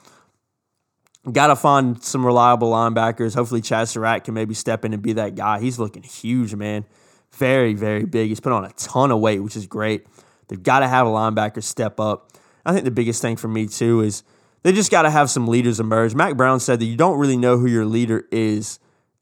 Got 1.32 1.48
to 1.48 1.56
find 1.56 2.02
some 2.04 2.26
reliable 2.26 2.72
linebackers. 2.72 3.36
Hopefully, 3.36 3.62
Chazz 3.62 3.90
Surratt 3.90 4.24
can 4.24 4.34
maybe 4.34 4.54
step 4.54 4.86
in 4.86 4.94
and 4.94 5.02
be 5.02 5.14
that 5.14 5.36
guy. 5.36 5.60
He's 5.60 5.80
looking 5.80 6.04
huge, 6.04 6.56
man. 6.56 6.86
Very, 7.32 7.74
very 7.74 8.06
big. 8.06 8.30
He's 8.30 8.40
put 8.40 8.54
on 8.54 8.64
a 8.64 8.72
ton 8.72 9.12
of 9.12 9.20
weight, 9.20 9.40
which 9.40 9.56
is 9.56 9.68
great. 9.68 10.06
They've 10.48 10.62
got 10.62 10.80
to 10.80 10.88
have 10.88 11.08
a 11.08 11.10
linebacker 11.10 11.64
step 11.64 12.00
up. 12.00 12.32
I 12.66 12.74
think 12.74 12.86
the 12.86 12.92
biggest 12.92 13.22
thing 13.22 13.38
for 13.38 13.48
me, 13.48 13.68
too, 13.68 14.02
is 14.02 14.24
they 14.64 14.72
just 14.72 14.92
got 14.92 15.04
to 15.04 15.10
have 15.10 15.30
some 15.30 15.48
leaders 15.48 15.80
emerge. 15.80 16.16
Mack 16.16 16.36
Brown 16.36 16.60
said 16.60 16.80
that 16.80 16.86
you 16.86 16.98
don't 16.98 17.18
really 17.18 17.38
know 17.38 17.58
who 17.58 17.68
your 17.68 17.86
leader 17.86 18.26
is 18.32 18.80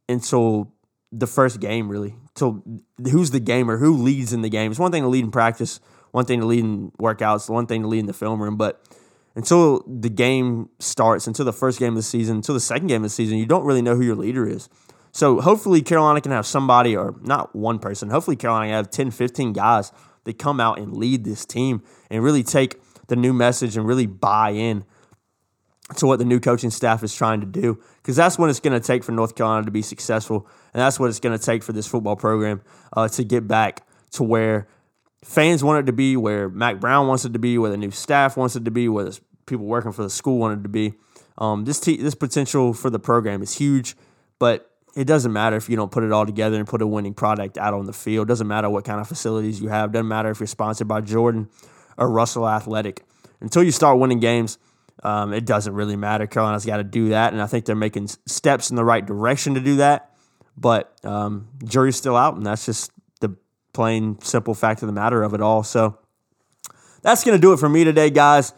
until 0.10 0.72
the 1.12 1.28
first 1.28 1.60
game, 1.60 1.90
really. 1.90 2.16
Until 2.30 2.64
who's 3.12 3.32
the 3.32 3.40
gamer, 3.40 3.78
who 3.78 3.96
leads 3.96 4.34
in 4.34 4.42
the 4.42 4.50
game. 4.50 4.72
It's 4.72 4.80
one 4.80 4.92
thing 4.92 5.04
to 5.04 5.10
lead 5.10 5.24
in 5.24 5.32
practice, 5.32 5.80
one 6.12 6.26
thing 6.26 6.40
to 6.40 6.46
lead 6.46 6.64
in 6.64 6.92
workouts, 6.92 7.50
one 7.50 7.68
thing 7.68 7.82
to 7.82 7.88
lead 7.88 8.00
in 8.00 8.06
the 8.06 8.14
film 8.14 8.42
room, 8.42 8.58
but 8.58 8.82
until 9.36 9.84
the 9.86 10.10
game 10.10 10.70
starts, 10.80 11.28
until 11.28 11.46
the 11.46 11.54
first 11.54 11.78
game 11.78 11.90
of 11.90 11.98
the 11.98 12.04
season, 12.04 12.38
until 12.38 12.56
the 12.56 12.62
second 12.62 12.88
game 12.88 12.98
of 12.98 13.04
the 13.04 13.10
season, 13.10 13.38
you 13.38 13.46
don't 13.46 13.66
really 13.66 13.82
know 13.82 13.96
who 13.96 14.04
your 14.04 14.16
leader 14.16 14.48
is. 14.48 14.70
So 15.12 15.42
hopefully 15.42 15.82
Carolina 15.82 16.22
can 16.22 16.32
have 16.32 16.46
somebody, 16.46 16.96
or 16.96 17.16
not 17.22 17.56
one 17.56 17.80
person, 17.80 18.10
hopefully 18.10 18.38
Carolina 18.38 18.68
can 18.68 18.76
have 18.76 18.90
10, 18.90 19.12
15 19.12 19.54
guys 19.54 19.92
that 20.26 20.38
come 20.38 20.60
out 20.60 20.78
and 20.78 20.96
lead 20.96 21.24
this 21.24 21.46
team 21.46 21.82
and 22.10 22.24
really 22.24 22.44
take 22.44 22.80
the 23.08 23.16
new 23.16 23.34
message 23.34 23.78
and 23.78 23.88
really 23.88 24.06
buy 24.06 24.50
in 24.50 24.84
to 25.98 26.08
what 26.08 26.18
the 26.18 26.26
new 26.26 26.40
coaching 26.40 26.72
staff 26.72 27.04
is 27.04 27.14
trying 27.14 27.40
to 27.40 27.46
do. 27.46 27.80
Because 28.02 28.16
that's 28.16 28.38
what 28.38 28.50
it's 28.50 28.60
going 28.60 28.80
to 28.80 28.86
take 28.86 29.04
for 29.04 29.12
North 29.12 29.36
Carolina 29.36 29.66
to 29.66 29.72
be 29.72 29.82
successful. 29.82 30.48
And 30.74 30.82
that's 30.82 31.00
what 31.00 31.10
it's 31.10 31.20
going 31.20 31.38
to 31.38 31.44
take 31.44 31.64
for 31.64 31.74
this 31.74 31.88
football 31.88 32.16
program 32.16 32.62
uh, 32.94 33.08
to 33.10 33.24
get 33.24 33.48
back 33.48 33.88
to 34.12 34.24
where 34.24 34.68
fans 35.24 35.64
want 35.64 35.80
it 35.80 35.86
to 35.86 35.94
be, 35.94 36.18
where 36.18 36.50
Mack 36.50 36.80
Brown 36.80 37.08
wants 37.08 37.26
it 37.26 37.34
to 37.34 37.40
be, 37.40 37.58
where 37.58 37.72
the 37.72 37.78
new 37.78 37.92
staff 37.92 38.36
wants 38.36 38.56
it 38.56 38.66
to 38.66 38.72
be, 38.72 38.90
where 38.90 39.06
the 39.06 39.20
people 39.46 39.66
working 39.66 39.92
for 39.92 40.04
the 40.04 40.10
school 40.10 40.40
want 40.40 40.60
it 40.60 40.64
to 40.64 40.70
be. 40.70 40.94
Um, 41.38 41.66
this, 41.66 41.80
this 41.80 42.16
potential 42.16 42.74
for 42.74 42.90
the 42.90 43.00
program 43.00 43.42
is 43.42 43.58
huge, 43.58 43.96
but 44.40 44.72
it 44.96 45.06
doesn't 45.06 45.34
matter 45.34 45.58
if 45.58 45.70
you 45.70 45.76
don't 45.76 45.92
put 45.92 46.04
it 46.04 46.12
all 46.12 46.26
together 46.26 46.58
and 46.58 46.66
put 46.66 46.82
a 46.82 46.88
winning 46.88 47.14
product 47.14 47.58
out 47.58 47.74
on 47.74 47.86
the 47.86 47.94
field. 47.94 48.28
It 48.28 48.30
doesn't 48.30 48.48
matter 48.48 48.70
what 48.70 48.86
kind 48.86 49.02
of 49.02 49.08
facilities 49.08 49.60
you 49.62 49.68
have. 49.68 49.90
It 49.90 49.94
doesn't 49.94 50.08
matter 50.08 50.30
if 50.32 50.40
you're 50.40 50.48
sponsored 50.48 50.88
by 50.88 51.02
Jordan 51.02 51.50
or 51.98 52.10
Russell 52.10 52.48
Athletic. 52.48 53.04
Until 53.42 53.62
you 53.62 53.72
start 53.72 54.00
winning 54.00 54.20
games, 54.20 54.58
um, 55.04 55.34
it 55.34 55.46
doesn't 55.46 55.74
really 55.74 55.98
matter. 55.98 56.26
Carolina's 56.28 56.66
got 56.66 56.78
to 56.78 56.84
do 56.84 57.10
that, 57.10 57.34
and 57.34 57.42
I 57.42 57.48
think 57.48 57.66
they're 57.66 57.76
making 57.76 58.08
steps 58.26 58.70
in 58.70 58.78
the 58.78 58.86
right 58.86 59.06
direction 59.06 59.56
to 59.56 59.60
do 59.60 59.76
that. 59.78 60.12
But 60.58 60.96
um, 61.04 61.50
jury's 61.66 61.98
still 61.98 62.16
out, 62.16 62.38
and 62.38 62.46
that's 62.46 62.66
just 62.66 62.92
the 63.20 63.36
plain, 63.74 64.18
simple 64.22 64.54
fact 64.54 64.82
of 64.82 64.88
the 64.88 64.94
matter 64.94 65.22
of 65.22 65.34
it 65.34 65.42
all. 65.42 65.64
So 65.64 66.00
that's 67.02 67.24
to 67.24 67.38
do 67.38 67.52
it 67.52 67.60
for 67.60 67.68
me 67.68 67.84
today, 67.84 68.10
guys. 68.10 68.54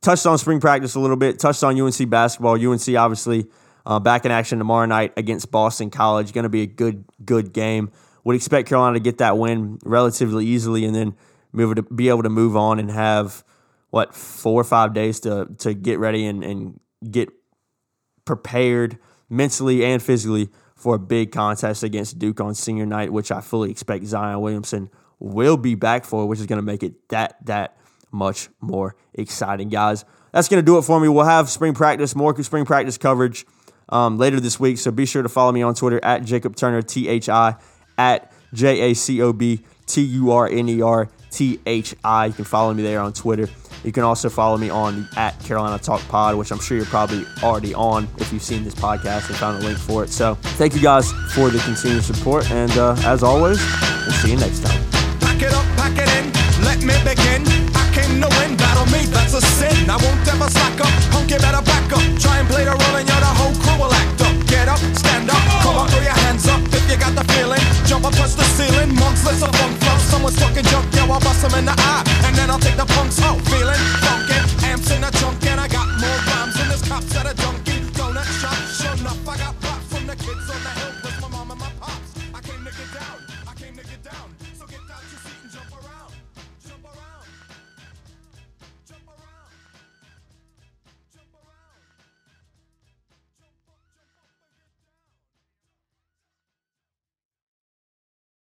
Touched 0.00 0.24
on 0.26 0.38
spring 0.38 0.60
practice 0.60 0.94
a 0.94 1.00
little 1.00 1.16
bit. 1.16 1.38
Touched 1.38 1.62
on 1.62 1.78
UNC 1.78 2.08
basketball. 2.08 2.54
UNC 2.54 2.88
obviously 2.96 3.46
uh, 3.86 4.00
back 4.00 4.24
in 4.24 4.32
action 4.32 4.58
tomorrow 4.58 4.84
night 4.84 5.12
against 5.16 5.50
Boston 5.50 5.90
College. 5.90 6.32
Going 6.32 6.42
to 6.42 6.50
be 6.50 6.62
a 6.62 6.66
good, 6.66 7.04
good 7.24 7.52
game. 7.52 7.92
would 8.24 8.34
expect 8.34 8.68
Carolina 8.68 8.94
to 8.94 9.00
get 9.00 9.18
that 9.18 9.38
win 9.38 9.78
relatively 9.84 10.44
easily, 10.44 10.84
and 10.84 10.94
then 10.94 11.14
move 11.52 11.76
to 11.76 11.82
be 11.82 12.08
able 12.08 12.24
to 12.24 12.28
move 12.28 12.56
on 12.56 12.80
and 12.80 12.90
have 12.90 13.44
what 13.90 14.14
four 14.14 14.60
or 14.60 14.64
five 14.64 14.92
days 14.92 15.20
to 15.20 15.46
to 15.58 15.72
get 15.72 15.98
ready 16.00 16.26
and, 16.26 16.42
and 16.42 16.80
get 17.08 17.28
prepared 18.24 18.98
mentally 19.30 19.84
and 19.84 20.02
physically 20.02 20.50
for 20.74 20.96
a 20.96 20.98
big 20.98 21.30
contest 21.32 21.82
against 21.82 22.18
Duke 22.18 22.40
on 22.40 22.54
senior 22.54 22.84
night, 22.84 23.12
which 23.12 23.30
I 23.30 23.40
fully 23.40 23.70
expect 23.70 24.04
Zion 24.04 24.40
Williamson 24.40 24.90
will 25.18 25.56
be 25.56 25.74
back 25.74 26.04
for, 26.04 26.26
which 26.26 26.40
is 26.40 26.46
going 26.46 26.58
to 26.58 26.62
make 26.66 26.82
it 26.82 27.08
that 27.10 27.36
that 27.46 27.78
much 28.10 28.48
more 28.60 28.96
exciting, 29.14 29.68
guys. 29.68 30.04
That's 30.32 30.48
going 30.48 30.60
to 30.60 30.66
do 30.66 30.76
it 30.76 30.82
for 30.82 31.00
me. 31.00 31.08
We'll 31.08 31.24
have 31.24 31.48
spring 31.48 31.72
practice, 31.72 32.16
more 32.16 32.42
spring 32.42 32.64
practice 32.64 32.98
coverage 32.98 33.46
um, 33.88 34.18
later 34.18 34.40
this 34.40 34.58
week. 34.58 34.78
So 34.78 34.90
be 34.90 35.06
sure 35.06 35.22
to 35.22 35.28
follow 35.28 35.52
me 35.52 35.62
on 35.62 35.74
Twitter 35.74 36.04
at 36.04 36.24
Jacob 36.24 36.56
Turner, 36.56 36.82
T 36.82 37.08
H 37.08 37.28
I, 37.28 37.56
at 37.98 38.32
J 38.52 38.90
A 38.90 38.94
C 38.94 39.20
O 39.22 39.32
B 39.32 39.62
T 39.86 40.02
U 40.02 40.32
R 40.32 40.48
N 40.48 40.68
E 40.68 40.82
R 40.82 41.08
T 41.30 41.60
H 41.66 41.94
I. 42.04 42.26
You 42.26 42.32
can 42.32 42.44
follow 42.44 42.74
me 42.74 42.82
there 42.82 43.00
on 43.00 43.12
Twitter. 43.12 43.48
You 43.84 43.92
can 43.92 44.02
also 44.02 44.28
follow 44.28 44.56
me 44.56 44.68
on 44.68 45.02
the 45.12 45.20
at 45.20 45.38
Carolina 45.40 45.78
Talk 45.78 46.00
Pod, 46.08 46.34
which 46.36 46.50
I'm 46.50 46.58
sure 46.58 46.76
you're 46.76 46.86
probably 46.86 47.24
already 47.42 47.72
on 47.74 48.08
if 48.18 48.32
you've 48.32 48.42
seen 48.42 48.64
this 48.64 48.74
podcast 48.74 49.28
and 49.28 49.36
found 49.36 49.62
a 49.62 49.66
link 49.66 49.78
for 49.78 50.02
it. 50.02 50.10
So 50.10 50.34
thank 50.58 50.74
you 50.74 50.82
guys 50.82 51.12
for 51.34 51.50
the 51.50 51.58
continued 51.60 52.02
support. 52.02 52.50
And 52.50 52.72
uh, 52.72 52.96
as 53.04 53.22
always, 53.22 53.58
we'll 54.04 54.12
see 54.12 54.32
you 54.32 54.38
next 54.38 54.64
time. 54.64 54.82
Pack 55.20 55.42
it 55.42 55.52
up, 55.52 55.64
pack 55.76 55.92
it 55.92 56.08
in, 56.18 56.32
let 56.64 56.78
me 56.80 56.94
begin. 57.04 57.46
I 57.76 57.90
came 57.94 58.20
to 58.20 58.28
win, 58.40 58.56
battle 58.56 58.86
me, 58.86 59.06
that's 59.06 59.34
a 59.34 59.40
sin. 59.40 59.88
I 59.88 59.96
won't 59.96 60.26
ever 60.26 60.50
slack 60.50 60.80
up, 60.80 61.12
punk, 61.12 61.30
better. 61.30 61.65
Try 62.18 62.38
and 62.40 62.48
play 62.48 62.64
the 62.64 62.72
role 62.72 62.96
and 62.96 63.06
you're 63.08 63.22
the 63.22 63.32
whole 63.38 63.54
crew 63.60 63.76
will 63.76 63.92
act 63.92 64.20
up. 64.22 64.34
Get 64.46 64.68
up, 64.68 64.80
stand 64.96 65.28
up, 65.30 65.42
come 65.62 65.76
on, 65.76 65.88
throw 65.88 66.00
your 66.00 66.16
hands 66.24 66.48
up 66.48 66.60
if 66.72 66.84
you 66.90 66.96
got 66.96 67.14
the 67.14 67.24
feeling. 67.32 67.60
Jump 67.84 68.04
up, 68.04 68.14
touch 68.14 68.34
the 68.34 68.46
ceiling, 68.56 68.94
monks, 68.94 69.24
let's 69.24 69.42
a 69.42 69.50
funk 69.52 69.76
flop. 69.80 70.00
Someone's 70.00 70.38
fucking 70.38 70.64
junk, 70.64 70.86
yo, 70.94 71.04
I'll 71.06 71.20
bust 71.20 71.42
them 71.42 71.54
in 71.58 71.64
the 71.64 71.76
eye. 71.76 72.04
And 72.24 72.34
then 72.36 72.50
I'll 72.50 72.62
take 72.62 72.76
the 72.76 72.86
punks 72.86 73.20
out, 73.20 73.40
feeling 73.52 73.80
funky, 74.00 74.38
Amps 74.64 74.90
in 74.90 75.04
a 75.04 75.10
trunk 75.10 75.44
and 75.46 75.60
I 75.60 75.68
got 75.68 75.88
more 76.00 76.20
rhymes 76.30 76.54
than 76.56 76.68
this 76.68 76.82
cops 76.88 77.14
at 77.16 77.26
a 77.26 77.34
junkie. 77.36 77.80
Donut 77.96 78.28
shop, 78.40 78.56
sure 78.72 78.96
enough, 78.96 79.28
I 79.28 79.36
got 79.36 79.54
pop 79.60 79.80
from 79.90 80.06
the 80.06 80.16
kids 80.16 80.46
on 80.50 80.60
the 80.64 80.72
hill. 80.80 81.05